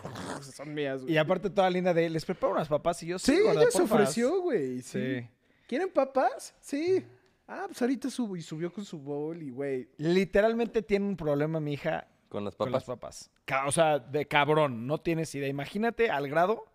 son 0.56 0.74
mías, 0.74 1.02
güey. 1.02 1.14
Y 1.14 1.18
aparte 1.18 1.50
toda 1.50 1.70
linda 1.70 1.94
de, 1.94 2.10
les 2.10 2.24
preparo 2.24 2.54
unas 2.54 2.70
papas 2.70 3.04
y 3.04 3.08
yo 3.08 3.20
Sí, 3.20 3.38
gorda, 3.42 3.62
ella 3.62 3.72
se 3.72 3.80
porfas". 3.80 3.92
ofreció, 4.00 4.42
güey. 4.42 4.82
Sí. 4.82 5.20
Sí. 5.20 5.28
¿Quieren 5.68 5.90
papas? 5.90 6.56
Sí. 6.62 7.06
Ah, 7.46 7.66
pues 7.68 7.82
ahorita 7.82 8.10
subo 8.10 8.38
y 8.38 8.42
subió 8.42 8.72
con 8.72 8.86
su 8.86 8.98
bowl 9.00 9.44
y, 9.44 9.50
güey. 9.52 9.90
Literalmente 9.98 10.82
tiene 10.82 11.06
un 11.06 11.18
problema 11.18 11.60
mi 11.60 11.74
hija 11.74 12.08
Con 12.30 12.44
las 12.44 12.56
con 12.56 12.72
las 12.72 12.84
papas. 12.84 13.30
papas. 13.30 13.32
Ca- 13.46 13.66
O 13.68 13.72
sea, 13.72 14.00
de 14.00 14.28
cabrón, 14.28 14.86
no 14.88 15.00
tienes 15.00 15.34
idea. 15.36 15.48
Imagínate 15.48 16.10
al 16.10 16.28
grado 16.28 16.66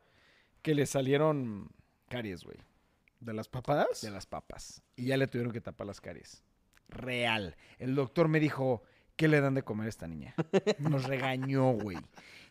que 0.62 0.74
le 0.74 0.86
salieron 0.86 1.68
caries, 2.08 2.44
güey, 2.44 2.56
¿De 3.20 3.32
las 3.32 3.48
papas? 3.48 4.00
de 4.02 4.10
las 4.10 4.26
papas. 4.26 4.82
Y 4.96 5.06
ya 5.06 5.16
le 5.16 5.26
tuvieron 5.26 5.52
que 5.52 5.60
tapar 5.60 5.86
las 5.86 6.00
caries. 6.00 6.42
Real. 6.88 7.56
El 7.78 7.94
doctor 7.94 8.28
me 8.28 8.38
dijo, 8.40 8.82
¿qué 9.16 9.28
le 9.28 9.40
dan 9.40 9.54
de 9.54 9.62
comer 9.62 9.86
a 9.86 9.88
esta 9.88 10.06
niña? 10.06 10.34
Nos 10.78 11.04
regañó, 11.04 11.72
güey. 11.72 11.98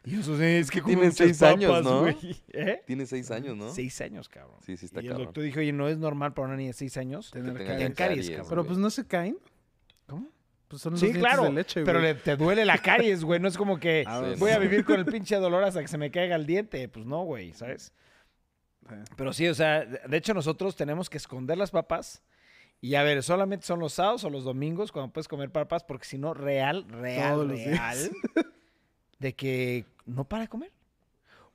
Y 0.03 0.11
yo, 0.15 0.23
"Sí, 0.23 0.31
es 0.43 0.71
que 0.71 0.81
Tiene 0.81 1.11
seis 1.11 1.43
años, 1.43 1.69
papas, 1.71 1.83
¿no? 1.85 2.01
güey". 2.01 2.17
¿Eh? 2.53 2.81
Tiene 2.87 3.05
seis 3.05 3.29
años, 3.29 3.55
¿no? 3.55 3.71
Seis 3.71 4.01
años, 4.01 4.27
cabrón. 4.29 4.57
Sí, 4.65 4.75
sí 4.77 4.87
está 4.87 5.01
y 5.01 5.07
el 5.07 5.17
doctor 5.17 5.43
dijo, 5.43 5.59
oye, 5.59 5.71
no 5.73 5.87
es 5.87 5.97
normal 5.99 6.33
para 6.33 6.47
una 6.47 6.57
niña 6.57 6.69
de 6.69 6.73
seis 6.73 6.97
años. 6.97 7.29
Tener 7.31 7.55
Que 7.55 7.65
caries. 7.65 7.93
caries, 7.95 8.29
cabrón. 8.31 8.47
Pero 8.49 8.65
pues 8.65 8.77
no 8.79 8.89
se 8.89 9.05
caen. 9.05 9.37
¿Cómo? 10.07 10.27
Pues 10.71 10.81
son 10.81 10.93
los 10.93 11.01
Sí, 11.01 11.11
claro, 11.11 11.43
de 11.43 11.51
leche, 11.51 11.83
pero 11.83 11.99
le- 11.99 12.15
te 12.15 12.35
duele 12.37 12.63
la 12.65 12.77
caries, 12.77 13.23
güey. 13.25 13.39
No 13.41 13.47
es 13.49 13.57
como 13.57 13.77
que 13.79 14.03
Ah, 14.07 14.23
voy 14.39 14.51
a 14.51 14.57
vivir 14.57 14.85
con 14.85 14.95
el 14.97 15.05
pinche 15.05 15.35
dolor 15.35 15.63
hasta 15.65 15.81
que 15.81 15.87
se 15.89 15.97
me 15.97 16.09
caiga 16.11 16.35
el 16.37 16.45
diente. 16.45 16.87
Pues 16.87 17.05
no, 17.05 17.23
güey, 17.23 17.51
¿sabes? 17.51 17.91
Sí. 18.87 18.95
Pero 19.17 19.33
sí, 19.33 19.47
o 19.49 19.53
sea, 19.53 19.83
de 19.85 20.17
hecho 20.17 20.33
nosotros 20.33 20.75
tenemos 20.77 21.09
que 21.09 21.17
esconder 21.17 21.57
las 21.57 21.71
papas. 21.71 22.23
Y 22.79 22.95
a 22.95 23.03
ver, 23.03 23.21
solamente 23.21 23.65
son 23.65 23.79
los 23.79 23.93
sábados 23.93 24.23
o 24.23 24.29
los 24.29 24.43
domingos 24.45 24.91
cuando 24.91 25.11
puedes 25.13 25.27
comer 25.27 25.51
papas, 25.51 25.83
porque 25.83 26.05
si 26.05 26.17
no, 26.17 26.33
real, 26.33 26.85
real, 26.89 27.33
Todos 27.33 27.47
los 27.49 27.59
real, 27.59 27.97
días. 27.97 28.11
de 29.19 29.33
que 29.35 29.85
no 30.05 30.23
para 30.23 30.43
de 30.43 30.47
comer. 30.47 30.71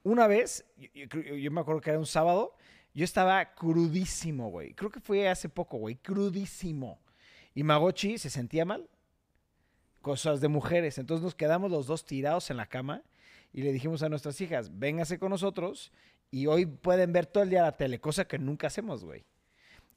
Una 0.04 0.26
vez, 0.28 0.64
yo, 0.94 1.06
yo 1.20 1.50
me 1.50 1.60
acuerdo 1.62 1.80
que 1.80 1.90
era 1.90 1.98
un 1.98 2.06
sábado, 2.06 2.54
yo 2.94 3.02
estaba 3.04 3.54
crudísimo, 3.54 4.50
güey. 4.50 4.74
Creo 4.74 4.90
que 4.90 5.00
fue 5.00 5.28
hace 5.28 5.48
poco, 5.48 5.78
güey, 5.78 5.96
crudísimo. 5.96 7.00
Y 7.54 7.62
Magochi 7.64 8.18
se 8.18 8.30
sentía 8.30 8.64
mal. 8.66 8.86
Cosas 10.06 10.40
de 10.40 10.46
mujeres. 10.46 10.98
Entonces 10.98 11.24
nos 11.24 11.34
quedamos 11.34 11.68
los 11.68 11.88
dos 11.88 12.04
tirados 12.04 12.48
en 12.52 12.58
la 12.58 12.66
cama 12.66 13.02
y 13.52 13.62
le 13.62 13.72
dijimos 13.72 14.04
a 14.04 14.08
nuestras 14.08 14.40
hijas, 14.40 14.78
véngase 14.78 15.18
con 15.18 15.30
nosotros 15.30 15.90
y 16.30 16.46
hoy 16.46 16.64
pueden 16.64 17.12
ver 17.12 17.26
todo 17.26 17.42
el 17.42 17.50
día 17.50 17.62
la 17.62 17.76
tele, 17.76 17.98
cosa 17.98 18.28
que 18.28 18.38
nunca 18.38 18.68
hacemos, 18.68 19.04
güey. 19.04 19.24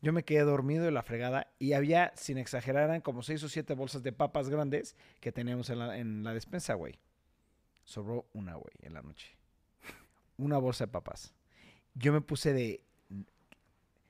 Yo 0.02 0.12
me 0.12 0.24
quedé 0.24 0.42
dormido 0.42 0.84
de 0.84 0.90
la 0.90 1.04
fregada 1.04 1.54
y 1.60 1.74
había, 1.74 2.12
sin 2.16 2.40
exagerar, 2.40 2.86
eran 2.86 3.02
como 3.02 3.22
seis 3.22 3.44
o 3.44 3.50
siete 3.50 3.76
bolsas 3.76 4.02
de 4.02 4.12
papas 4.12 4.50
grandes 4.50 4.96
que 5.20 5.32
teníamos 5.32 5.70
en 5.70 5.78
la, 5.78 5.96
en 5.96 6.24
la 6.24 6.34
despensa, 6.34 6.74
güey. 6.74 6.98
Sobró 7.84 8.26
una, 8.34 8.56
güey, 8.56 8.74
en 8.82 8.96
la 8.96 9.04
noche. 9.04 9.38
Una 10.40 10.58
bolsa 10.58 10.88
de 10.88 10.92
papas. 10.92 11.36
Yo 11.94 12.14
me 12.14 12.22
puse 12.22 12.52
de... 12.52 12.82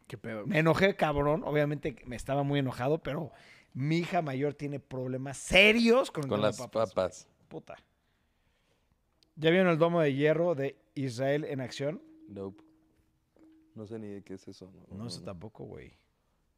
¿Qué 0.07 0.17
pedo? 0.17 0.47
Me 0.47 0.59
enojé, 0.59 0.95
cabrón. 0.95 1.43
Obviamente 1.43 1.97
me 2.05 2.15
estaba 2.15 2.43
muy 2.43 2.59
enojado, 2.59 2.99
pero 2.99 3.33
mi 3.73 3.97
hija 3.99 4.21
mayor 4.21 4.53
tiene 4.53 4.79
problemas 4.79 5.37
serios 5.37 6.11
con, 6.11 6.27
Con 6.27 6.41
las 6.41 6.57
papas. 6.57 7.27
Puta. 7.47 7.75
¿Ya 9.35 9.49
vieron 9.51 9.69
el 9.69 9.77
domo 9.77 10.01
de 10.01 10.13
hierro 10.13 10.53
de 10.55 10.77
Israel 10.95 11.45
en 11.45 11.61
acción? 11.61 12.01
Nope. 12.27 12.63
No 13.75 13.87
sé 13.87 13.97
ni 13.99 14.07
de 14.07 14.21
qué 14.23 14.33
es 14.33 14.47
eso. 14.47 14.71
No, 14.89 15.03
No 15.03 15.09
sé 15.09 15.19
no. 15.19 15.25
tampoco, 15.27 15.63
güey. 15.63 15.93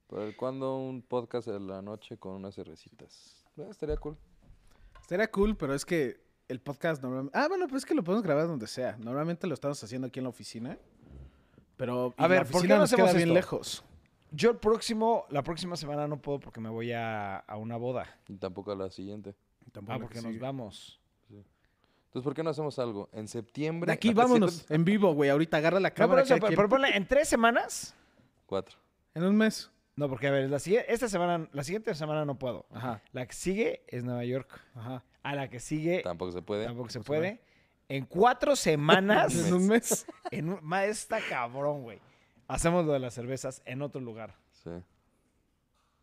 Pero 0.08 0.36
cuando 0.36 0.78
un 0.78 1.02
podcast 1.02 1.48
en 1.48 1.68
la 1.68 1.82
noche 1.82 2.18
con 2.18 2.34
unas 2.34 2.56
cervecitas. 2.56 3.46
Eh, 3.58 3.68
estaría 3.70 3.98
cool. 3.98 4.18
Estaría 5.00 5.30
cool, 5.30 5.56
pero 5.56 5.74
es 5.76 5.86
que 5.86 6.20
el 6.48 6.60
podcast 6.60 7.02
normalmente... 7.02 7.38
Ah, 7.38 7.48
bueno, 7.48 7.68
pues 7.68 7.84
es 7.84 7.86
que 7.86 7.94
lo 7.94 8.04
podemos 8.04 8.24
grabar 8.24 8.48
donde 8.48 8.68
sea. 8.68 8.98
Normalmente 8.98 9.48
lo 9.48 9.54
estamos 9.54 9.82
haciendo 9.84 10.08
aquí 10.08 10.20
en 10.20 10.24
la 10.24 10.30
oficina. 10.30 10.78
Pero 11.78 12.14
A 12.18 12.28
ver, 12.28 12.46
la 12.46 12.52
¿por 12.52 12.62
qué 12.64 12.68
no 12.68 12.78
nos 12.80 12.92
queda 12.92 13.06
hacemos 13.06 13.16
bien 13.16 13.30
esto? 13.30 13.34
lejos. 13.36 13.84
Yo 14.32 14.50
el 14.52 14.58
próximo, 14.58 15.26
la 15.30 15.44
próxima 15.44 15.76
semana 15.76 16.08
no 16.08 16.22
puedo 16.22 16.40
porque 16.40 16.60
me 16.62 16.70
voy 16.70 16.92
a, 16.94 17.38
a 17.38 17.58
una 17.58 17.76
boda. 17.78 18.18
Y 18.28 18.38
tampoco 18.38 18.72
a 18.72 18.76
la 18.76 18.90
siguiente. 18.90 19.36
Tampoco 19.72 19.92
Ah, 19.94 19.98
la 19.98 20.02
porque 20.06 20.20
que 20.22 20.28
nos 20.28 20.40
vamos. 20.40 20.98
Entonces, 21.30 22.26
¿por 22.26 22.34
qué 22.34 22.44
no 22.44 22.50
hacemos 22.50 22.78
algo? 22.78 23.08
En 23.14 23.28
septiembre. 23.30 23.88
De 23.88 23.94
aquí 23.94 24.10
¿no 24.10 24.16
vámonos, 24.16 24.66
en 24.70 24.84
vivo, 24.84 25.14
güey. 25.14 25.30
Ahorita 25.30 25.58
agarra 25.58 25.80
la 25.80 25.90
No, 25.90 25.96
cámara. 25.96 26.24
pero, 26.24 26.36
eso, 26.36 26.42
cada 26.46 26.56
pero- 26.56 26.68
ponle, 26.70 26.96
en 26.96 27.08
tres 27.08 27.30
semanas. 27.30 27.96
Cuatro. 28.46 28.78
En 29.14 29.24
un 29.24 29.38
mes. 29.38 29.72
No, 29.96 30.10
porque 30.10 30.28
a 30.28 30.32
ver, 30.32 30.50
la, 30.50 30.58
esta 30.58 31.08
semana, 31.08 31.48
la 31.54 31.64
siguiente 31.64 31.94
semana 31.96 32.26
no 32.26 32.38
puedo. 32.38 32.66
Ajá, 32.72 33.02
La 33.14 33.26
que 33.26 33.34
sigue 33.34 33.84
es 33.88 34.04
Nueva 34.04 34.26
York. 34.26 34.60
ajá. 34.76 35.04
A 35.24 35.36
la 35.36 35.50
que 35.50 35.60
sigue 35.60 36.02
Tampoco 36.02 36.32
se 36.32 36.42
puede. 36.42 36.66
tampoco 36.66 36.90
se 36.90 36.98
no 37.00 37.04
se 37.04 37.08
puede. 37.08 37.42
En 37.88 38.06
cuatro 38.06 38.56
semanas. 38.56 39.34
En 39.48 39.54
un 39.54 39.68
mes. 39.68 40.06
en 40.32 40.50
un, 40.50 40.60
ma, 40.62 40.86
está 40.86 41.20
cabrón, 41.30 41.84
güey. 41.84 42.00
Hacemos 42.54 42.86
lo 42.86 42.94
de 42.94 43.00
las 43.00 43.14
cervezas 43.14 43.62
en 43.66 43.82
otro 43.82 44.02
lugar. 44.02 44.36
Sí. 44.64 44.70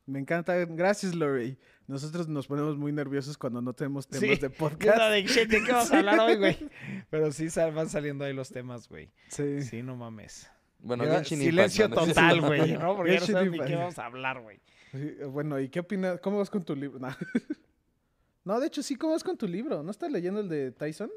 Me 0.06 0.18
encanta. 0.18 0.54
Gracias, 0.64 1.14
Lori. 1.14 1.58
Nosotros 1.86 2.28
nos 2.28 2.46
ponemos 2.46 2.76
muy 2.76 2.92
nerviosos 2.92 3.36
cuando 3.36 3.60
no 3.60 3.72
tenemos 3.74 4.06
temas 4.06 4.20
Sí, 4.22 4.28
de 4.28 4.38
¿Qué 4.38 4.50
podcast. 4.50 4.98
de 5.10 5.22
shit? 5.24 5.48
¿De 5.48 5.62
qué 5.62 5.72
vamos 5.72 5.90
a 5.92 5.98
hablar 5.98 6.20
hoy, 6.20 6.36
güey? 6.36 6.58
Pero 7.10 7.30
sí 7.32 7.50
sal- 7.50 7.72
van 7.72 7.88
saliendo 7.90 8.24
ahí 8.24 8.32
los 8.32 8.48
temas, 8.50 8.88
güey. 8.88 9.10
Sí. 9.28 9.62
Sí, 9.62 9.82
no 9.82 9.96
mames. 9.96 10.50
Bueno, 10.80 11.04
Impact, 11.04 11.26
silencio 11.26 11.88
¿no? 11.88 11.96
¿no? 11.96 12.06
total, 12.06 12.40
güey, 12.40 12.72
¿no? 12.78 12.96
Porque 12.96 13.14
ya 13.14 13.20
no 13.20 13.26
sabes 13.26 13.50
ni 13.50 13.56
Impact. 13.56 13.70
qué 13.70 13.76
vamos 13.76 13.98
a 13.98 14.06
hablar, 14.06 14.40
güey. 14.40 14.60
Sí, 14.92 15.14
Bueno, 15.30 15.58
¿y 15.60 15.68
qué 15.68 15.80
opinas? 15.80 16.20
¿Cómo 16.20 16.38
vas 16.38 16.50
con 16.50 16.62
tu 16.64 16.74
libro? 16.74 16.98
No. 17.00 18.54
No, 18.54 18.60
de 18.60 18.68
hecho, 18.68 18.82
sí, 18.82 18.96
¿cómo 18.96 19.12
vas 19.12 19.22
con 19.24 19.36
tu 19.36 19.46
libro? 19.46 19.82
¿No 19.82 19.90
estás 19.90 20.10
leyendo 20.10 20.40
el 20.40 20.48
de 20.48 20.70
Tyson? 20.72 21.10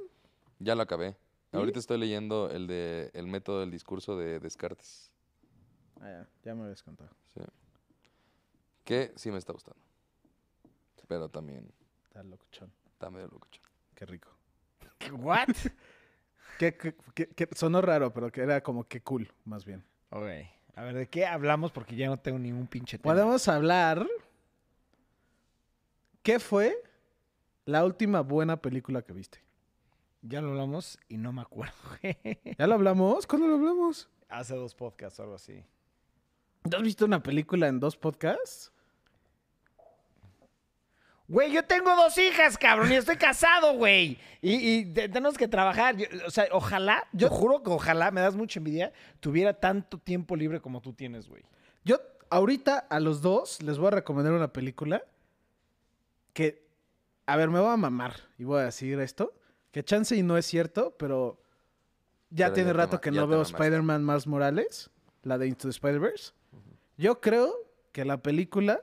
Ya 0.60 0.76
lo 0.76 0.82
acabé. 0.82 1.16
Ahorita 1.54 1.80
estoy 1.80 1.98
leyendo 1.98 2.50
el 2.50 2.68
de 2.68 3.10
El 3.14 3.28
método 3.28 3.62
del 3.62 3.72
discurso 3.72 4.18
de 4.18 4.40
Descartes. 4.42 5.11
Ah, 6.02 6.10
ya, 6.10 6.28
ya 6.44 6.56
me 6.56 6.64
habías 6.64 6.84
contado. 6.84 7.10
Sí. 7.34 7.42
Que 8.84 9.14
sí 9.16 9.32
me 9.32 9.38
está 9.38 9.54
gustando. 9.54 9.80
Pero 11.08 11.30
también 11.30 11.72
Está 12.06 12.24
locochón. 12.24 12.72
está 12.92 13.10
medio 13.10 13.28
locochón. 13.28 13.64
Qué 13.96 14.06
rico. 14.06 14.30
¿What? 15.14 15.48
Qué, 16.60 16.76
qué- 16.78 16.96
qué- 17.16 17.28
qué- 17.28 17.50
sonó 17.56 17.82
raro, 17.82 18.14
pero 18.14 18.32
que 18.32 18.42
era 18.42 18.62
como 18.62 18.84
que 18.84 19.02
cool, 19.02 19.32
más 19.46 19.66
bien. 19.66 19.84
Ok. 20.12 20.26
A 20.76 20.84
ver, 20.84 20.94
¿de 20.96 21.08
qué 21.10 21.26
hablamos? 21.26 21.72
Porque 21.72 21.96
ya 21.96 22.08
no 22.08 22.20
tengo 22.20 22.38
ningún 22.38 22.68
pinche 22.68 22.98
tema. 23.00 23.14
Podemos 23.14 23.48
hablar. 23.48 24.06
¿Qué 26.24 26.40
fue 26.40 26.76
la 27.66 27.84
última 27.84 28.22
buena 28.22 28.58
película 28.62 29.02
que 29.02 29.12
viste? 29.14 29.40
Ya 30.22 30.40
lo 30.42 30.50
hablamos 30.50 31.00
y 31.10 31.18
no 31.18 31.34
me 31.34 31.42
acuerdo. 31.42 31.74
¿Ya 32.58 32.68
lo 32.68 32.76
hablamos? 32.76 33.26
¿Cuándo 33.26 33.48
lo 33.48 33.56
hablamos? 33.56 34.08
Hace 34.30 34.56
dos 34.56 34.76
podcasts 34.76 35.20
o 35.20 35.24
algo 35.24 35.36
así. 35.36 35.66
¿Ya 36.64 36.78
has 36.78 36.84
visto 36.84 37.06
una 37.06 37.22
película 37.24 37.68
en 37.68 37.80
dos 37.80 37.98
podcasts? 37.98 38.72
Güey, 41.28 41.52
yo 41.54 41.64
tengo 41.64 41.96
dos 41.96 42.18
hijas, 42.18 42.58
cabrón, 42.58 42.92
y 42.92 42.96
estoy 42.96 43.16
casado, 43.16 43.74
güey. 43.76 44.18
Y, 44.42 44.56
y 44.80 44.86
te- 44.86 45.08
tenemos 45.08 45.38
que 45.38 45.48
trabajar. 45.48 45.96
Yo- 45.96 46.08
o 46.28 46.30
sea, 46.30 46.48
ojalá, 46.52 47.08
yo 47.14 47.30
juro 47.30 47.64
que 47.64 47.70
ojalá, 47.70 48.12
me 48.12 48.20
das 48.20 48.36
mucha 48.36 48.60
envidia, 48.60 48.92
tuviera 49.22 49.54
tanto 49.54 49.98
tiempo 49.98 50.36
libre 50.36 50.60
como 50.60 50.82
tú 50.82 50.92
tienes, 50.94 51.30
güey. 51.30 51.44
Yo 51.86 52.00
ahorita 52.30 52.78
a 52.80 53.00
los 53.00 53.22
dos 53.22 53.62
les 53.64 53.78
voy 53.78 53.88
a 53.88 53.92
recomendar 53.92 54.34
una 54.34 54.52
película 54.52 55.04
que, 56.34 56.68
a 57.26 57.38
ver, 57.38 57.50
me 57.50 57.60
voy 57.62 57.72
a 57.74 57.78
mamar 57.78 58.14
y 58.38 58.44
voy 58.44 58.60
a 58.60 58.66
decir 58.66 59.00
esto, 59.00 59.34
que 59.72 59.86
chance 59.86 60.14
y 60.16 60.24
no 60.24 60.38
es 60.38 60.46
cierto, 60.46 60.96
pero 60.98 61.42
ya 62.30 62.48
Pero 62.48 62.56
tiene 62.56 62.68
ya 62.70 62.74
te 62.74 62.78
rato 62.78 62.96
ma- 62.98 63.02
que 63.02 63.12
ya 63.12 63.22
no 63.22 63.26
te 63.26 63.30
veo 63.30 63.38
mamaste. 63.38 63.54
Spider-Man 63.56 64.06
Miles 64.06 64.28
Morales, 64.28 64.90
la 65.24 65.38
de 65.38 65.48
Into 65.48 65.64
the 65.64 65.70
Spider-Verse. 65.72 66.34
Yo 67.02 67.20
creo 67.20 67.52
que 67.92 68.06
la 68.06 68.22
película 68.22 68.80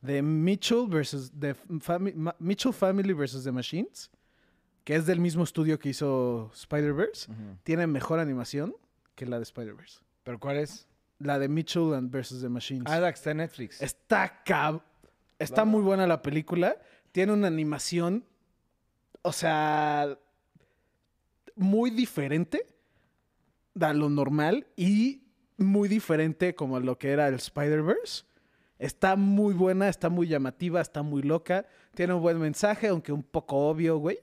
de 0.00 0.22
Mitchell 0.22 0.86
versus 0.88 1.38
de 1.38 1.54
Fami- 1.54 2.34
Mitchell 2.38 2.72
Family 2.72 3.12
versus 3.12 3.44
The 3.44 3.52
Machines, 3.52 4.10
que 4.82 4.94
es 4.94 5.04
del 5.04 5.20
mismo 5.20 5.44
estudio 5.44 5.78
que 5.78 5.90
hizo 5.90 6.50
Spider-Verse, 6.54 7.30
tiene 7.62 7.86
mejor 7.86 8.18
animación 8.18 8.74
que 9.14 9.26
la 9.26 9.36
de 9.36 9.42
Spider-Verse. 9.42 10.00
¿Pero 10.22 10.40
cuál 10.40 10.56
es? 10.56 10.88
La 11.18 11.38
de 11.38 11.48
Mitchell 11.48 11.92
and 11.92 12.10
versus 12.10 12.40
The 12.40 12.48
Machines. 12.48 12.86
Ah, 12.86 12.98
la 12.98 13.12
que 13.12 13.16
está 13.16 13.32
en 13.32 13.36
Netflix. 13.36 13.82
Está 13.82 14.42
cab... 14.42 14.80
Está 15.38 15.66
muy 15.66 15.82
buena 15.82 16.06
la 16.06 16.22
película. 16.22 16.80
Tiene 17.12 17.34
una 17.34 17.48
animación, 17.48 18.24
o 19.20 19.32
sea, 19.32 20.18
muy 21.56 21.90
diferente 21.90 22.66
a 23.78 23.92
lo 23.92 24.08
normal 24.08 24.66
y 24.76 25.24
muy 25.60 25.88
diferente 25.88 26.54
como 26.54 26.76
a 26.76 26.80
lo 26.80 26.98
que 26.98 27.10
era 27.10 27.28
el 27.28 27.34
Spider-Verse. 27.34 28.24
Está 28.78 29.16
muy 29.16 29.52
buena, 29.54 29.88
está 29.88 30.08
muy 30.08 30.26
llamativa, 30.26 30.80
está 30.80 31.02
muy 31.02 31.22
loca. 31.22 31.66
Tiene 31.94 32.14
un 32.14 32.22
buen 32.22 32.38
mensaje, 32.38 32.88
aunque 32.88 33.12
un 33.12 33.22
poco 33.22 33.68
obvio, 33.68 33.98
güey. 33.98 34.18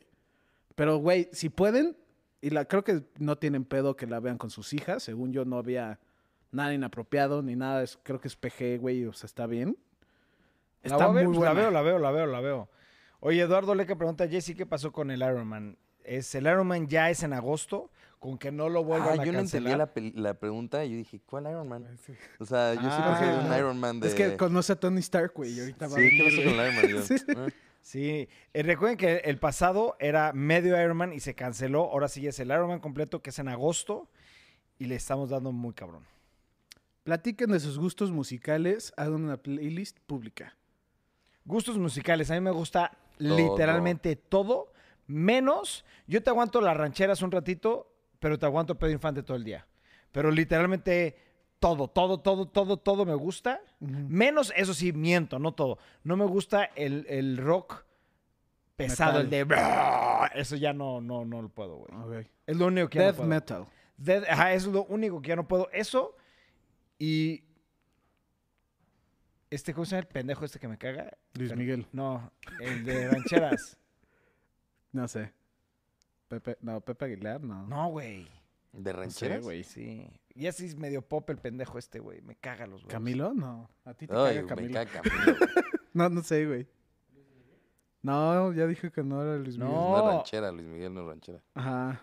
Pero, 0.76 0.98
güey, 0.98 1.30
si 1.32 1.50
pueden, 1.50 1.96
y 2.42 2.50
la 2.50 2.66
creo 2.66 2.84
que 2.84 3.04
no 3.20 3.38
tienen 3.38 3.66
pedo 3.66 3.96
que 3.96 4.08
la 4.08 4.20
vean 4.20 4.38
con 4.38 4.50
sus 4.50 4.74
hijas. 4.74 5.04
Según 5.04 5.32
yo, 5.32 5.46
no 5.46 5.58
había 5.58 6.00
nada 6.52 6.74
inapropiado 6.74 7.42
ni 7.44 7.56
nada. 7.56 7.84
es- 7.84 8.00
creo 8.02 8.20
que 8.20 8.28
es 8.28 8.36
PG, 8.36 8.80
güey, 8.80 9.06
o 9.06 9.14
sea, 9.14 9.28
está 9.28 9.46
bien. 9.48 9.78
Está 10.82 11.06
a 11.06 11.12
ver, 11.12 11.26
muy 11.26 11.38
pues, 11.38 11.38
buena. 11.38 11.54
La 11.54 11.60
veo, 11.60 11.72
la 11.72 11.82
veo, 11.82 12.00
la 12.00 12.12
veo, 12.12 12.26
la 12.28 12.40
veo. 12.40 12.70
Oye, 13.20 13.42
Eduardo 13.42 13.76
Leque 13.76 13.96
pregunta, 13.96 14.28
Jesse, 14.28 14.56
¿qué 14.56 14.66
pasó 14.66 14.92
con 14.92 15.12
el 15.12 15.20
Iron 15.22 15.48
Man? 15.48 15.78
¿Es, 16.08 16.34
¿El 16.36 16.46
Iron 16.48 16.66
Man 16.68 16.88
ya 16.88 17.10
es 17.10 17.24
en 17.24 17.34
agosto? 17.34 17.92
¿Con 18.20 18.38
que 18.40 18.52
no 18.52 18.68
lo 18.70 18.84
vuelvan 18.84 19.20
Ah, 19.20 19.22
a 19.22 19.26
yo 19.26 19.32
no 19.32 19.40
entendía 19.40 19.78
cancelar? 19.78 20.14
la, 20.16 20.22
la 20.22 20.34
pregunta 20.34 20.84
y 20.84 20.90
yo 20.92 20.98
dije, 20.98 21.20
¿cuál 21.26 21.44
Iron 21.50 21.68
Man? 21.70 21.86
O 22.40 22.46
sea, 22.46 22.74
yo 22.74 22.80
Ah. 22.84 23.18
siempre 23.20 23.48
un 23.52 23.58
Iron 23.58 23.80
Man 23.80 24.00
de... 24.00 24.08
Es 24.08 24.16
que 24.16 24.36
conoce 24.38 24.74
a 24.74 24.80
Tony 24.80 25.00
Stark, 25.02 25.34
güey, 25.36 25.52
y 25.54 25.60
ahorita 25.60 25.88
va 25.88 25.94
a 25.94 26.00
Sí, 26.00 26.10
¿qué 26.10 26.24
venir, 26.24 26.24
pasó 26.24 26.50
con 26.50 26.60
el 26.60 26.72
Iron 26.72 26.76
Man? 26.76 26.88
Yo, 26.90 27.02
Sí. 27.04 27.16
ah. 27.38 27.48
Sí, 27.82 28.28
eh, 28.54 28.64
recuerden 28.64 28.98
que 28.98 29.18
el 29.18 29.38
pasado 29.38 29.96
era 30.00 30.34
medio 30.34 30.82
Iron 30.82 30.98
Man 30.98 31.14
y 31.14 31.20
se 31.22 31.36
canceló. 31.36 31.84
Ahora 31.92 32.08
sí 32.10 32.26
es 32.28 32.38
el 32.40 32.48
Iron 32.50 32.68
Man 32.68 32.80
completo 32.82 33.22
que 33.22 33.30
es 33.30 33.40
en 33.40 33.48
agosto 33.48 34.10
y 34.80 34.86
le 34.88 34.96
estamos 34.96 35.30
dando 35.30 35.52
muy 35.54 35.74
cabrón. 35.74 36.04
Platiquen 37.04 37.52
de 37.52 37.60
sus 37.62 37.80
gustos 37.80 38.12
musicales, 38.12 38.92
hagan 38.98 39.24
una 39.24 39.38
playlist 39.38 40.00
pública. 40.02 40.58
Gustos 41.46 41.78
musicales, 41.78 42.30
a 42.30 42.34
mí 42.34 42.42
me 42.42 42.52
gusta 42.52 42.92
Todo. 43.18 43.38
literalmente 43.38 44.18
todo, 44.18 44.74
menos, 45.08 45.84
yo 46.06 46.22
te 46.22 46.30
aguanto 46.30 46.62
las 46.62 46.78
rancheras 46.78 47.22
un 47.22 47.32
ratito, 47.32 47.92
pero 48.20 48.38
te 48.38 48.46
aguanto 48.46 48.78
Pedro 48.78 48.94
Infante 48.94 49.24
todo 49.24 49.38
el 49.38 49.44
día. 49.44 49.66
Pero 50.12 50.32
literalmente 50.32 51.18
todo, 51.60 51.88
todo, 51.88 52.20
todo, 52.20 52.46
todo, 52.48 52.78
todo 52.78 53.06
me 53.06 53.16
gusta. 53.16 53.62
Menos, 53.80 54.54
eso 54.56 54.74
sí, 54.74 54.94
miento, 54.94 55.40
no 55.40 55.54
todo. 55.54 55.78
No 56.04 56.16
me 56.18 56.26
gusta 56.26 56.66
el, 56.76 57.06
el 57.10 57.38
rock 57.38 57.84
pesado, 58.76 59.24
Metal. 59.24 59.40
el 59.42 59.48
de... 59.48 60.40
Eso 60.40 60.56
ya 60.56 60.74
no, 60.74 61.02
no, 61.02 61.26
no 61.26 61.42
lo 61.42 61.50
puedo, 61.50 61.78
güey. 61.78 62.22
Ok. 62.22 62.28
Es 62.46 62.58
lo 62.58 62.68
único 62.68 62.90
que 62.90 63.00
ya 63.00 63.06
no 63.06 63.08
Death 63.08 63.16
puedo. 63.18 63.30
metal. 63.30 63.68
Death- 63.98 64.26
ajá, 64.30 64.54
es 64.54 64.66
lo 64.68 64.84
único 64.86 65.22
que 65.22 65.30
ya 65.30 65.36
no 65.36 65.48
puedo. 65.48 65.70
Eso 65.72 66.16
y... 67.00 67.44
Este, 69.50 69.74
¿cómo 69.74 69.86
se 69.86 69.92
llama 69.92 70.02
el 70.02 70.08
pendejo 70.08 70.44
este 70.46 70.60
que 70.60 70.68
me 70.68 70.78
caga? 70.78 71.18
Luis 71.34 71.56
Miguel. 71.56 71.88
No, 71.94 72.32
el 72.60 72.84
de 72.84 73.08
rancheras. 73.10 73.78
No 74.92 75.08
sé. 75.08 75.34
Pepe, 76.28 76.58
no, 76.62 76.82
Pepe 76.82 77.06
Aguilar, 77.06 77.42
no. 77.42 77.66
no, 77.68 77.90
güey. 77.90 78.28
¿De 78.74 78.92
rancheras? 78.94 79.44
güey. 79.44 79.64
Sí. 79.64 80.08
Y 80.36 80.48
así 80.48 80.66
es 80.66 80.76
medio 80.76 81.02
pop 81.02 81.30
el 81.30 81.38
pendejo 81.38 81.78
este, 81.80 82.00
güey. 82.00 82.22
Me 82.22 82.36
caga 82.36 82.68
los 82.68 82.82
güeyes. 82.82 82.92
¿Camilo? 82.94 83.34
No. 83.34 83.70
¿A 83.86 83.94
ti 83.94 84.08
te 84.08 84.14
Ay, 84.16 84.36
caga 84.36 84.42
me 84.42 84.48
Camilo? 84.48 84.74
caga 84.74 84.92
Camilo. 85.02 85.38
No, 85.94 86.10
no 86.10 86.22
sé, 86.22 86.46
güey. 86.46 86.68
No, 88.02 88.54
ya 88.54 88.68
dije 88.68 88.92
que 88.92 89.04
no 89.04 89.22
era 89.22 89.38
Luis 89.38 89.58
No. 89.58 89.66
Miguel. 89.66 89.82
No 89.82 89.98
es 89.98 90.16
ranchera, 90.16 90.52
Luis 90.52 90.68
Miguel 90.68 90.94
no 90.94 91.02
es 91.02 91.08
ranchera. 91.08 91.42
Ajá. 91.56 92.02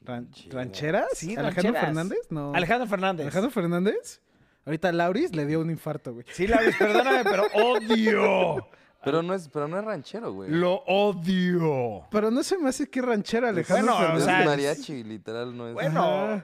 Ran- 0.00 0.24
Ranchera. 0.26 0.54
¿Rancheras? 0.56 1.08
Sí, 1.14 1.36
¿Alejandro 1.36 1.62
rancheras. 1.72 1.84
Fernández? 1.84 2.18
No. 2.30 2.54
Alejandro 2.54 2.88
Fernández. 2.88 3.24
¿Alejandro 3.26 3.50
Fernández? 3.50 4.20
Ahorita 4.64 4.92
Lauris 4.92 5.34
le 5.36 5.44
dio 5.46 5.60
un 5.60 5.70
infarto, 5.70 6.14
güey. 6.14 6.26
Sí, 6.30 6.46
Lauris, 6.46 6.76
perdóname, 6.76 7.22
pero 7.24 7.44
odio. 7.54 8.68
Pero 9.04 9.22
no 9.22 9.34
es, 9.34 9.48
pero 9.48 9.68
no 9.68 9.78
es 9.78 9.84
ranchero, 9.84 10.32
güey. 10.32 10.50
Lo 10.50 10.76
odio. 10.86 12.06
Pero 12.10 12.30
no 12.30 12.42
se 12.42 12.58
me 12.58 12.68
hace 12.68 12.88
que 12.88 13.02
ranchera 13.02 13.48
Alejandro 13.50 13.94
Bueno, 13.94 14.14
o 14.14 14.18
es 14.18 14.26
mariachi, 14.26 15.04
literal, 15.04 15.56
no 15.56 15.68
es. 15.68 15.74
Bueno, 15.74 16.42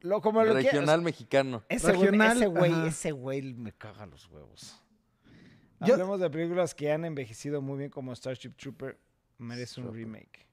lo, 0.00 0.20
como 0.20 0.42
lo 0.42 0.52
regional 0.54 1.02
mexicano. 1.02 1.62
Ese 1.68 1.88
güey, 1.92 2.00
Regional, 2.10 2.36
ese 2.36 2.46
güey, 2.46 2.72
ajá. 2.72 2.86
ese 2.86 3.12
güey 3.12 3.42
me 3.54 3.72
caga 3.72 4.06
los 4.06 4.26
huevos. 4.28 4.76
Yo- 5.80 5.94
Hablemos 5.94 6.20
de 6.20 6.28
películas 6.30 6.74
que 6.74 6.92
han 6.92 7.04
envejecido 7.04 7.62
muy 7.62 7.78
bien 7.78 7.90
como 7.90 8.14
Starship 8.14 8.50
Trooper. 8.56 8.98
Merece 9.38 9.80
un 9.80 9.92
remake. 9.94 10.46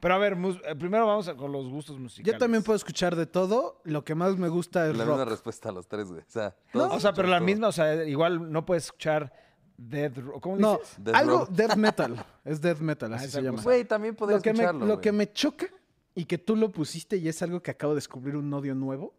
Pero 0.00 0.14
a 0.14 0.18
ver, 0.18 0.36
mus- 0.36 0.60
eh, 0.66 0.74
primero 0.74 1.06
vamos 1.06 1.28
a- 1.28 1.34
con 1.34 1.50
los 1.50 1.66
gustos 1.70 1.98
musicales. 1.98 2.30
Yo 2.34 2.38
también 2.38 2.62
puedo 2.62 2.76
escuchar 2.76 3.16
de 3.16 3.24
todo. 3.24 3.80
Lo 3.84 4.04
que 4.04 4.14
más 4.14 4.36
me 4.36 4.48
gusta 4.48 4.86
es 4.90 4.94
La 4.96 5.04
misma 5.06 5.20
rock. 5.22 5.30
respuesta 5.30 5.70
a 5.70 5.72
los 5.72 5.88
tres, 5.88 6.08
güey. 6.08 6.20
O 6.20 6.24
sea, 6.30 6.54
No, 6.74 6.80
todos 6.88 6.96
o 6.96 7.00
sea, 7.00 7.14
pero 7.14 7.28
la 7.28 7.38
todo. 7.38 7.46
misma, 7.46 7.68
o 7.68 7.72
sea, 7.72 8.04
igual 8.04 8.52
no 8.52 8.66
puedes 8.66 8.84
escuchar 8.84 9.32
Dead 9.76 10.12
Ro- 10.16 10.40
¿Cómo 10.40 10.56
No, 10.56 10.78
dices? 10.78 10.94
Death 10.98 11.14
algo 11.16 11.38
Row. 11.46 11.48
death 11.50 11.76
metal. 11.76 12.26
Es 12.44 12.60
death 12.60 12.78
metal, 12.78 13.12
Ah, 13.12 13.16
así 13.16 13.26
esa 13.26 13.38
se 13.38 13.42
llama. 13.44 13.62
Güey, 13.62 13.84
también 13.84 14.14
podría 14.14 14.36
Lo 14.36 14.42
que, 14.42 14.52
me, 14.52 14.58
escucharlo, 14.64 14.86
lo 14.86 15.00
que 15.00 15.12
me 15.12 15.32
choca 15.32 15.66
y 16.14 16.24
que 16.26 16.38
tú 16.38 16.54
lo 16.56 16.70
pusiste 16.70 17.16
y 17.16 17.28
es 17.28 17.42
algo 17.42 17.60
que 17.62 17.70
acabo 17.70 17.92
de 17.94 17.96
descubrir 17.96 18.36
un 18.36 18.52
odio 18.52 18.74
nuevo 18.74 19.14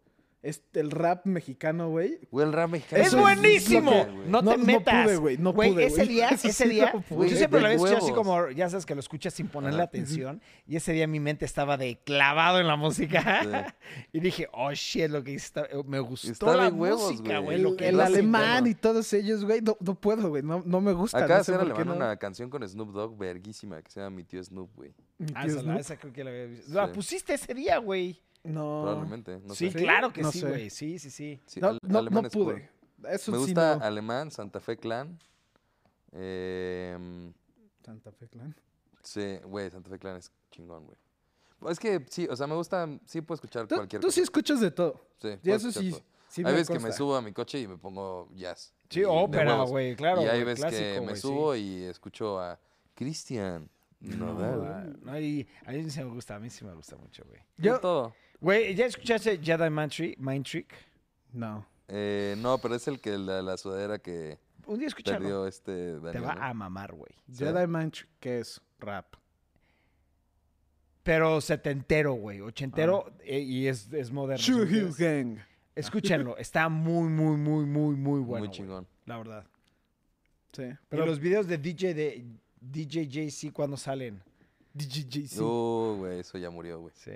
es 0.45 0.61
el 0.73 0.91
rap 0.91 1.25
mexicano, 1.25 1.89
güey. 1.89 2.19
Güey, 2.31 2.45
el 2.47 2.53
rap 2.53 2.69
mexicano. 2.69 3.03
¡Es 3.03 3.15
buenísimo! 3.15 3.91
que- 3.91 4.11
no 4.29 4.39
te 4.39 4.45
no- 4.45 4.57
no 4.57 4.65
metas. 4.65 5.03
pude, 5.05 5.17
güey, 5.17 5.37
no 5.37 5.53
Güey, 5.53 5.71
pude, 5.73 5.85
ese 5.85 5.95
güey. 5.97 6.07
día, 6.07 6.29
ese 6.31 6.53
sí 6.53 6.69
día, 6.69 6.91
no 6.93 7.01
pude. 7.01 7.29
yo 7.29 7.35
siempre 7.35 7.59
lo 7.59 7.65
había 7.67 7.75
escuchado 7.77 8.03
así 8.05 8.13
como, 8.13 8.49
ya 8.51 8.69
sabes 8.69 8.85
que 8.85 8.93
lo 8.95 8.99
escuchas 8.99 9.33
sin 9.33 9.47
ponerle 9.47 9.81
atención. 9.81 10.41
Y 10.67 10.75
ese 10.75 10.93
día 10.93 11.07
mi 11.07 11.19
mente 11.19 11.45
estaba 11.45 11.77
de 11.77 11.97
clavado 12.03 12.59
en 12.59 12.67
la 12.67 12.75
música. 12.75 13.73
y 14.13 14.19
dije, 14.19 14.47
oh 14.53 14.71
shit, 14.73 15.09
lo 15.09 15.23
que 15.23 15.31
hice 15.31 15.45
está- 15.45 15.67
me 15.85 15.99
gustó 15.99 16.31
Está 16.31 16.55
la 16.55 16.63
de 16.65 16.71
huevos, 16.71 17.11
música, 17.11 17.39
güey. 17.39 17.57
El, 17.57 17.63
lo 17.63 17.75
que 17.75 17.89
el 17.89 17.97
lo 17.97 18.03
hace 18.03 18.13
alemán 18.13 18.67
y 18.67 18.75
todos 18.75 19.11
ellos, 19.13 19.43
güey, 19.43 19.61
no, 19.61 19.75
no 19.79 19.95
puedo, 19.95 20.29
güey. 20.29 20.43
No, 20.43 20.61
no 20.65 20.81
me 20.81 20.93
gusta. 20.93 21.19
Por 21.19 21.27
qué 21.27 21.33
alemán 21.53 21.87
no. 21.87 21.95
una 21.95 22.17
canción 22.17 22.49
con 22.49 22.67
Snoop 22.67 22.91
Dogg 22.93 23.17
verguísima 23.17 23.81
que 23.81 23.89
se 23.91 23.99
llama 23.99 24.15
Mi 24.15 24.23
tío 24.23 24.43
Snoop, 24.43 24.69
güey. 24.75 24.93
Ah, 25.33 25.45
esa, 25.79 25.97
creo 25.97 26.11
que 26.13 26.23
la 26.23 26.29
había 26.29 26.45
visto. 26.45 26.73
La 26.73 26.91
pusiste 26.91 27.33
ese 27.33 27.53
día, 27.53 27.77
güey. 27.77 28.19
No. 28.45 28.81
Probablemente, 28.83 29.39
no 29.43 29.53
sí, 29.55 29.71
sé. 29.71 29.77
claro 29.79 30.13
que 30.13 30.21
No 30.21 30.31
sí, 30.31 30.41
güey. 30.41 30.69
Sí, 30.69 30.99
sí, 30.99 31.09
sí. 31.09 31.39
Sí, 31.45 31.59
No, 31.59 31.73
no, 31.81 32.01
no 32.03 32.23
pude. 32.29 32.69
Eso 33.09 33.31
Me 33.31 33.37
sí 33.39 33.43
gusta 33.45 33.77
no. 33.77 33.83
Alemán, 33.83 34.31
Santa 34.31 34.59
Fe 34.59 34.77
Clan. 34.77 35.19
Eh, 36.11 37.31
Santa 37.83 38.11
Fe 38.11 38.27
Clan. 38.27 38.55
sí, 39.03 39.37
güey, 39.45 39.69
Santa 39.69 39.89
Fe 39.89 39.99
Clan 39.99 40.15
es 40.17 40.31
chingón, 40.51 40.85
güey. 40.85 40.97
Es 41.71 41.79
que 41.79 42.05
sí, 42.09 42.27
o 42.29 42.35
sea, 42.35 42.47
me 42.47 42.55
gusta, 42.55 42.87
sí 43.05 43.21
puedo 43.21 43.35
escuchar 43.35 43.67
Tú, 43.67 43.75
cualquier 43.75 43.99
tú 44.01 44.07
cosa. 44.07 44.15
sí 44.15 44.21
escuchas 44.21 44.59
de 44.61 44.71
todo. 44.71 45.01
Sí, 45.21 45.29
Y 45.43 45.51
eso 45.51 45.71
sí, 45.71 45.89
todo. 45.91 46.01
sí 46.27 46.43
hay 46.45 46.53
veces 46.53 46.69
que 46.69 46.79
me 46.83 46.91
subo 46.91 47.15
a 47.15 47.21
mi 47.21 47.31
coche 47.31 47.59
y 47.59 47.67
me 47.67 47.77
pongo 47.77 48.29
jazz. 48.35 48.73
Sí, 48.89 49.03
ópera, 49.03 49.63
güey, 49.63 49.95
claro. 49.95 50.21
y 50.21 50.25
hay 50.27 50.43
veces 50.43 50.65
que 50.65 51.01
me 51.01 51.15
sí. 51.15 51.21
subo 51.21 51.55
y 51.55 51.83
escucho 51.83 52.39
a 52.39 52.59
Cristian. 52.93 53.69
No, 54.01 54.33
Nodal. 54.33 54.99
no, 55.01 55.19
y 55.19 55.47
a 55.65 55.71
mí 55.71 55.89
sí 55.89 55.99
me 56.03 56.05
gusta, 56.11 56.35
a 56.35 56.39
mí 56.39 56.49
sí 56.49 56.63
me 56.63 56.73
gusta 56.73 56.95
mucho, 56.97 57.23
güey. 57.25 57.39
Yo 57.57 57.73
Yo- 57.73 57.79
todo. 57.79 58.13
Güey, 58.45 58.75
¿ya 58.75 58.85
escuchaste 58.85 59.39
Jedi 59.41 59.71
Mind 59.71 59.89
Trick? 59.91 60.19
Mind 60.19 60.45
Trick? 60.45 60.71
No. 61.33 61.65
Eh, 61.87 62.35
no, 62.37 62.59
pero 62.59 62.75
es 62.75 62.87
el 62.87 62.99
que 63.01 63.17
la, 63.17 63.41
la 63.41 63.57
sudadera 63.57 63.97
que 63.97 64.37
Un 64.67 64.77
día 64.77 64.89
perdió 65.03 65.47
este 65.47 65.99
Te 66.11 66.19
va 66.19 66.35
¿no? 66.35 66.43
a 66.43 66.53
mamar, 66.53 66.93
güey. 66.93 67.11
Sí. 67.27 67.43
Jedi 67.43 67.65
Mind 67.65 67.91
Trick, 67.91 68.09
¿qué 68.19 68.39
es? 68.41 68.61
Rap. 68.77 69.15
Pero 71.01 71.41
setentero, 71.41 72.13
güey. 72.13 72.41
Ochentero 72.41 73.11
eh, 73.21 73.39
y 73.39 73.65
es, 73.65 73.91
es 73.91 74.11
moderno. 74.11 74.43
¿sí 74.43 74.51
me 74.51 74.57
Hill 74.59 74.89
entiendes? 74.89 74.97
Gang. 74.99 75.39
Escúchenlo. 75.73 76.37
Está 76.37 76.69
muy, 76.69 77.09
muy, 77.09 77.37
muy, 77.37 77.65
muy, 77.65 77.95
muy 77.95 78.19
bueno. 78.19 78.25
Muy 78.25 78.47
güey, 78.47 78.51
chingón. 78.51 78.87
La 79.07 79.17
verdad. 79.17 79.43
Sí. 80.51 80.65
Pero 80.65 80.79
Pero 80.89 81.05
los 81.07 81.19
videos 81.19 81.47
de 81.47 81.57
DJ 81.57 81.95
de 81.95 82.23
DJ 82.61 83.07
JC 83.07 83.51
cuando 83.51 83.75
salen. 83.75 84.21
DJJC. 84.71 85.41
Uh, 85.41 85.95
güey, 85.97 86.19
eso 86.19 86.37
ya 86.37 86.51
murió, 86.51 86.79
güey. 86.79 86.93
Sí. 86.95 87.11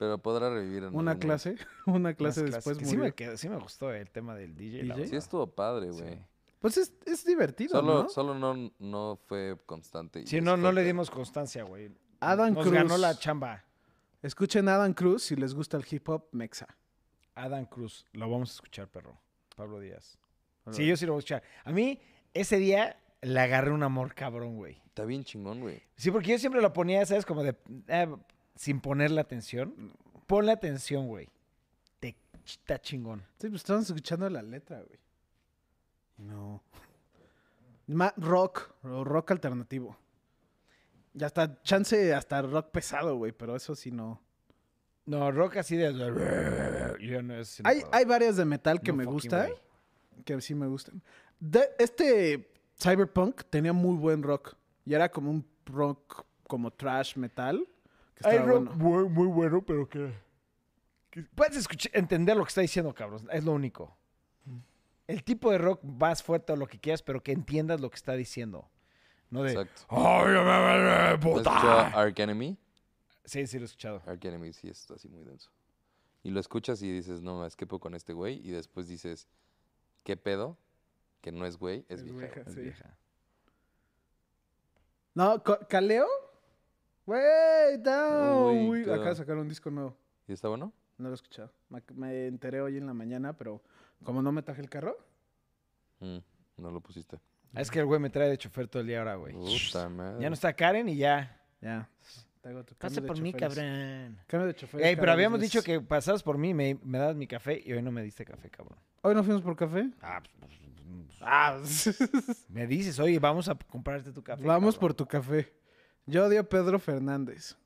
Pero 0.00 0.16
podrá 0.16 0.48
revivir 0.48 0.84
en 0.84 0.96
Una 0.96 1.10
algún 1.12 1.20
clase. 1.20 1.56
Una 1.86 1.96
Unas 1.96 2.14
clase 2.16 2.40
clases 2.40 2.54
después 2.56 2.78
que 2.78 2.84
sí 2.86 2.96
murió. 2.96 3.04
me, 3.04 3.14
quedó- 3.14 3.36
sí 3.36 3.48
me 3.50 3.58
gustó 3.58 3.92
el 3.92 4.10
tema 4.10 4.34
del 4.34 4.56
DJ. 4.56 4.78
la 4.78 4.82
DJ. 4.82 4.88
momento. 4.94 5.04
Sí 5.04 5.10
verdad. 5.10 5.18
estuvo 5.24 5.46
padre, 5.46 5.90
güey. 5.90 6.14
Sí. 6.14 6.18
Pues 6.58 6.76
es, 6.78 6.92
es 7.06 7.24
divertido, 7.26 7.78
Solo, 7.78 8.02
¿no? 8.04 8.08
solo 8.08 8.34
no, 8.34 8.72
no 8.78 9.18
fue 9.26 9.56
constante. 9.66 10.20
y 10.20 10.26
Sí, 10.26 10.38
eso 10.38 10.44
no, 10.46 10.56
no 10.56 10.68
fue 10.68 10.72
le 10.72 10.84
dimos 10.84 11.10
constancia, 11.10 11.64
güey. 11.64 11.90
Adam 12.18 12.54
Nos 12.54 12.62
Cruz. 12.64 12.74
ganó 12.74 12.96
la 12.98 13.14
chamba. 13.18 13.62
Escuchen 14.22 14.68
a 14.70 14.74
Adam 14.76 14.92
Cruz 14.94 15.22
si 15.24 15.36
les 15.36 15.54
gusta 15.54 15.76
el 15.76 15.84
hip 15.90 16.08
hop 16.08 16.24
mexa. 16.32 16.66
Adam 17.34 17.66
Cruz. 17.66 18.06
Lo 18.12 18.28
vamos 18.30 18.50
a 18.50 18.54
escuchar, 18.54 18.88
perro. 18.88 19.18
Pablo 19.54 19.80
Díaz. 19.80 20.18
Sí, 20.70 20.86
yo 20.86 20.96
sí 20.96 21.04
lo 21.06 21.12
voy 21.12 21.18
a 21.18 21.20
escuchar. 21.20 21.42
A 21.64 21.72
mí, 21.72 22.00
ese 22.34 22.56
día, 22.58 22.98
le 23.22 23.38
agarré 23.40 23.70
un 23.70 23.82
amor 23.82 24.14
cabrón, 24.14 24.56
güey. 24.56 24.80
Está 24.86 25.04
bien 25.04 25.24
chingón, 25.24 25.60
güey. 25.60 25.82
Sí, 25.96 26.10
porque 26.10 26.30
yo 26.32 26.38
siempre 26.38 26.60
lo 26.62 26.72
ponía, 26.72 27.04
¿sabes? 27.06 27.24
Como 27.26 27.42
de... 27.42 27.54
eh, 27.88 28.08
sin 28.60 28.78
ponerle 28.82 29.22
atención. 29.22 29.74
Ponle 30.26 30.52
atención, 30.52 31.08
güey. 31.08 31.30
Te 31.98 32.14
está 32.44 32.78
chingón. 32.78 33.20
Sí, 33.38 33.48
pues 33.48 33.62
estamos 33.62 33.86
escuchando 33.86 34.28
la 34.28 34.42
letra, 34.42 34.82
güey. 34.82 34.98
No. 36.18 36.62
Ma- 37.86 38.12
rock, 38.18 38.74
o 38.82 39.02
rock 39.02 39.30
alternativo. 39.30 39.96
Ya 41.14 41.28
hasta 41.28 41.62
chance, 41.62 42.12
hasta 42.12 42.42
rock 42.42 42.70
pesado, 42.70 43.16
güey, 43.16 43.32
pero 43.32 43.56
eso 43.56 43.74
sí 43.74 43.90
no. 43.90 44.20
No, 45.06 45.32
rock 45.32 45.56
así 45.56 45.76
de... 45.76 45.94
Yo 47.00 47.22
no, 47.22 47.34
eso 47.36 47.50
sí 47.50 47.62
no 47.62 47.68
Hay, 47.70 47.82
hay 47.90 48.04
varias 48.04 48.36
de 48.36 48.44
metal 48.44 48.82
que 48.82 48.92
No 48.92 48.98
me 48.98 49.04
gusta, 49.06 49.44
way. 49.44 49.54
que 50.26 50.38
sí 50.42 50.54
me 50.54 50.66
gustan. 50.66 51.02
De, 51.38 51.66
este 51.78 52.52
Cyberpunk 52.78 53.42
tenía 53.48 53.72
muy 53.72 53.96
buen 53.96 54.22
rock. 54.22 54.54
Y 54.84 54.92
era 54.92 55.10
como 55.10 55.30
un 55.30 55.46
rock 55.64 56.26
como 56.46 56.70
trash 56.70 57.16
metal. 57.16 57.66
Que 58.20 58.28
Hay 58.28 58.36
estaba 58.36 58.52
rock 58.52 58.64
bueno. 58.76 58.76
muy, 58.76 59.08
muy 59.08 59.26
bueno, 59.28 59.62
pero 59.62 59.88
que... 59.88 60.12
que 61.10 61.22
Puedes 61.34 61.56
escuchar, 61.56 61.90
entender 61.94 62.36
lo 62.36 62.44
que 62.44 62.48
está 62.48 62.60
diciendo, 62.60 62.94
cabrón. 62.94 63.26
Es 63.32 63.44
lo 63.44 63.52
único. 63.52 63.96
El 65.06 65.24
tipo 65.24 65.50
de 65.50 65.58
rock 65.58 65.82
más 65.82 66.22
fuerte 66.22 66.52
o 66.52 66.56
lo 66.56 66.66
que 66.68 66.78
quieras, 66.78 67.02
pero 67.02 67.22
que 67.22 67.32
entiendas 67.32 67.80
lo 67.80 67.90
que 67.90 67.96
está 67.96 68.12
diciendo. 68.12 68.68
No 69.30 69.42
de... 69.42 69.52
Exacto. 69.52 69.82
¡Ay, 69.88 70.28
me 70.28 70.44
vale, 70.44 70.90
¿Has 70.90 71.18
puta! 71.18 71.38
escuchado 71.40 71.98
Ark 71.98 72.18
Enemy? 72.18 72.58
Sí, 73.24 73.46
sí 73.46 73.58
lo 73.58 73.64
he 73.64 73.66
escuchado. 73.66 74.02
Ark 74.06 74.24
Enemy 74.24 74.52
sí 74.52 74.68
es 74.68 74.90
así 74.90 75.08
muy 75.08 75.24
denso. 75.24 75.50
Y 76.22 76.30
lo 76.30 76.38
escuchas 76.40 76.82
y 76.82 76.92
dices, 76.92 77.22
no, 77.22 77.44
es 77.46 77.56
que 77.56 77.66
puedo 77.66 77.80
con 77.80 77.94
este 77.94 78.12
güey. 78.12 78.38
Y 78.46 78.50
después 78.50 78.86
dices, 78.86 79.26
¿qué 80.04 80.16
pedo? 80.16 80.58
Que 81.22 81.32
no 81.32 81.44
es 81.46 81.56
güey, 81.56 81.84
es, 81.88 82.00
Es 82.00 82.04
vieja. 82.04 82.18
vieja. 82.20 82.40
Es 82.42 82.54
Sí. 82.54 82.60
vieja. 82.60 82.96
No, 85.14 85.42
¿Caleo? 85.68 86.06
Wey, 87.10 87.76
down. 87.78 88.68
Uy, 88.68 88.68
Uy, 88.80 88.84
ca- 88.84 88.94
acaba 88.94 89.10
de 89.10 89.16
sacar 89.16 89.36
un 89.36 89.48
disco 89.48 89.68
nuevo. 89.70 89.96
¿Y 90.28 90.32
está 90.32 90.46
bueno? 90.48 90.72
No 90.96 91.08
lo 91.08 91.14
he 91.14 91.16
escuchado. 91.16 91.52
Me, 91.68 91.82
me 91.94 92.26
enteré 92.28 92.60
hoy 92.60 92.76
en 92.76 92.86
la 92.86 92.94
mañana, 92.94 93.32
pero 93.32 93.60
como 94.04 94.22
no 94.22 94.30
me 94.30 94.42
traje 94.42 94.60
el 94.60 94.68
carro. 94.70 94.96
Mm, 95.98 96.18
no 96.58 96.70
lo 96.70 96.80
pusiste. 96.80 97.18
Es 97.54 97.68
que 97.68 97.80
el 97.80 97.86
güey 97.86 97.98
me 97.98 98.10
trae 98.10 98.28
de 98.28 98.38
chofer 98.38 98.68
todo 98.68 98.82
el 98.82 98.86
día 98.86 99.00
ahora, 99.00 99.16
güey. 99.16 99.34
Puta 99.34 99.88
madre. 99.88 100.20
Ya 100.22 100.30
no 100.30 100.34
está 100.34 100.52
Karen 100.52 100.88
y 100.88 100.96
ya. 100.96 101.36
Ya. 101.60 101.88
Pasa 102.78 103.02
por 103.02 103.20
mí, 103.20 103.32
cabrón. 103.32 104.16
Cambio 104.28 104.46
de 104.46 104.54
chofer. 104.54 104.80
Ey, 104.80 104.94
pero 104.96 105.10
habíamos 105.10 105.40
dicho 105.40 105.62
que 105.64 105.80
pasabas 105.80 106.22
por 106.22 106.38
mí, 106.38 106.54
me, 106.54 106.78
me 106.84 106.98
das 106.98 107.16
mi 107.16 107.26
café 107.26 107.60
y 107.64 107.72
hoy 107.72 107.82
no 107.82 107.90
me 107.90 108.02
diste 108.02 108.24
café, 108.24 108.48
cabrón. 108.50 108.78
¿Hoy 109.02 109.14
no 109.16 109.24
fuimos 109.24 109.42
por 109.42 109.56
café? 109.56 109.90
Ah, 110.00 110.22
pues, 110.22 110.40
Ah, 111.22 111.60
me 112.48 112.66
dices, 112.66 112.98
oye, 113.00 113.18
vamos 113.18 113.48
a 113.48 113.54
comprarte 113.56 114.10
tu 114.12 114.22
café. 114.22 114.42
vamos 114.44 114.76
cabrón. 114.76 114.80
por 114.80 114.94
tu 114.94 115.06
café. 115.06 115.52
Yo 116.06 116.26
odio 116.26 116.40
a 116.40 116.44
Pedro 116.44 116.78
Fernández. 116.78 117.56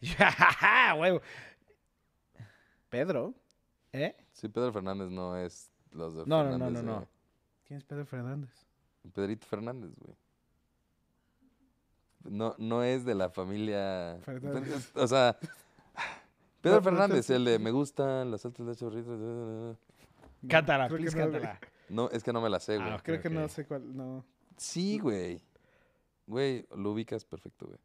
Güey. 0.96 1.20
¿Pedro? 2.88 3.34
¿Eh? 3.92 4.16
Sí, 4.32 4.48
Pedro 4.48 4.72
Fernández 4.72 5.10
no 5.10 5.36
es 5.36 5.70
los 5.92 6.14
de 6.14 6.20
No, 6.26 6.42
no, 6.42 6.44
no, 6.44 6.50
Fernández 6.50 6.82
no, 6.84 6.92
de- 6.94 7.00
no. 7.00 7.08
¿Quién 7.64 7.78
es 7.78 7.84
Pedro 7.84 8.04
Fernández? 8.06 8.50
Pedrito 9.14 9.46
Fernández, 9.46 9.90
güey. 9.98 10.14
No, 12.24 12.54
no 12.58 12.82
es 12.84 13.04
de 13.04 13.14
la 13.14 13.30
familia. 13.30 14.18
Fernández. 14.22 14.90
O 14.94 15.06
sea, 15.08 15.36
Pedro 16.60 16.76
No, 16.76 16.82
Fernández, 16.82 17.30
el 17.30 17.44
de 17.44 17.58
me 17.58 17.70
gustan 17.70 18.30
las 18.30 18.44
altas 18.44 18.66
de 18.66 18.76
chorritos. 18.76 19.76
Cántala, 20.48 20.88
please, 20.88 21.16
no, 21.16 21.22
cántala. 21.24 21.60
No, 21.88 22.10
es 22.10 22.22
que 22.22 22.32
no 22.32 22.40
me 22.40 22.48
la 22.48 22.60
sé, 22.60 22.76
güey. 22.78 22.90
Ah. 22.90 23.00
Creo 23.02 23.20
que 23.20 23.30
no 23.30 23.48
sé 23.48 23.66
cuál. 23.66 23.96
No. 23.96 24.24
Sí, 24.56 24.98
güey. 24.98 25.40
Güey, 26.32 26.66
lo 26.74 26.92
ubicas 26.92 27.26
perfecto, 27.26 27.66
güey. 27.66 27.78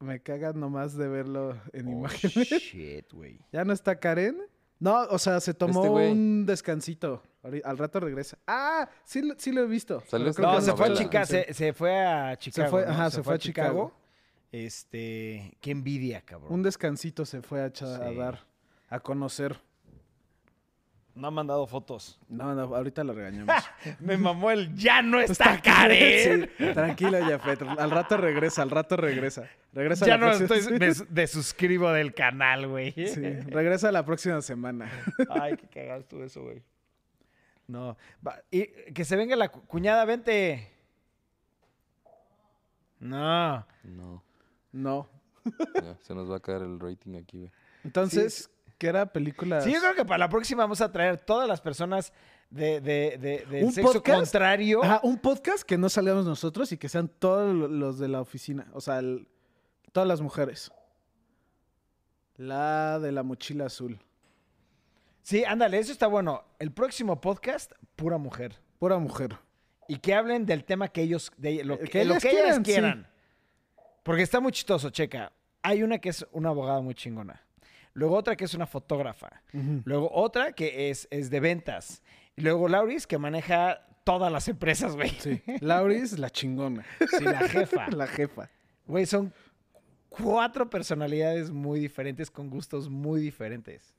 Me 0.00 0.20
caga 0.20 0.52
nomás 0.52 0.96
de 0.96 1.06
verlo 1.06 1.56
en 1.72 1.86
Oh, 1.86 1.90
imágenes. 1.92 2.48
shit, 2.48 3.12
güey. 3.12 3.38
¿Ya 3.52 3.64
no 3.64 3.72
está 3.72 3.98
Karen? 4.00 4.36
No, 4.80 5.04
o 5.10 5.18
sea, 5.18 5.40
se 5.40 5.54
tomó 5.54 5.84
Este 5.84 6.10
un 6.12 6.44
descansito. 6.44 7.22
Al 7.64 7.78
rato 7.78 8.00
regresa. 8.00 8.36
Ah, 8.48 8.88
sí, 9.04 9.22
lo- 9.22 9.34
sí 9.38 9.52
lo 9.52 9.62
he 9.62 9.66
visto. 9.66 10.02
Salió 10.06 10.32
creo 10.34 10.52
No, 10.52 10.60
se 10.60 10.72
fue 10.74 10.86
a. 10.88 10.92
Chicago, 10.94 11.26
se, 11.26 11.54
se 11.54 11.72
fue 11.72 12.04
a 12.04 12.36
Chicago. 12.36 12.70
fue- 12.70 12.84
¿no? 12.84 12.90
ajá, 12.92 13.10
se 13.10 13.22
fue 13.22 13.34
a 13.34 13.38
Chicago. 13.38 13.92
Este, 14.52 15.56
qué 15.60 15.70
envidia, 15.70 16.20
cabrón. 16.22 16.52
Un 16.52 16.62
descansito 16.62 17.24
se 17.24 17.42
fue 17.42 17.60
a, 17.62 17.70
dar, 17.70 18.44
a 18.88 19.00
conocer. 19.00 19.60
No 21.18 21.28
ha 21.28 21.30
mandado 21.32 21.66
fotos. 21.66 22.18
No, 22.28 22.54
no, 22.54 22.74
ahorita 22.76 23.02
lo 23.04 23.12
regañamos. 23.12 23.54
Me 24.00 24.16
mamó 24.16 24.50
el 24.52 24.74
ya 24.76 25.02
no 25.02 25.20
está 25.20 25.60
Karen. 25.60 26.48
Sí, 26.56 26.64
tranquilo, 26.72 27.18
Jafet. 27.20 27.60
Al 27.62 27.90
rato 27.90 28.16
regresa, 28.16 28.62
al 28.62 28.70
rato 28.70 28.96
regresa. 28.96 29.48
Regresa 29.72 30.06
Ya 30.06 30.16
la 30.16 30.26
no 30.32 30.38
próxima- 30.38 30.56
estoy 30.60 30.78
des- 30.78 31.12
desuscribo 31.12 31.90
del 31.92 32.14
canal, 32.14 32.68
güey. 32.68 32.92
Sí, 33.08 33.20
regresa 33.22 33.90
la 33.90 34.04
próxima 34.04 34.40
semana. 34.42 34.90
Ay, 35.30 35.56
qué 35.56 35.66
cagado 35.66 36.00
estuvo 36.00 36.22
eso, 36.24 36.42
güey. 36.42 36.62
No. 37.66 37.96
Va, 38.26 38.40
y 38.50 38.66
que 38.94 39.04
se 39.04 39.16
venga 39.16 39.34
la 39.36 39.48
cu- 39.48 39.62
cuñada, 39.66 40.04
vente. 40.04 40.70
No. 43.00 43.66
No. 43.84 44.22
No. 44.72 45.08
ya, 45.74 45.96
se 46.02 46.14
nos 46.14 46.30
va 46.30 46.36
a 46.36 46.40
caer 46.40 46.62
el 46.62 46.78
rating 46.80 47.16
aquí, 47.16 47.38
güey. 47.38 47.50
Entonces, 47.84 48.50
¿qué 48.78 48.86
era 48.88 49.06
película? 49.12 49.60
Sí, 49.60 49.72
yo 49.72 49.80
creo 49.80 49.94
que 49.94 50.04
para 50.04 50.18
la 50.18 50.28
próxima 50.28 50.62
vamos 50.62 50.80
a 50.80 50.90
traer 50.90 51.18
todas 51.18 51.46
las 51.48 51.60
personas 51.60 52.12
de, 52.50 52.80
de, 52.80 53.18
de- 53.18 53.44
del 53.46 53.64
¿Un 53.64 53.72
sexo 53.72 53.92
podcast? 53.94 54.20
contrario. 54.20 54.82
Ajá, 54.82 55.00
un 55.02 55.18
podcast 55.18 55.62
que 55.64 55.76
no 55.76 55.88
salgamos 55.88 56.24
nosotros 56.24 56.72
y 56.72 56.78
que 56.78 56.88
sean 56.88 57.08
todos 57.08 57.54
lo- 57.54 57.68
los 57.68 57.98
de 57.98 58.08
la 58.08 58.20
oficina. 58.20 58.68
O 58.72 58.80
sea, 58.80 58.98
el- 59.00 59.28
todas 59.92 60.08
las 60.08 60.20
mujeres. 60.20 60.70
La 62.36 62.98
de 63.00 63.12
la 63.12 63.22
mochila 63.22 63.66
azul. 63.66 63.98
Sí, 65.22 65.44
ándale, 65.44 65.78
eso 65.78 65.92
está 65.92 66.06
bueno. 66.06 66.44
El 66.58 66.70
próximo 66.72 67.20
podcast, 67.20 67.72
pura 67.96 68.16
mujer. 68.16 68.54
Pura 68.78 68.98
mujer. 68.98 69.36
Y 69.88 69.98
que 69.98 70.14
hablen 70.14 70.46
del 70.46 70.64
tema 70.64 70.88
que 70.88 71.02
ellos, 71.02 71.32
de 71.36 71.64
lo 71.64 71.74
Eh, 71.74 71.78
que, 71.80 71.88
que 71.90 72.04
lo 72.04 72.12
ellas 72.12 72.22
que 72.22 72.30
ellas 72.30 72.42
quieran, 72.42 72.64
sí. 72.64 72.70
quieran. 72.72 73.06
Porque 74.04 74.22
está 74.22 74.40
muy 74.40 74.52
chistoso, 74.52 74.90
checa. 74.90 75.32
Hay 75.62 75.82
una 75.82 75.98
que 75.98 76.10
es 76.10 76.26
una 76.32 76.50
abogada 76.50 76.80
muy 76.80 76.94
chingona. 76.94 77.42
Luego 77.94 78.16
otra 78.16 78.36
que 78.36 78.44
es 78.44 78.54
una 78.54 78.66
fotógrafa. 78.66 79.42
Luego 79.84 80.10
otra 80.12 80.52
que 80.52 80.90
es, 80.90 81.08
es 81.10 81.30
de 81.30 81.40
ventas. 81.40 82.02
Y 82.36 82.42
luego 82.42 82.68
Lauris 82.68 83.06
que 83.06 83.18
maneja 83.18 83.84
todas 84.04 84.32
las 84.32 84.48
empresas, 84.48 84.94
güey. 84.94 85.10
Sí. 85.10 85.42
Lauris, 85.60 86.18
la 86.18 86.30
chingona. 86.30 86.84
Sí, 87.18 87.24
la 87.24 87.48
jefa. 87.48 87.88
La 87.90 88.06
jefa. 88.06 88.48
Güey, 88.86 89.04
son 89.04 89.32
cuatro 90.08 90.70
personalidades 90.70 91.50
muy 91.50 91.80
diferentes 91.80 92.30
con 92.30 92.48
gustos 92.48 92.88
muy 92.88 93.20
diferentes. 93.20 93.94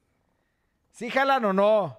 ¿Sí 0.92 1.10
jalan 1.10 1.46
o 1.46 1.54
no? 1.54 1.98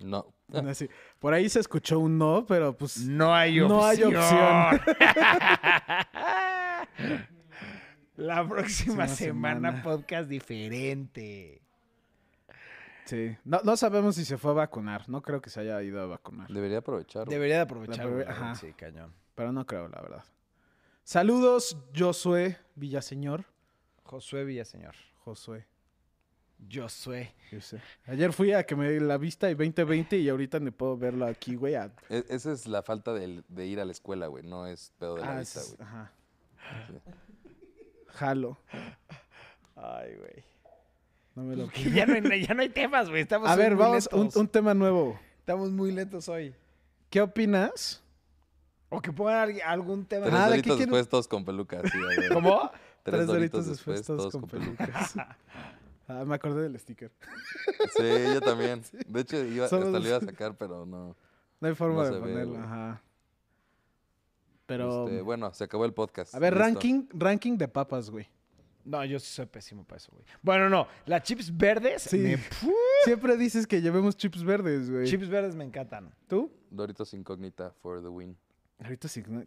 No. 0.00 0.34
Así. 0.52 0.88
Por 1.18 1.34
ahí 1.34 1.48
se 1.48 1.60
escuchó 1.60 1.98
un 1.98 2.18
no, 2.18 2.44
pero 2.46 2.76
pues. 2.76 2.98
No 2.98 3.34
hay 3.34 3.60
opción. 3.60 3.78
No 3.78 3.84
hay 3.84 4.04
opción. 4.04 4.80
La 8.16 8.46
próxima 8.48 9.08
semana, 9.08 9.70
semana. 9.72 9.82
podcast 9.82 10.28
diferente. 10.28 11.60
Sí. 13.06 13.36
No, 13.44 13.60
no 13.64 13.76
sabemos 13.76 14.14
si 14.14 14.24
se 14.24 14.38
fue 14.38 14.52
a 14.52 14.54
vacunar. 14.54 15.08
No 15.08 15.20
creo 15.20 15.42
que 15.42 15.50
se 15.50 15.60
haya 15.60 15.82
ido 15.82 16.00
a 16.00 16.06
vacunar. 16.06 16.48
Debería 16.48 16.78
aprovechar. 16.78 17.24
güey. 17.26 17.34
Debería 17.34 17.56
de 17.56 17.62
aprovechar. 17.62 18.24
Ajá. 18.28 18.54
Sí, 18.54 18.72
cañón. 18.72 19.12
Pero 19.34 19.52
no 19.52 19.66
creo, 19.66 19.88
la 19.88 20.00
verdad. 20.00 20.24
Saludos, 21.02 21.76
Josué 21.94 22.56
Villaseñor. 22.76 23.44
Josué 24.04 24.44
Villaseñor. 24.44 24.94
Josué. 25.24 25.66
Josué. 26.72 27.34
yo 27.50 27.60
sé. 27.60 27.80
Ayer 28.06 28.32
fui 28.32 28.52
a 28.52 28.64
que 28.64 28.74
me 28.74 28.88
dé 28.88 29.00
la 29.00 29.18
vista 29.18 29.50
y 29.50 29.54
2020 29.54 30.16
y 30.16 30.28
ahorita 30.30 30.60
ni 30.60 30.70
puedo 30.70 30.96
verlo 30.96 31.26
aquí, 31.26 31.56
güey. 31.56 31.74
a- 31.74 31.92
E- 32.08 32.24
esa 32.30 32.52
es 32.52 32.66
la 32.66 32.82
falta 32.82 33.12
de, 33.12 33.42
ir 33.66 33.80
a 33.80 33.84
la 33.84 33.92
escuela, 33.92 34.28
güey. 34.28 34.44
No 34.44 34.66
es 34.66 34.92
pedo 34.98 35.16
de 35.16 35.20
la 35.22 35.36
Ah, 35.36 35.40
vista, 35.40 35.60
güey. 35.62 35.76
Ajá. 35.82 36.12
Sí. 36.86 36.94
Jalo. 38.14 38.58
Ay, 39.76 40.14
güey. 40.16 40.44
No 41.34 41.42
me 41.42 41.56
lo 41.56 41.68
Que 41.68 41.90
ya, 41.90 42.06
no 42.06 42.14
hay, 42.14 42.46
ya 42.46 42.54
no 42.54 42.62
hay 42.62 42.68
temas, 42.68 43.08
güey. 43.10 43.22
Estamos 43.22 43.48
A 43.48 43.56
ver, 43.56 43.74
muy 43.74 43.80
vamos, 43.84 44.08
un, 44.36 44.48
tema 44.48 44.74
nuevo. 44.74 45.18
Estamos 45.38 45.70
muy 45.70 45.92
lentos 45.92 46.28
hoy. 46.28 46.54
¿Qué 47.10 47.20
opinas? 47.20 48.02
O 48.88 49.00
que 49.00 49.12
pongan 49.12 49.52
algún 49.66 50.04
tema. 50.04 50.26
Tres 50.26 50.38
Ah, 50.38 50.48
después, 50.50 51.08
todos 51.08 51.26
con 51.28 51.44
pelucas. 51.44 51.82
sí. 51.90 51.98
¿Cómo? 52.32 52.70
Tres 53.02 53.26
doritos 53.26 53.66
después, 53.66 54.02
todos 54.02 54.32
con 54.32 54.42
pelucas. 54.48 55.14
Ah, 56.06 56.22
me 56.26 56.34
acordé 56.34 56.64
del 56.64 56.78
sticker. 56.78 57.10
Sí, 57.96 58.04
yo 58.34 58.38
también. 58.42 58.82
De 59.06 59.20
hecho, 59.20 59.42
iba, 59.42 59.68
Somos- 59.68 59.86
hasta 59.86 59.98
lo 60.00 60.06
iba 60.06 60.18
a 60.18 60.20
sacar, 60.20 60.54
pero 60.54 60.84
no. 60.84 61.16
No 61.60 61.68
hay 61.68 61.74
forma 61.74 62.02
No 62.04 62.10
de 62.10 62.10
ve, 62.10 62.18
ponerlo, 62.20 62.52
güey. 62.52 62.62
ajá. 62.62 63.02
Pero. 64.76 65.08
Este, 65.08 65.22
bueno, 65.22 65.52
se 65.54 65.64
acabó 65.64 65.84
el 65.84 65.92
podcast. 65.94 66.34
a 66.34 66.38
ver, 66.38 66.52
Listo. 66.54 66.64
ranking, 66.64 67.06
ranking 67.12 67.56
de 67.58 67.68
papas, 67.68 68.10
güey. 68.10 68.28
No, 68.84 69.02
yo 69.04 69.18
sí 69.18 69.26
soy 69.32 69.46
pésimo 69.46 69.82
para 69.84 69.96
eso, 69.96 70.10
güey. 70.12 70.24
Bueno, 70.42 70.68
no. 70.68 70.86
Las 71.06 71.22
chips 71.22 71.56
verdes. 71.56 72.02
Sí. 72.02 72.18
me- 72.18 72.38
Siempre 73.04 73.36
dices 73.38 73.66
que 73.66 73.80
llevemos 73.80 74.14
chips 74.16 74.44
verdes, 74.44 74.90
güey. 74.90 75.06
chips 75.06 75.28
verdes 75.28 75.56
me 75.56 75.64
encantan. 75.64 76.14
¿Tú? 76.28 76.50
Doritos 76.70 77.14
incógnita 77.14 77.70
for 77.80 78.02
the 78.02 78.08
win. 78.08 78.36
Sí. 79.06 79.22
¿no? 79.26 79.42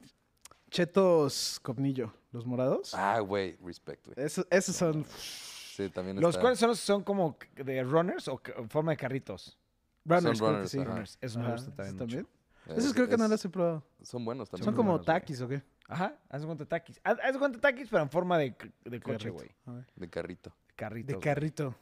Chetos 0.71 1.59
Copnillo, 1.61 2.13
los 2.31 2.45
morados. 2.45 2.93
Ah, 2.93 3.19
güey, 3.19 3.55
respect, 3.63 4.05
güey. 4.07 4.25
Esos, 4.25 4.45
esos 4.49 4.75
son. 4.75 5.05
Sí, 5.07 5.89
también 5.89 6.19
¿Los 6.19 6.31
está. 6.31 6.41
cuales 6.41 6.59
son 6.59 6.75
son 6.75 7.03
como 7.03 7.37
de 7.55 7.83
runners 7.83 8.27
o 8.27 8.41
en 8.57 8.69
forma 8.69 8.91
de 8.91 8.97
carritos? 8.97 9.57
Runners, 10.03 10.39
creo 10.39 10.49
que 10.49 10.55
runners, 10.55 10.71
sí. 10.71 10.83
Runners. 10.83 11.17
Eso 11.21 11.39
me 11.39 11.51
gusta 11.51 11.71
también. 11.95 12.27
¿Esos. 12.71 12.85
Es- 12.85 12.93
creo 12.93 13.07
que 13.07 13.17
no 13.17 13.27
los 13.27 13.43
he 13.43 13.49
probado. 13.49 13.83
Son 14.01 14.23
buenos 14.25 14.49
también. 14.49 14.65
Son 14.65 14.75
como 14.75 14.91
buenos, 14.91 15.05
taquis, 15.05 15.41
¿o 15.41 15.47
qué? 15.47 15.61
Ajá, 15.87 16.15
haz 16.29 16.41
de 16.41 16.47
cuenta 16.47 16.65
taquis. 16.65 16.99
Haz 17.03 17.17
haz 17.23 17.33
de 17.33 17.39
cuenta 17.39 17.59
taquis, 17.59 17.87
pero 17.89 18.03
en 18.03 18.09
forma 18.09 18.37
de, 18.37 18.55
de 18.85 18.99
coche, 19.01 19.17
Carrito. 19.29 19.33
güey. 19.33 19.49
A 19.65 19.71
ver. 19.71 19.85
De 19.95 20.09
carrito. 20.09 20.53
De 20.77 21.19
carrito. 21.19 21.75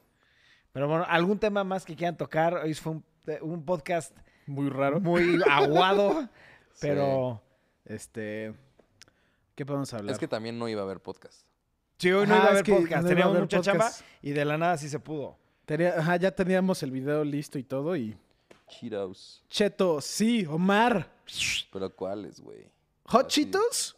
Pero 0.71 0.87
bueno, 0.87 1.05
¿algún 1.07 1.39
tema 1.39 1.63
más 1.63 1.85
que 1.85 1.95
quieran 1.95 2.15
tocar? 2.17 2.53
Hoy 2.55 2.73
fue 2.73 2.93
un, 2.93 3.05
un 3.41 3.65
podcast 3.65 4.15
Muy 4.45 4.69
raro. 4.69 4.99
muy 4.99 5.41
aguado, 5.49 6.29
pero... 6.81 7.41
Este. 7.85 8.53
¿Qué 9.55 9.65
podemos 9.65 9.93
hablar? 9.93 10.11
Es 10.13 10.19
que 10.19 10.27
también 10.27 10.57
no 10.59 10.67
iba 10.67 10.81
a 10.81 10.83
haber 10.85 10.99
podcast. 10.99 11.45
Sí, 11.97 12.11
hoy 12.11 12.27
no 12.27 12.35
iba 12.35 12.45
a 12.45 12.49
haber 12.49 12.65
podcast. 12.65 13.03
no 13.03 13.09
Teníamos 13.09 13.31
haber 13.31 13.41
mucha 13.43 13.57
podcast. 13.57 13.99
chamba 13.99 14.09
y 14.21 14.31
de 14.31 14.43
la 14.45 14.57
nada 14.57 14.77
sí 14.77 14.89
se 14.89 14.99
pudo. 14.99 15.37
Tenía- 15.65 15.97
ajá, 15.99 16.17
ya 16.17 16.31
teníamos 16.31 16.83
el 16.83 16.91
video 16.91 17.23
listo 17.23 17.57
y 17.59 17.63
todo. 17.63 17.95
Y. 17.95 18.17
Cheetos. 18.67 19.43
Cheto, 19.49 20.01
sí, 20.01 20.45
Omar. 20.45 21.11
Pero 21.71 21.95
¿cuáles, 21.95 22.39
güey? 22.39 22.69
Hot 23.05 23.27
Así. 23.27 23.43
Cheetos 23.43 23.97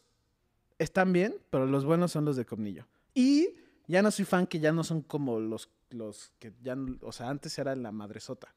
están 0.78 1.14
bien, 1.14 1.36
pero 1.50 1.66
los 1.66 1.86
buenos 1.86 2.12
son 2.12 2.26
los 2.26 2.36
de 2.36 2.46
Comnillo. 2.46 2.86
Y 3.14 3.50
ya 3.88 4.02
no 4.02 4.12
soy 4.12 4.26
fan 4.26 4.46
que 4.48 4.60
ya 4.60 4.72
no 4.72 4.84
son 4.84 5.02
como 5.02 5.40
los, 5.40 5.70
los 5.90 6.32
que 6.40 6.54
ya, 6.62 6.76
no- 6.76 6.98
o 7.02 7.12
sea, 7.12 7.30
antes 7.30 7.58
era 7.58 7.76
la 7.76 7.92
madresota. 7.92 8.54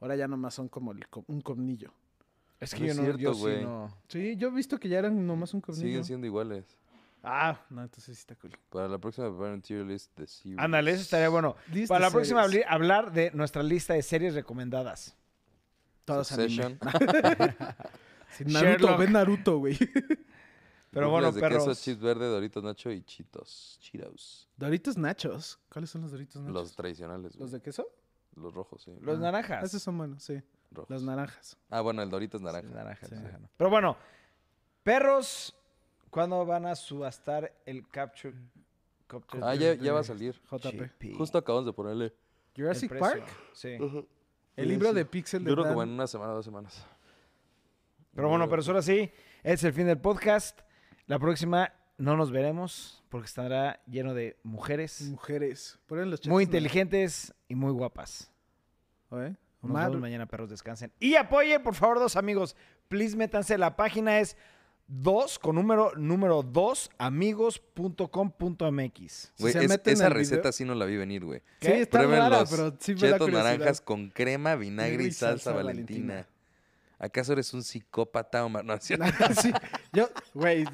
Ahora 0.00 0.16
ya 0.16 0.28
nomás 0.28 0.54
son 0.54 0.68
como 0.68 0.92
el 0.92 1.04
un 1.26 1.40
Comnillo. 1.40 1.92
Es 2.60 2.72
No 2.72 2.78
que 2.78 2.84
yo 2.86 2.90
es 2.92 2.96
no, 2.98 3.02
cierto, 3.04 3.20
yo 3.20 3.34
sí 3.34 3.40
güey. 3.40 3.62
no... 3.64 3.96
Sí, 4.08 4.36
yo 4.36 4.48
he 4.48 4.50
visto 4.52 4.78
que 4.78 4.88
ya 4.88 4.98
eran 4.98 5.26
nomás 5.26 5.54
un 5.54 5.60
Comnillo. 5.60 5.86
Siguen 5.86 6.04
siendo 6.04 6.26
iguales. 6.26 6.76
Ah, 7.22 7.58
no, 7.70 7.82
entonces 7.82 8.04
sí 8.16 8.20
está 8.20 8.34
cool. 8.36 8.52
Para 8.68 8.86
la 8.86 8.98
próxima 8.98 9.30
preparen 9.30 9.62
tier 9.62 9.84
list 9.86 10.14
de 10.18 10.26
series. 10.26 10.58
Ándale, 10.58 10.90
eso 10.90 11.00
estaría 11.02 11.30
bueno. 11.30 11.56
List 11.72 11.88
Para 11.88 12.04
la 12.06 12.10
próxima 12.10 12.44
series. 12.44 12.66
hablar 12.68 13.12
de 13.12 13.30
nuestra 13.32 13.62
lista 13.62 13.94
de 13.94 14.02
series 14.02 14.34
recomendadas. 14.34 15.16
Todos 16.04 16.28
Succession. 16.28 16.78
anime. 16.82 17.56
Sí, 18.36 18.44
Naruto, 18.46 18.60
Sherlock. 18.86 18.98
ve 18.98 19.08
Naruto, 19.08 19.58
güey. 19.58 19.78
Pero 20.90 21.10
bueno, 21.10 21.32
de 21.32 21.40
queso, 21.40 21.58
perros. 21.64 21.82
chips 21.82 22.00
verde, 22.00 22.26
Doritos 22.28 22.62
Nacho 22.62 22.90
y 22.90 23.02
Cheetos. 23.02 23.78
Cheetos. 23.80 24.48
Doritos 24.56 24.96
Nachos. 24.96 25.58
¿Cuáles 25.72 25.90
son 25.90 26.02
los 26.02 26.12
Doritos 26.12 26.40
Nachos? 26.42 26.54
Los 26.54 26.76
tradicionales, 26.76 27.32
güey. 27.32 27.40
¿Los 27.40 27.50
de 27.52 27.60
queso? 27.60 27.86
Los 28.36 28.54
rojos, 28.54 28.82
sí. 28.82 28.92
Los 29.00 29.18
Ah, 29.18 29.22
naranjas. 29.22 29.64
Esos 29.64 29.82
son 29.82 29.98
buenos, 29.98 30.22
sí. 30.22 30.40
Rojos. 30.70 30.90
Los 30.90 31.02
naranjas. 31.02 31.56
Ah, 31.70 31.80
bueno, 31.80 32.02
el 32.02 32.10
Doritos 32.10 32.40
Sí, 32.40 32.44
naranja. 32.44 32.68
naranjas, 32.68 33.08
Sí. 33.08 33.14
naranja, 33.14 33.38
no. 33.38 33.48
Pero 33.56 33.70
bueno, 33.70 33.96
perros, 34.82 35.54
¿cuándo 36.10 36.44
van 36.44 36.66
a 36.66 36.74
subastar 36.76 37.52
el 37.66 37.88
Capture? 37.88 38.34
Capture 39.06 39.42
Ah, 39.44 39.54
ya, 39.54 39.74
ya 39.74 39.92
va 39.92 40.00
a 40.00 40.04
salir. 40.04 40.34
JP. 40.50 41.14
Justo 41.16 41.38
acabamos 41.38 41.66
de 41.66 41.72
ponerle. 41.72 42.12
Jurassic. 42.56 42.96
Park. 42.98 43.24
Sí. 43.52 43.76
El 44.56 44.68
libro 44.68 44.90
sí. 44.90 44.94
de 44.94 45.04
Pixel 45.04 45.44
de 45.44 45.50
Yo 45.50 45.54
creo 45.56 45.64
Dan- 45.64 45.72
como 45.74 45.82
en 45.82 45.90
una 45.90 46.06
semana, 46.06 46.32
dos 46.32 46.44
semanas. 46.44 46.86
Pero 48.14 48.28
bueno, 48.28 48.48
pero 48.48 48.62
ahora 48.66 48.82
sí, 48.82 49.10
es 49.42 49.64
el 49.64 49.72
fin 49.72 49.86
del 49.86 49.98
podcast. 49.98 50.60
La 51.06 51.18
próxima 51.18 51.72
no 51.98 52.16
nos 52.16 52.30
veremos 52.30 53.02
porque 53.08 53.26
estará 53.26 53.80
lleno 53.86 54.14
de 54.14 54.36
mujeres 54.42 55.02
Mujeres. 55.10 55.78
Ponen 55.86 56.10
los 56.10 56.20
muy 56.26 56.44
chetos 56.44 56.54
inteligentes 56.54 57.34
y 57.48 57.54
muy 57.54 57.72
guapas. 57.72 58.30
naranjas. 59.10 59.36
¿Oye? 59.36 59.44
Nos 59.62 59.70
Omar, 59.70 59.86
vemos 59.88 60.00
mañana, 60.02 60.26
perros, 60.26 60.50
descansen. 60.50 60.92
Y 61.00 61.14
apoyen, 61.16 61.62
por 61.62 61.74
favor, 61.74 61.98
dos 61.98 62.16
amigos. 62.16 62.54
Please, 62.88 63.16
métanse. 63.16 63.56
La 63.58 63.74
página 63.76 64.20
es 64.20 64.36
2 64.86 65.38
con 65.38 65.56
número 65.56 65.92
número 65.96 66.42
2 66.42 66.90
amigos.com.mx. 66.98 69.32
Si 69.36 69.46
es- 69.46 69.68
meten 69.68 69.94
esa 69.94 70.08
receta 70.08 70.40
video- 70.42 70.52
sí 70.52 70.64
no 70.64 70.74
la 70.74 70.84
vi 70.84 70.96
venir, 70.96 71.24
güey. 71.24 71.40
Sí, 71.60 71.72
está 71.72 71.98
Prueben 72.00 72.18
rara, 72.20 72.40
los 72.40 72.50
pero 72.50 72.74
sí 72.78 72.94
me 72.94 73.00
da 73.08 73.12
chetos 73.18 73.30
naranjas 73.30 73.80
con 73.80 74.10
crema, 74.10 74.54
vinagre 74.56 75.04
y 75.04 75.08
y 75.08 75.12
salsa, 75.12 75.44
salsa 75.44 75.52
valentina. 75.52 76.14
Valentina. 76.14 76.28
¿Acaso 76.96 77.32
eres 77.32 77.52
un 77.52 77.62
psicópata, 77.64 78.44
Omar? 78.44 78.64
No, 78.64 78.72
es 78.74 78.84
cierto. 78.84 79.04
sí, 79.42 79.52
yo, 79.92 80.08
güey, 80.32 80.64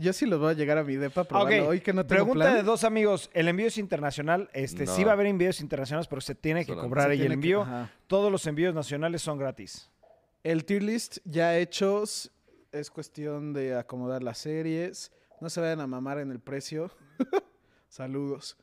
yo, 0.00 0.12
sí 0.12 0.24
los 0.26 0.38
voy 0.38 0.50
a 0.52 0.54
llegar 0.54 0.78
a 0.78 0.84
mi 0.84 0.96
depa, 0.96 1.24
pero 1.24 1.40
Ok, 1.42 1.50
hoy 1.66 1.80
que 1.80 1.92
no 1.92 2.06
tengo 2.06 2.22
Pregunta 2.24 2.44
plan. 2.46 2.56
de 2.56 2.62
dos 2.62 2.84
amigos. 2.84 3.30
El 3.34 3.48
envío 3.48 3.66
es 3.66 3.76
internacional. 3.76 4.48
Este, 4.54 4.86
Sí 4.86 5.04
va 5.04 5.10
a 5.10 5.14
haber 5.14 5.26
envíos 5.26 5.60
internacionales, 5.60 6.06
pero 6.08 6.20
se 6.20 6.34
tiene 6.34 6.60
que 6.60 6.66
Solamente. 6.72 6.88
cobrar 6.88 7.10
ahí 7.10 7.20
el 7.22 7.26
que- 7.28 7.34
envío. 7.34 7.66
Todos 8.06 8.30
los 8.32 8.46
envíos 8.46 8.74
nacionales 8.74 9.22
son 9.22 9.38
gratis. 9.38 9.90
El 10.44 10.64
tier 10.64 10.82
list 10.82 11.18
ya 11.24 11.58
hechos. 11.58 12.30
Es 12.72 12.90
cuestión 12.90 13.52
de 13.52 13.76
acomodar 13.76 14.22
las 14.22 14.38
series. 14.38 15.12
No 15.40 15.50
se 15.50 15.60
vayan 15.60 15.80
a 15.80 15.86
mamar 15.86 16.18
en 16.18 16.30
el 16.30 16.40
precio. 16.40 16.90
Saludos. 17.88 18.56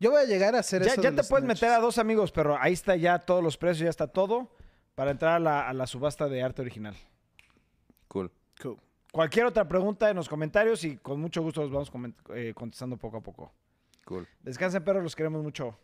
Yo 0.00 0.10
voy 0.10 0.22
a 0.22 0.24
llegar 0.24 0.54
a 0.54 0.58
hacer 0.58 0.82
Ya, 0.82 0.92
eso. 0.92 1.02
ya 1.02 1.10
de 1.10 1.16
te 1.16 1.22
los 1.22 1.28
puedes 1.28 1.46
meter 1.46 1.70
a 1.70 1.78
dos 1.78 1.98
amigos, 1.98 2.30
pero 2.32 2.58
ahí 2.60 2.72
está 2.72 2.96
ya 2.96 3.18
todos 3.18 3.42
los 3.42 3.56
precios, 3.56 3.84
ya 3.84 3.90
está 3.90 4.06
todo 4.08 4.50
para 4.94 5.10
entrar 5.12 5.34
a 5.36 5.38
la, 5.38 5.68
a 5.68 5.72
la 5.72 5.86
subasta 5.86 6.28
de 6.28 6.42
arte 6.42 6.62
original. 6.62 6.94
Cool. 8.08 8.30
Cool. 8.60 8.76
Cualquier 9.12 9.46
otra 9.46 9.66
pregunta 9.66 10.10
en 10.10 10.16
los 10.16 10.28
comentarios 10.28 10.84
y 10.84 10.96
con 10.96 11.20
mucho 11.20 11.40
gusto 11.42 11.62
los 11.62 11.70
vamos 11.70 11.90
eh, 12.34 12.52
contestando 12.54 12.96
poco 12.96 13.18
a 13.18 13.20
poco. 13.22 13.52
Cool. 14.04 14.28
Descansen, 14.42 14.84
perros, 14.84 15.02
los 15.02 15.16
queremos 15.16 15.42
mucho. 15.42 15.78